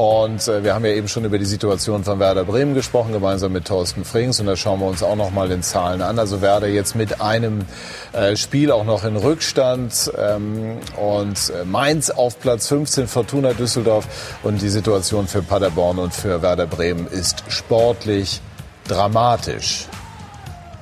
[0.00, 3.52] Und äh, wir haben ja eben schon über die Situation von Werder Bremen gesprochen, gemeinsam
[3.52, 4.40] mit Thorsten Frings.
[4.40, 6.18] Und da schauen wir uns auch noch mal den Zahlen an.
[6.18, 7.66] Also Werder jetzt mit einem
[8.14, 10.10] äh, Spiel auch noch in Rückstand.
[10.18, 14.38] Ähm, und äh, Mainz auf Platz 15, Fortuna Düsseldorf.
[14.42, 18.40] Und die Situation für Paderborn und für Werder Bremen ist sportlich
[18.88, 19.86] dramatisch.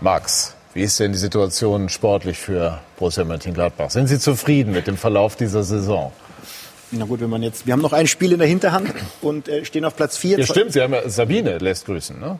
[0.00, 3.90] Max, wie ist denn die Situation sportlich für Borussia Mönchengladbach?
[3.90, 6.12] Sind Sie zufrieden mit dem Verlauf dieser Saison?
[6.90, 9.64] Na gut, wenn man jetzt, wir haben noch ein Spiel in der Hinterhand und äh,
[9.64, 10.38] stehen auf Platz 4.
[10.38, 12.38] Ja, stimmt, Sie haben ja, Sabine lässt grüßen, ne?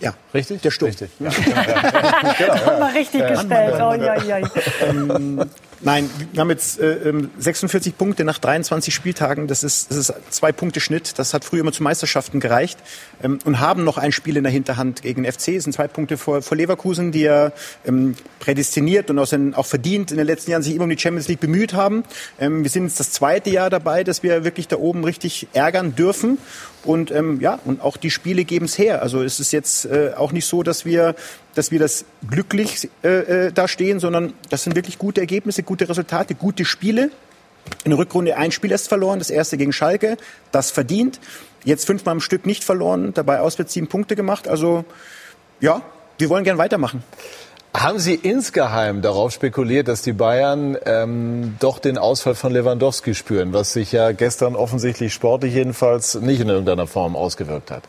[0.00, 0.14] Ja.
[0.32, 0.62] Richtig?
[0.62, 0.88] Der Sturm.
[0.88, 1.10] Richtig.
[1.18, 1.30] Ja.
[2.38, 2.78] genau, ja.
[2.78, 3.74] Mal richtig gestellt.
[3.74, 4.50] Oh, ja, ja.
[4.86, 5.44] ähm,
[5.80, 9.48] nein, wir haben jetzt äh, 46 Punkte nach 23 Spieltagen.
[9.48, 11.18] Das ist, das ist zwei Punkte Schnitt.
[11.18, 12.78] Das hat früher immer zu Meisterschaften gereicht.
[13.22, 15.56] Ähm, und haben noch ein Spiel in der Hinterhand gegen FC.
[15.56, 17.52] Das sind zwei Punkte vor, vor Leverkusen, die ja
[17.84, 21.28] ähm, prädestiniert und auch, auch verdient in den letzten Jahren sich immer um die Champions
[21.28, 22.04] League bemüht haben.
[22.38, 25.94] Ähm, wir sind jetzt das zweite Jahr dabei, dass wir wirklich da oben richtig ärgern
[25.94, 26.38] dürfen.
[26.84, 29.02] Und ähm, ja, und auch die Spiele geben es her.
[29.02, 31.14] Also es ist jetzt äh, auch nicht so, dass wir,
[31.54, 33.08] dass wir das glücklich äh,
[33.46, 37.10] äh, da stehen, sondern das sind wirklich gute Ergebnisse, gute Resultate, gute Spiele.
[37.84, 40.16] In der Rückrunde ein Spiel erst verloren, das erste gegen Schalke,
[40.50, 41.20] das verdient.
[41.64, 44.48] Jetzt fünfmal am Stück nicht verloren, dabei auswärts sieben Punkte gemacht.
[44.48, 44.84] Also
[45.60, 45.82] ja,
[46.18, 47.02] wir wollen gern weitermachen.
[47.72, 53.52] Haben Sie insgeheim darauf spekuliert, dass die Bayern ähm, doch den Ausfall von Lewandowski spüren,
[53.52, 57.84] was sich ja gestern offensichtlich sportlich jedenfalls nicht in irgendeiner Form ausgewirkt hat?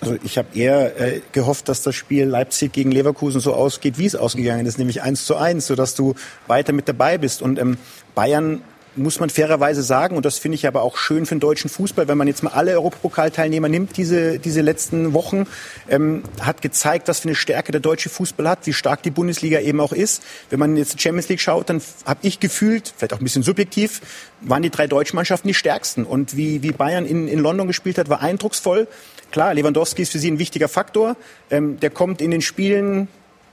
[0.00, 4.06] Also ich habe eher äh, gehofft, dass das Spiel Leipzig gegen Leverkusen so ausgeht, wie
[4.06, 6.14] es ausgegangen ist, nämlich eins zu eins, sodass du
[6.46, 7.42] weiter mit dabei bist.
[7.42, 7.76] Und ähm,
[8.14, 8.62] Bayern
[9.00, 12.08] muss man fairerweise sagen, und das finde ich aber auch schön für den deutschen Fußball,
[12.08, 15.46] wenn man jetzt mal alle Europapokalteilnehmer nimmt, diese, diese letzten Wochen,
[15.88, 19.60] ähm, hat gezeigt, was für eine Stärke der deutsche Fußball hat, wie stark die Bundesliga
[19.60, 20.22] eben auch ist.
[20.50, 23.42] Wenn man jetzt die Champions League schaut, dann habe ich gefühlt, vielleicht auch ein bisschen
[23.42, 24.00] subjektiv,
[24.40, 26.04] waren die drei deutschen Mannschaften die stärksten.
[26.04, 28.86] Und wie, wie Bayern in, in London gespielt hat, war eindrucksvoll.
[29.30, 31.16] Klar, Lewandowski ist für sie ein wichtiger Faktor.
[31.50, 33.08] Ähm, der kommt in den Spielen,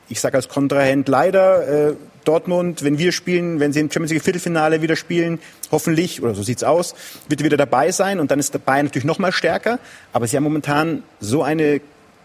[0.09, 1.93] ich sage als Kontrahent leider, äh,
[2.27, 5.39] Dortmund, wenn wir spielen, wenn sie im Champions League Viertelfinale wieder spielen,
[5.71, 6.95] hoffentlich, oder so sieht's aus,
[7.29, 9.79] wird wieder dabei sein und dann ist Bayern natürlich noch mal stärker.
[10.13, 11.81] Aber sie haben momentan so eine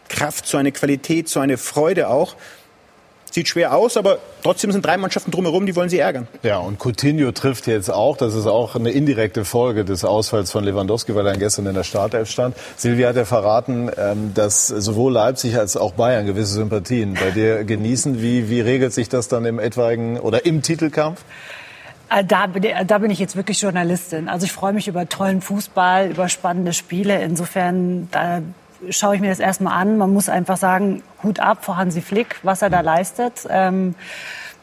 [0.09, 2.37] Kraft, so eine Qualität, so eine Freude auch.
[3.33, 6.29] Sieht schwer aus, aber trotzdem sind drei Mannschaften drumherum, die wollen sie ärgern.
[6.43, 8.19] Ja, und Coutinho trifft jetzt auch.
[8.19, 11.83] Das ist auch eine indirekte Folge des Ausfalls von Lewandowski, weil er gestern in der
[11.83, 12.55] Startelf stand.
[12.77, 17.65] Silvia hat ja verraten, ähm, dass sowohl Leipzig als auch Bayern gewisse Sympathien bei dir
[17.65, 18.21] genießen.
[18.21, 21.25] Wie, wie regelt sich das dann im etwaigen oder im Titelkampf?
[22.11, 24.29] Äh, da bin, da bin ich jetzt wirklich Journalistin.
[24.29, 27.23] Also ich freue mich über tollen Fußball, über spannende Spiele.
[27.23, 28.43] Insofern da
[28.91, 29.99] schaue ich mir das erstmal an.
[29.99, 33.47] Man muss einfach sagen, Hut ab vor Hansi Flick, was er da leistet.
[33.49, 33.95] Ähm,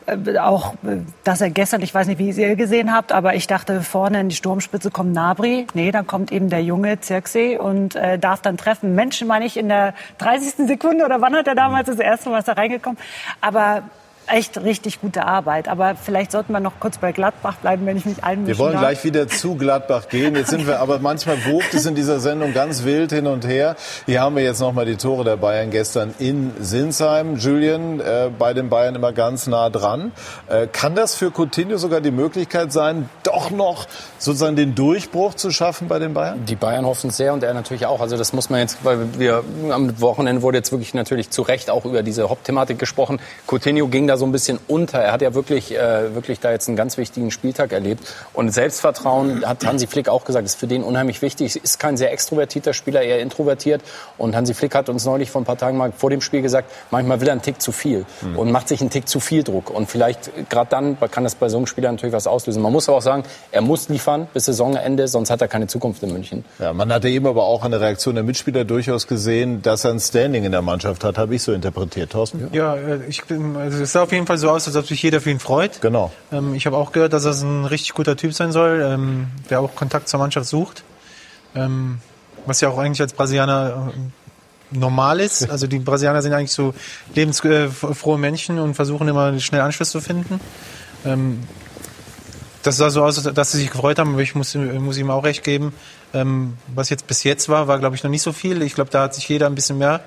[0.09, 3.47] äh, auch, äh, dass er gestern, ich weiß nicht, wie ihr gesehen habt, aber ich
[3.47, 5.67] dachte, vorne in die Sturmspitze kommt Nabri.
[5.73, 8.95] Nee, dann kommt eben der junge Zirksee und äh, darf dann treffen.
[8.95, 10.67] Menschen meine ich in der 30.
[10.67, 12.97] Sekunde oder wann hat er damals das erste Mal er reingekommen?
[13.41, 13.83] Aber
[14.31, 15.67] echt richtig gute Arbeit.
[15.67, 18.73] Aber vielleicht sollten wir noch kurz bei Gladbach bleiben, wenn ich mich einmischen Wir wollen
[18.73, 18.81] darf.
[18.81, 20.35] gleich wieder zu Gladbach gehen.
[20.35, 23.75] Jetzt sind wir, aber manchmal wogt es in dieser Sendung ganz wild hin und her.
[24.05, 27.35] Hier haben wir jetzt noch mal die Tore der Bayern gestern in Sinsheim.
[27.37, 30.11] Julian, äh, bei den Bayern immer ganz nah dran.
[30.47, 33.87] Äh, kann das für Coutinho sogar die Möglichkeit sein, doch noch
[34.19, 36.45] sozusagen den Durchbruch zu schaffen bei den Bayern?
[36.45, 38.01] Die Bayern hoffen es sehr und er natürlich auch.
[38.01, 41.69] Also das muss man jetzt, weil wir am Wochenende wurde jetzt wirklich natürlich zu Recht
[41.69, 43.19] auch über diese Hauptthematik gesprochen.
[43.47, 44.99] Coutinho ging da so ein bisschen unter.
[44.99, 48.03] Er hat ja wirklich, äh, wirklich da jetzt einen ganz wichtigen Spieltag erlebt.
[48.33, 51.55] Und Selbstvertrauen, hat Hansi Flick auch gesagt, ist für den unheimlich wichtig.
[51.55, 53.81] Ist kein sehr extrovertierter Spieler, eher introvertiert.
[54.17, 56.69] Und Hansi Flick hat uns neulich vor ein paar Tagen mal vor dem Spiel gesagt,
[56.91, 58.37] manchmal will er einen Tick zu viel Hm.
[58.37, 59.69] und macht sich einen Tick zu viel Druck.
[59.69, 62.61] Und vielleicht gerade dann kann das bei so einem Spieler natürlich was auslösen.
[62.61, 66.01] Man muss aber auch sagen, er muss liefern bis Saisonende, sonst hat er keine Zukunft
[66.03, 66.43] in München.
[66.59, 69.91] Ja, man hatte eben aber auch an der Reaktion der Mitspieler durchaus gesehen, dass er
[69.91, 72.47] ein Standing in der Mannschaft hat, habe ich so interpretiert, Thorsten.
[72.53, 75.01] Ja, äh, ich, bin- also es sah auf jeden Fall so aus, als ob sich
[75.03, 75.81] jeder für ihn freut.
[75.81, 76.11] Genau.
[76.31, 79.61] Ähm, ich habe auch gehört, dass er ein richtig guter Typ sein soll, ähm, der
[79.61, 80.83] auch Kontakt zur Mannschaft sucht.
[81.55, 81.99] Ähm,
[82.45, 85.49] was ja auch eigentlich als Brasilianer äh, normal ist.
[85.51, 86.73] Also die Brasilianer sind eigentlich so
[87.15, 90.39] lebensfrohe Menschen und versuchen immer schnell Anschluss zu finden.
[91.05, 91.39] Ähm,
[92.63, 95.23] das sah so aus, dass sie sich gefreut haben, aber ich muss, muss ihm auch
[95.23, 95.73] recht geben.
[96.13, 98.61] Ähm, was jetzt bis jetzt war, war glaube ich noch nicht so viel.
[98.61, 100.01] Ich glaube, da hat sich jeder ein bisschen mehr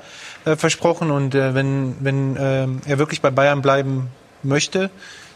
[0.45, 4.09] äh, versprochen und äh, wenn, wenn ähm, er wirklich bei Bayern bleiben
[4.43, 4.91] möchte,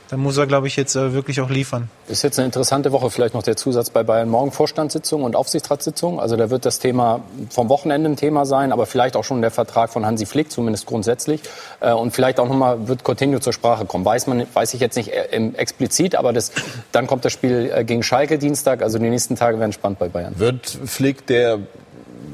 [0.09, 1.91] dann muss er, glaube ich, jetzt äh, wirklich auch liefern.
[2.09, 4.29] Ist jetzt eine interessante Woche, vielleicht noch der Zusatz bei Bayern.
[4.29, 6.21] Morgen Vorstandssitzung und Aufsichtsratssitzung.
[6.21, 7.21] Also da wird das Thema
[7.51, 10.87] vom Wochenende ein Thema sein, aber vielleicht auch schon der Vertrag von Hansi Flick, zumindest
[10.87, 11.41] grundsätzlich.
[11.81, 14.05] Äh, Und vielleicht auch nochmal wird Coutinho zur Sprache kommen.
[14.05, 16.53] Weiß man, weiß ich jetzt nicht äh, im- explizit, aber das,
[16.93, 18.83] dann kommt das Spiel äh, gegen Schalke Dienstag.
[18.83, 20.39] Also die nächsten Tage werden spannend bei Bayern.
[20.39, 21.59] Wird Flick der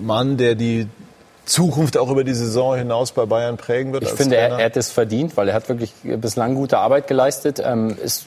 [0.01, 0.89] Mann, der die
[1.44, 4.05] Zukunft auch über die Saison hinaus bei Bayern prägen wird?
[4.05, 7.60] Ich finde, er, er hat es verdient, weil er hat wirklich bislang gute Arbeit geleistet.
[7.64, 8.27] Ähm, ist,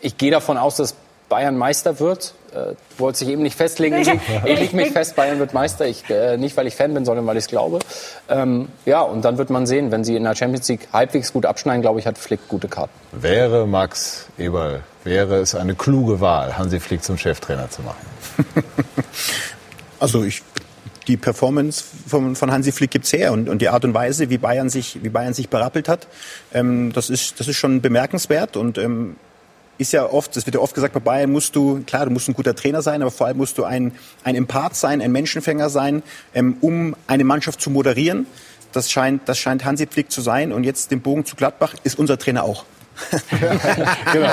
[0.00, 0.94] ich gehe davon aus, dass
[1.28, 2.34] Bayern Meister wird.
[2.54, 3.96] Äh, wollte sich eben nicht festlegen.
[3.96, 4.08] Ich,
[4.44, 5.86] ich leg mich fest, Bayern wird Meister.
[5.86, 7.78] Ich, äh, nicht, weil ich Fan bin, sondern weil ich es glaube.
[8.28, 11.46] Ähm, ja, und dann wird man sehen, wenn sie in der Champions League halbwegs gut
[11.46, 12.92] abschneiden, glaube ich, hat Flick gute Karten.
[13.12, 18.06] Wäre Max Eberl, wäre es eine kluge Wahl, Hansi Flick zum Cheftrainer zu machen?
[20.02, 20.42] Also ich,
[21.08, 24.38] die Performance von, von Hansi Flick gibt's her und, und die Art und Weise, wie
[24.38, 26.08] Bayern sich, wie Bayern sich berappelt hat,
[26.52, 29.16] ähm, das ist, das ist schon bemerkenswert und ähm,
[29.78, 32.28] ist ja oft, das wird ja oft gesagt, bei Bayern musst du, klar, du musst
[32.28, 33.92] ein guter Trainer sein, aber vor allem musst du ein,
[34.24, 36.02] ein Empath sein, ein Menschenfänger sein,
[36.34, 38.26] ähm, um eine Mannschaft zu moderieren.
[38.72, 41.98] Das scheint, das scheint Hansi Flick zu sein und jetzt den Bogen zu Gladbach ist
[41.98, 42.64] unser Trainer auch.
[44.12, 44.32] genau.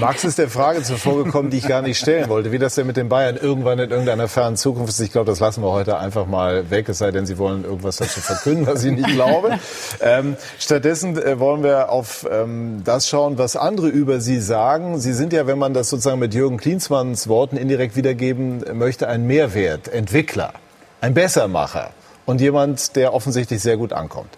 [0.00, 2.86] Max ist der Frage zuvor gekommen, die ich gar nicht stellen wollte, wie das denn
[2.86, 5.00] mit den Bayern irgendwann in irgendeiner fernen Zukunft ist.
[5.00, 7.96] Ich glaube, das lassen wir heute einfach mal weg, es sei denn, Sie wollen irgendwas
[7.96, 9.58] dazu verkünden, was ich nicht glaube.
[10.00, 14.98] Ähm, stattdessen äh, wollen wir auf ähm, das schauen, was andere über Sie sagen.
[14.98, 19.26] Sie sind ja, wenn man das sozusagen mit Jürgen Klinsmanns Worten indirekt wiedergeben möchte, ein
[19.26, 20.52] Mehrwert, Entwickler,
[21.00, 21.90] ein Bessermacher
[22.24, 24.30] und jemand, der offensichtlich sehr gut ankommt.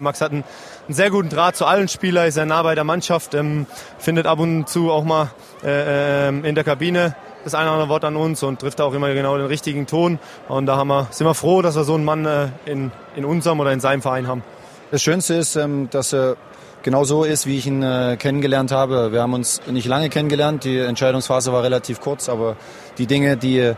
[0.00, 0.44] Max hat einen,
[0.86, 3.66] einen sehr guten Draht zu allen Spielern, ist sehr nah bei der Mannschaft, ähm,
[3.98, 5.30] findet ab und zu auch mal
[5.62, 7.14] äh, ähm, in der Kabine
[7.44, 10.18] das eine oder andere Wort an uns und trifft auch immer genau den richtigen Ton.
[10.48, 13.24] Und da haben wir, sind wir froh, dass wir so einen Mann äh, in, in
[13.24, 14.42] unserem oder in seinem Verein haben.
[14.90, 16.36] Das Schönste ist, ähm, dass er
[16.82, 19.12] genau so ist, wie ich ihn äh, kennengelernt habe.
[19.12, 22.56] Wir haben uns nicht lange kennengelernt, die Entscheidungsphase war relativ kurz, aber
[22.98, 23.74] die Dinge, die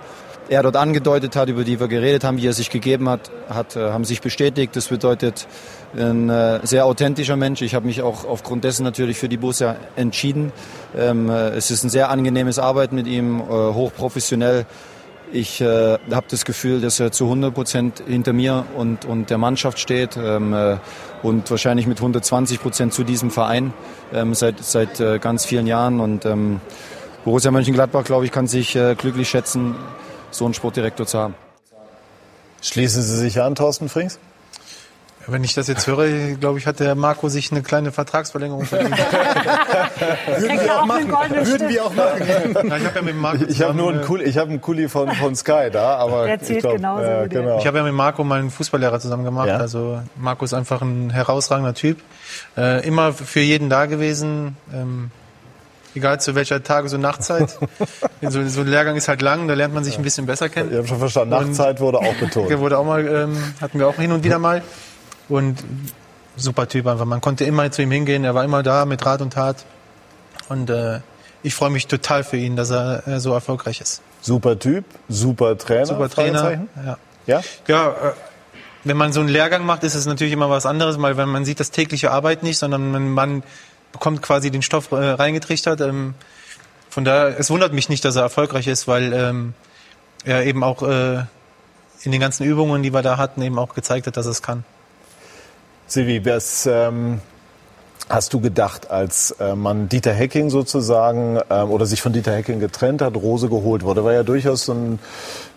[0.48, 3.76] er dort angedeutet hat, über die wir geredet haben, wie er sich gegeben hat, hat
[3.76, 4.76] äh, haben sich bestätigt.
[4.76, 5.46] Das bedeutet
[5.96, 7.62] ein äh, sehr authentischer Mensch.
[7.62, 10.52] Ich habe mich auch aufgrund dessen natürlich für die Borussia entschieden.
[10.96, 14.66] Ähm, äh, es ist ein sehr angenehmes Arbeiten mit ihm, hochprofessionell.
[15.34, 19.38] Ich äh, habe das Gefühl, dass er zu 100 Prozent hinter mir und, und der
[19.38, 20.76] Mannschaft steht ähm, äh,
[21.22, 23.72] und wahrscheinlich mit 120 Prozent zu diesem Verein
[24.12, 26.00] ähm, seit, seit ganz vielen Jahren.
[26.00, 26.26] Und
[27.24, 29.76] Borussia Mönchengladbach, glaube ich, kann sich glücklich schätzen,
[30.32, 31.34] so einen Sportdirektor zu haben.
[32.60, 34.18] Schließen Sie sich an, Thorsten Frings?
[35.26, 38.98] Wenn ich das jetzt höre, glaube ich, hat der Marco sich eine kleine Vertragsverlängerung verdient.
[40.38, 41.10] Würden wir auch machen.
[41.10, 42.56] Würden wir auch machen.
[42.64, 44.60] Na, ich habe ja mit Marco Ich habe nur einen, zusammen, Kuli, ich hab einen
[44.60, 47.58] Kuli von, von Sky da, aber Der ich zählt glaub, genauso ja, genau.
[47.58, 49.48] Ich habe ja mit Marco meinen Fußballlehrer zusammen gemacht.
[49.48, 49.58] Ja?
[49.58, 51.98] Also Marco ist einfach ein herausragender Typ.
[52.56, 54.56] Äh, immer für jeden da gewesen.
[54.74, 55.12] Ähm,
[55.94, 57.58] egal zu welcher Tages- und Nachtzeit.
[58.22, 60.70] so, so ein Lehrgang ist halt lang, da lernt man sich ein bisschen besser kennen.
[60.70, 62.50] Ich habe schon verstanden, Und- Nachtzeit wurde auch betont.
[62.58, 64.62] Wurde auch mal, ähm, hatten wir auch hin und wieder mal.
[65.28, 65.62] Und
[66.36, 67.04] super Typ einfach.
[67.04, 68.24] Man konnte immer zu ihm hingehen.
[68.24, 69.64] Er war immer da mit Rat und Tat.
[70.48, 71.00] Und äh,
[71.42, 74.02] ich freue mich total für ihn, dass er äh, so erfolgreich ist.
[74.20, 75.86] Super Typ, super Trainer.
[75.86, 76.66] Super Trainer.
[76.84, 76.98] Ja.
[77.26, 77.40] Ja?
[77.66, 77.92] Ja, äh,
[78.84, 81.44] wenn man so einen Lehrgang macht, ist es natürlich immer was anderes, weil wenn man
[81.44, 83.42] sieht das tägliche Arbeit nicht, sondern man, man
[83.92, 85.80] bekommt quasi den Stoff äh, reingetrichtert.
[85.80, 86.14] Ähm,
[86.90, 89.54] von daher, es wundert mich nicht, dass er erfolgreich ist, weil ähm,
[90.24, 91.24] er eben auch äh,
[92.02, 94.64] in den ganzen Übungen, die wir da hatten, eben auch gezeigt hat, dass es kann.
[95.86, 97.20] Silvi, was ähm,
[98.08, 102.60] hast du gedacht, als äh, man Dieter Hecking sozusagen ähm, oder sich von Dieter Hecking
[102.60, 104.04] getrennt hat, Rose geholt wurde?
[104.04, 104.98] War ja durchaus ein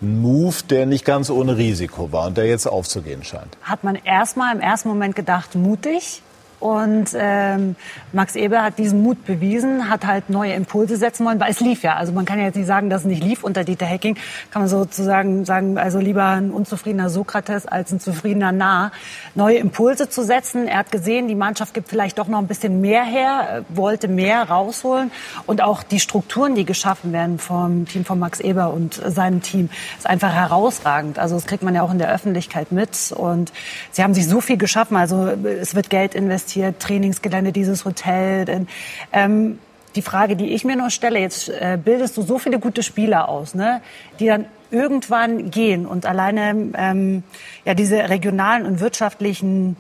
[0.02, 3.58] Move, der nicht ganz ohne Risiko war und der jetzt aufzugehen scheint.
[3.62, 6.22] Hat man erstmal im ersten Moment gedacht, mutig.
[6.60, 7.76] Und ähm,
[8.14, 11.84] Max Eber hat diesen Mut bewiesen, hat halt neue Impulse setzen wollen, weil es lief
[11.84, 11.96] ja.
[11.96, 14.16] Also man kann ja jetzt nicht sagen, dass es nicht lief unter Dieter Hecking.
[14.52, 18.92] Kann man sozusagen sagen, also lieber ein unzufriedener Sokrates als ein zufriedener Nah.
[19.36, 20.68] Neue Impulse zu setzen.
[20.68, 24.44] Er hat gesehen, die Mannschaft gibt vielleicht doch noch ein bisschen mehr her, wollte mehr
[24.44, 25.12] rausholen.
[25.46, 29.70] Und auch die Strukturen, die geschaffen werden vom Team von Max Eber und seinem Team,
[29.98, 31.20] ist einfach herausragend.
[31.20, 33.12] Also das kriegt man ja auch in der Öffentlichkeit mit.
[33.12, 33.52] Und
[33.92, 34.96] sie haben sich so viel geschaffen.
[34.96, 38.68] Also es wird Geld investiert investiert, Trainingsgelände, dieses Hotel.
[39.12, 39.60] Ähm,
[39.96, 43.30] die Frage, die ich mir noch stelle, jetzt äh, bildest du so viele gute Spieler
[43.30, 43.82] aus, ne,
[44.20, 47.24] die dann irgendwann gehen und alleine ähm,
[47.64, 49.78] ja diese regionalen und wirtschaftlichen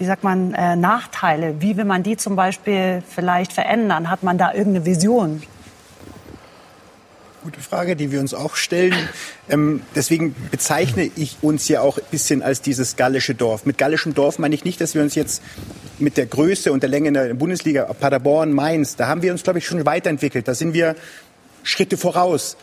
[0.00, 4.08] wie sagt man, äh, Nachteile, wie will man die zum Beispiel vielleicht verändern?
[4.10, 5.42] Hat man da irgendeine Vision?
[7.42, 9.08] Gute Frage, die wir uns auch stellen.
[9.48, 13.64] Ähm, deswegen bezeichne ich uns ja auch ein bisschen als dieses gallische Dorf.
[13.64, 15.42] Mit gallischem Dorf meine ich nicht, dass wir uns jetzt
[16.00, 19.42] mit der Größe und der Länge in der Bundesliga, Paderborn, Mainz, da haben wir uns,
[19.42, 20.46] glaube ich, schon weiterentwickelt.
[20.48, 20.96] Da sind wir
[21.62, 22.56] Schritte voraus.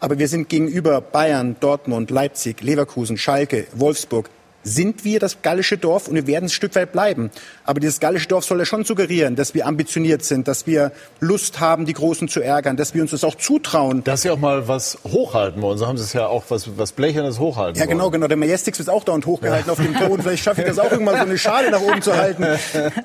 [0.00, 4.30] Aber wir sind gegenüber Bayern, Dortmund, Leipzig, Leverkusen, Schalke, Wolfsburg
[4.62, 7.30] sind wir das gallische Dorf und wir werden es ein Stück weit bleiben.
[7.64, 11.60] Aber dieses gallische Dorf soll ja schon suggerieren, dass wir ambitioniert sind, dass wir Lust
[11.60, 14.04] haben, die Großen zu ärgern, dass wir uns das auch zutrauen.
[14.04, 15.78] Dass sie auch mal was hochhalten wollen.
[15.78, 18.26] So haben sie es ja auch was, was Blechernes hochhalten Ja, genau, genau.
[18.26, 19.72] Der Majestix wird auch dauernd hochgehalten ja.
[19.72, 20.20] auf dem Ton.
[20.22, 22.46] Vielleicht schaffe ich das auch irgendwann so eine Schale nach oben zu halten.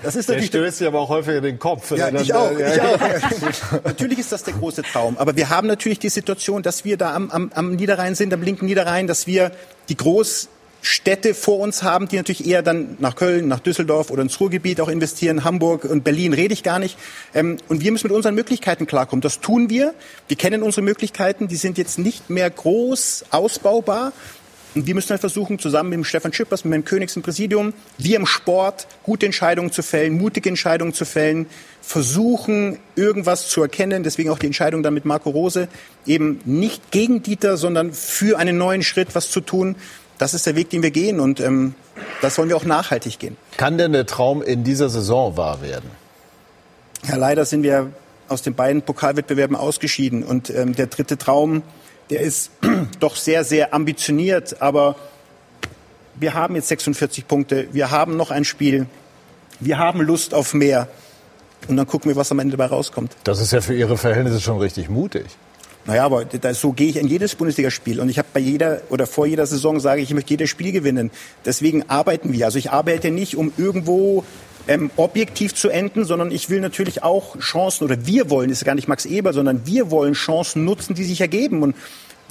[0.03, 0.51] Das ist natürlich.
[0.51, 1.91] Der stößt sich aber auch häufig in den Kopf.
[1.91, 2.51] Ja, ich auch.
[2.57, 3.83] Ja, ich auch.
[3.83, 5.17] natürlich ist das der große Traum.
[5.17, 8.41] Aber wir haben natürlich die Situation, dass wir da am, am, am Niederrhein sind, am
[8.41, 9.51] linken Niederrhein, dass wir
[9.89, 10.49] die groß
[10.85, 14.79] Städte vor uns haben, die natürlich eher dann nach Köln, nach Düsseldorf oder ins Ruhrgebiet
[14.79, 15.43] auch investieren.
[15.43, 16.97] Hamburg und Berlin rede ich gar nicht.
[17.33, 19.21] Ähm, und wir müssen mit unseren Möglichkeiten klarkommen.
[19.21, 19.95] Das tun wir.
[20.27, 21.47] Wir kennen unsere Möglichkeiten.
[21.47, 24.13] Die sind jetzt nicht mehr groß ausbaubar.
[24.75, 27.73] Und wir müssen halt versuchen, zusammen mit dem Stefan Schippers, mit dem Königs im Präsidium,
[27.97, 31.45] wir im Sport, gute Entscheidungen zu fällen, mutige Entscheidungen zu fällen,
[31.81, 34.03] versuchen, irgendwas zu erkennen.
[34.03, 35.69] Deswegen auch die Entscheidung dann mit Marco Rose,
[36.05, 39.77] eben nicht gegen Dieter, sondern für einen neuen Schritt was zu tun
[40.17, 41.75] das ist der Weg, den wir gehen und ähm,
[42.21, 43.37] das wollen wir auch nachhaltig gehen.
[43.57, 45.89] Kann denn der Traum in dieser Saison wahr werden?
[47.07, 47.91] Ja, leider sind wir
[48.27, 51.61] aus den beiden Pokalwettbewerben ausgeschieden und ähm, der dritte Traum,
[52.09, 52.51] der ist
[52.99, 54.95] doch sehr, sehr ambitioniert, aber
[56.15, 58.87] wir haben jetzt 46 Punkte, wir haben noch ein Spiel,
[59.59, 60.87] wir haben Lust auf mehr
[61.67, 63.15] und dann gucken wir, was am Ende dabei rauskommt.
[63.23, 65.25] Das ist ja für Ihre Verhältnisse schon richtig mutig.
[65.85, 67.99] Naja, aber das, so gehe ich in jedes Bundesligaspiel.
[67.99, 70.71] Und ich habe bei jeder oder vor jeder Saison sage ich, ich möchte jedes Spiel
[70.71, 71.11] gewinnen.
[71.45, 72.45] Deswegen arbeiten wir.
[72.45, 74.23] Also ich arbeite nicht, um irgendwo
[74.67, 78.75] ähm, objektiv zu enden, sondern ich will natürlich auch Chancen, oder wir wollen, ist gar
[78.75, 81.61] nicht Max Eber, sondern wir wollen Chancen nutzen, die sich ergeben.
[81.61, 81.75] Und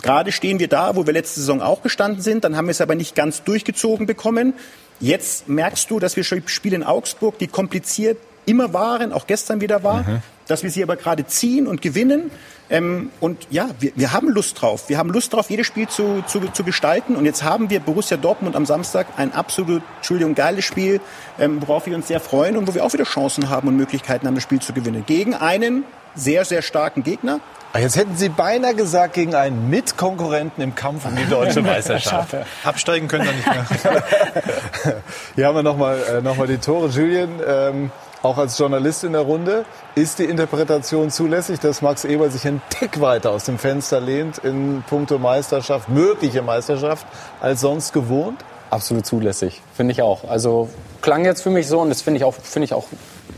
[0.02, 2.80] gerade stehen wir da, wo wir letzte Saison auch gestanden sind, dann haben wir es
[2.80, 4.54] aber nicht ganz durchgezogen bekommen.
[4.98, 9.82] Jetzt merkst du, dass wir Spiele in Augsburg, die kompliziert immer waren, auch gestern wieder
[9.82, 10.22] war, mhm.
[10.46, 12.30] Dass wir sie aber gerade ziehen und gewinnen.
[12.70, 14.88] Ähm, und ja, wir, wir haben Lust drauf.
[14.88, 17.16] Wir haben Lust drauf, jedes Spiel zu, zu, zu gestalten.
[17.16, 21.00] Und jetzt haben wir Borussia Dortmund am Samstag ein absolut, Entschuldigung, geiles Spiel,
[21.38, 24.26] ähm, worauf wir uns sehr freuen und wo wir auch wieder Chancen haben und Möglichkeiten
[24.26, 25.04] haben, das Spiel zu gewinnen.
[25.06, 25.84] Gegen einen
[26.14, 27.40] sehr, sehr starken Gegner.
[27.72, 32.36] Ah, jetzt hätten Sie beinahe gesagt, gegen einen Mitkonkurrenten im Kampf um die deutsche Meisterschaft.
[32.62, 34.04] Absteigen können wir nicht mehr.
[35.34, 36.88] Hier haben wir nochmal äh, noch mal die Tore.
[36.88, 37.90] Julian, ähm,
[38.24, 39.64] auch als Journalist in der Runde,
[39.94, 44.38] ist die Interpretation zulässig, dass Max Eber sich einen Tick weiter aus dem Fenster lehnt
[44.38, 47.06] in puncto Meisterschaft, mögliche Meisterschaft,
[47.40, 48.44] als sonst gewohnt?
[48.70, 50.28] Absolut zulässig, finde ich auch.
[50.28, 50.68] Also
[51.02, 52.86] klang jetzt für mich so und das finde ich auch, finde ich auch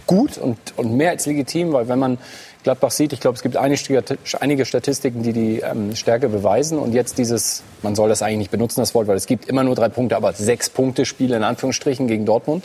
[0.07, 2.19] gut und, und mehr als legitim, weil wenn man
[2.63, 7.19] Gladbach sieht, ich glaube, es gibt einige Statistiken, die die ähm, Stärke beweisen und jetzt
[7.19, 9.89] dieses, man soll das eigentlich nicht benutzen, das Wort, weil es gibt immer nur drei
[9.89, 12.65] Punkte, aber sechs Punkte Spiele in Anführungsstrichen gegen Dortmund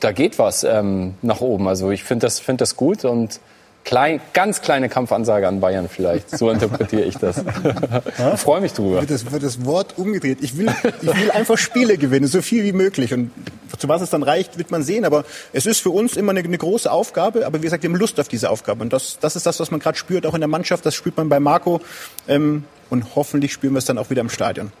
[0.00, 1.68] da geht was ähm, nach oben.
[1.68, 3.40] Also ich finde das, find das gut und
[3.86, 6.36] klein, ganz kleine Kampfansage an Bayern vielleicht.
[6.36, 7.38] So interpretiere ich das.
[8.34, 9.00] ich freue mich drüber.
[9.00, 10.38] Wird das, wird das Wort umgedreht.
[10.42, 10.68] Ich will,
[11.00, 13.14] ich will einfach Spiele gewinnen, so viel wie möglich.
[13.14, 13.30] Und
[13.78, 15.04] zu was es dann reicht, wird man sehen.
[15.04, 17.46] Aber es ist für uns immer eine, eine große Aufgabe.
[17.46, 18.82] Aber wie gesagt, wir haben Lust auf diese Aufgabe.
[18.82, 20.84] Und das, das ist das, was man gerade spürt, auch in der Mannschaft.
[20.84, 21.80] Das spürt man bei Marco.
[22.28, 24.72] Ähm, und hoffentlich spüren wir es dann auch wieder im Stadion.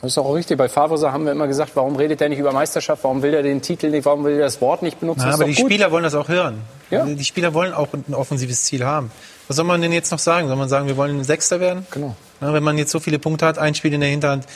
[0.00, 0.56] Das ist auch richtig.
[0.56, 3.02] Bei Favre haben wir immer gesagt, warum redet er nicht über Meisterschaft?
[3.02, 4.04] Warum will er den Titel nicht?
[4.04, 5.24] Warum will er das Wort nicht benutzen?
[5.26, 5.66] Na, aber die gut.
[5.66, 6.62] Spieler wollen das auch hören.
[6.90, 7.04] Ja.
[7.04, 9.10] Die Spieler wollen auch ein offensives Ziel haben.
[9.48, 10.46] Was soll man denn jetzt noch sagen?
[10.46, 11.86] Soll man sagen, wir wollen Sechster werden?
[11.90, 12.14] Genau.
[12.40, 14.46] Na, wenn man jetzt so viele Punkte hat, ein Spiel in der Hinterhand,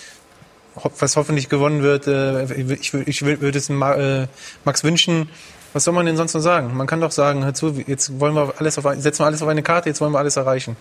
[0.98, 4.26] was hoffentlich gewonnen wird, äh, ich, würde es äh,
[4.64, 5.28] Max wünschen.
[5.72, 6.76] Was soll man denn sonst noch sagen?
[6.76, 9.48] Man kann doch sagen, hör zu, jetzt wollen wir alles auf, setzen wir alles auf
[9.48, 10.76] eine Karte, jetzt wollen wir alles erreichen.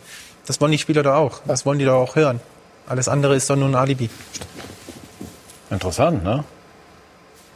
[0.46, 1.42] Das wollen die Spieler doch auch.
[1.48, 2.42] Das wollen die doch auch hören.
[2.91, 4.09] Alles andere ist doch nur ein Alibi.
[5.69, 6.43] Interessant, ne?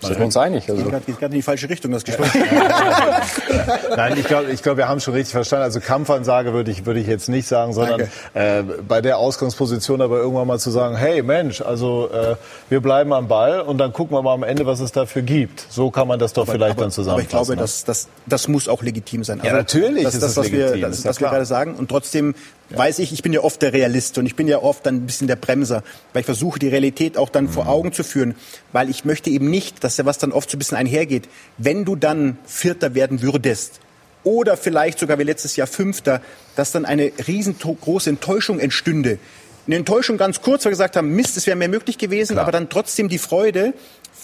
[0.01, 0.69] Sind wir uns einig?
[0.69, 0.83] Also.
[0.83, 2.31] Geht gerade in die falsche Richtung, das Gespräch.
[3.97, 5.63] Nein, ich glaube, ich glaub, wir haben schon richtig verstanden.
[5.63, 8.01] Also Kampfansage würde ich, würde ich jetzt nicht sagen, sondern
[8.33, 12.35] äh, bei der Ausgangsposition aber irgendwann mal zu sagen, hey Mensch, also äh,
[12.69, 15.65] wir bleiben am Ball und dann gucken wir mal am Ende, was es dafür gibt.
[15.69, 17.35] So kann man das doch aber, vielleicht aber, dann zusammenfassen.
[17.35, 17.61] Aber ich glaube, ne?
[17.61, 19.41] das, das, das muss auch legitim sein.
[19.43, 21.75] Ja, natürlich das, ist das, was legitim, Wir, das, was wir gerade sagen.
[21.75, 22.35] Und trotzdem
[22.71, 25.05] weiß ich, ich bin ja oft der Realist und ich bin ja oft dann ein
[25.05, 25.83] bisschen der Bremser,
[26.13, 27.49] weil ich versuche, die Realität auch dann Mhm.
[27.49, 28.35] vor Augen zu führen,
[28.71, 31.85] weil ich möchte eben nicht, dass ja was dann oft so ein bisschen einhergeht, wenn
[31.85, 33.79] du dann Vierter werden würdest
[34.23, 36.21] oder vielleicht sogar wie letztes Jahr Fünfter,
[36.55, 39.19] dass dann eine riesengroße Enttäuschung entstünde.
[39.67, 42.51] Eine Enttäuschung ganz kurz, weil wir gesagt haben, Mist, es wäre mehr möglich gewesen, aber
[42.51, 43.73] dann trotzdem die Freude,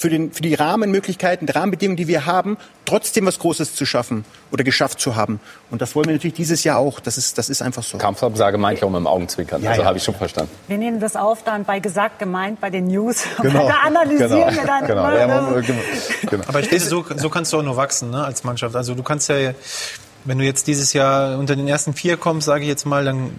[0.02, 4.26] für, den, für die Rahmenmöglichkeiten, die Rahmenbedingungen, die wir haben, trotzdem was Großes zu schaffen
[4.52, 5.40] oder geschafft zu haben.
[5.70, 7.00] Und das wollen wir natürlich dieses Jahr auch.
[7.00, 8.00] Das ist, das ist einfach so.
[8.00, 9.62] Kampfabsage ich auch mit dem Augenzwinkern.
[9.62, 9.88] Ja, also ja.
[9.88, 10.52] habe ich schon verstanden.
[10.68, 13.24] Wir nehmen das auf dann bei gesagt, gemeint, bei den News.
[13.42, 13.64] Genau.
[13.64, 14.52] Und da analysieren Genau.
[14.52, 15.12] wir dann Genau.
[15.12, 15.42] Ja, ne?
[15.52, 15.66] man-
[16.30, 16.44] genau.
[16.48, 18.76] Aber ich finde, so, so kannst du auch nur wachsen ne, als Mannschaft.
[18.76, 19.54] Also du kannst ja,
[20.26, 23.32] wenn du jetzt dieses Jahr unter den ersten vier kommst, sage ich jetzt mal, dann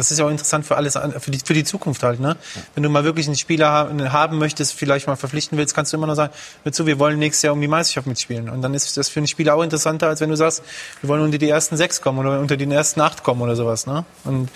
[0.00, 2.20] das ist ja auch interessant für alles, für die, für die Zukunft halt.
[2.20, 2.34] Ne?
[2.74, 3.68] Wenn du mal wirklich einen Spieler
[4.10, 6.32] haben, möchtest, vielleicht mal verpflichten willst, kannst du immer noch sagen,
[6.64, 8.48] hör zu, wir wollen nächstes Jahr um die Meisterschaft mitspielen.
[8.48, 10.62] Und dann ist das für einen Spieler auch interessanter, als wenn du sagst,
[11.02, 13.86] wir wollen unter die ersten sechs kommen oder unter die ersten acht kommen oder sowas.
[13.86, 14.06] Ne?
[14.24, 14.48] Und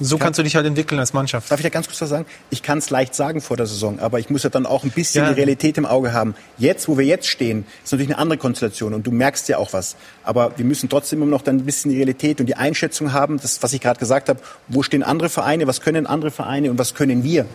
[0.00, 1.50] so kannst du dich halt entwickeln als Mannschaft.
[1.50, 2.26] Darf ich da ganz kurz was sagen?
[2.50, 4.90] Ich kann es leicht sagen vor der Saison, aber ich muss ja dann auch ein
[4.90, 5.28] bisschen Ja.
[5.30, 6.34] die Realität im Auge haben.
[6.58, 9.72] Jetzt, wo wir jetzt stehen, ist natürlich eine andere Konstellation und du merkst ja auch
[9.72, 9.96] was.
[10.24, 13.38] Aber wir müssen trotzdem immer noch dann ein bisschen die Realität und die Einschätzung haben,
[13.40, 16.78] das, was ich gerade gesagt habe, wo stehen andere Vereine, was können andere Vereine und
[16.78, 17.46] was können wir?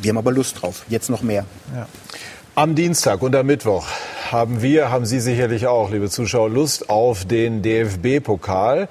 [0.00, 1.44] Wir haben aber Lust drauf, jetzt noch mehr.
[2.54, 3.86] Am Dienstag und am Mittwoch
[4.32, 8.88] haben wir, haben Sie sicherlich auch, liebe Zuschauer, Lust auf den DFB-Pokal.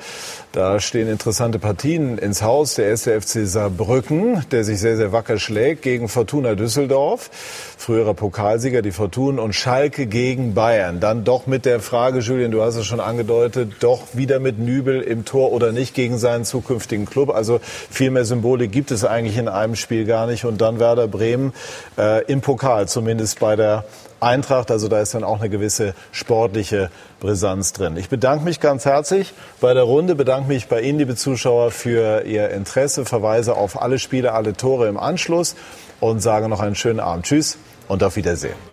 [0.57, 2.73] Da stehen interessante Partien ins Haus.
[2.73, 7.29] Der erste FC Saarbrücken, der sich sehr, sehr wacker schlägt, gegen Fortuna Düsseldorf.
[7.77, 10.99] Früherer Pokalsieger, die Fortuna und Schalke gegen Bayern.
[10.99, 15.01] Dann doch mit der Frage, Julian, du hast es schon angedeutet, doch wieder mit Nübel
[15.01, 17.29] im Tor oder nicht gegen seinen zukünftigen Club.
[17.29, 17.59] Also
[17.91, 20.43] viel mehr Symbolik gibt es eigentlich in einem Spiel gar nicht.
[20.43, 21.53] Und dann Werder Bremen
[21.99, 23.85] äh, im Pokal, zumindest bei der
[24.19, 24.71] Eintracht.
[24.71, 26.89] Also da ist dann auch eine gewisse sportliche
[27.19, 27.97] Brisanz drin.
[27.97, 32.23] Ich bedanke mich ganz herzlich bei der Runde, bedanke mich bei Ihnen, liebe Zuschauer, für
[32.23, 35.55] Ihr Interesse, verweise auf alle Spiele, alle Tore im Anschluss
[35.99, 37.25] und sage noch einen schönen Abend.
[37.25, 37.57] Tschüss
[37.87, 38.57] und auf Wiedersehen.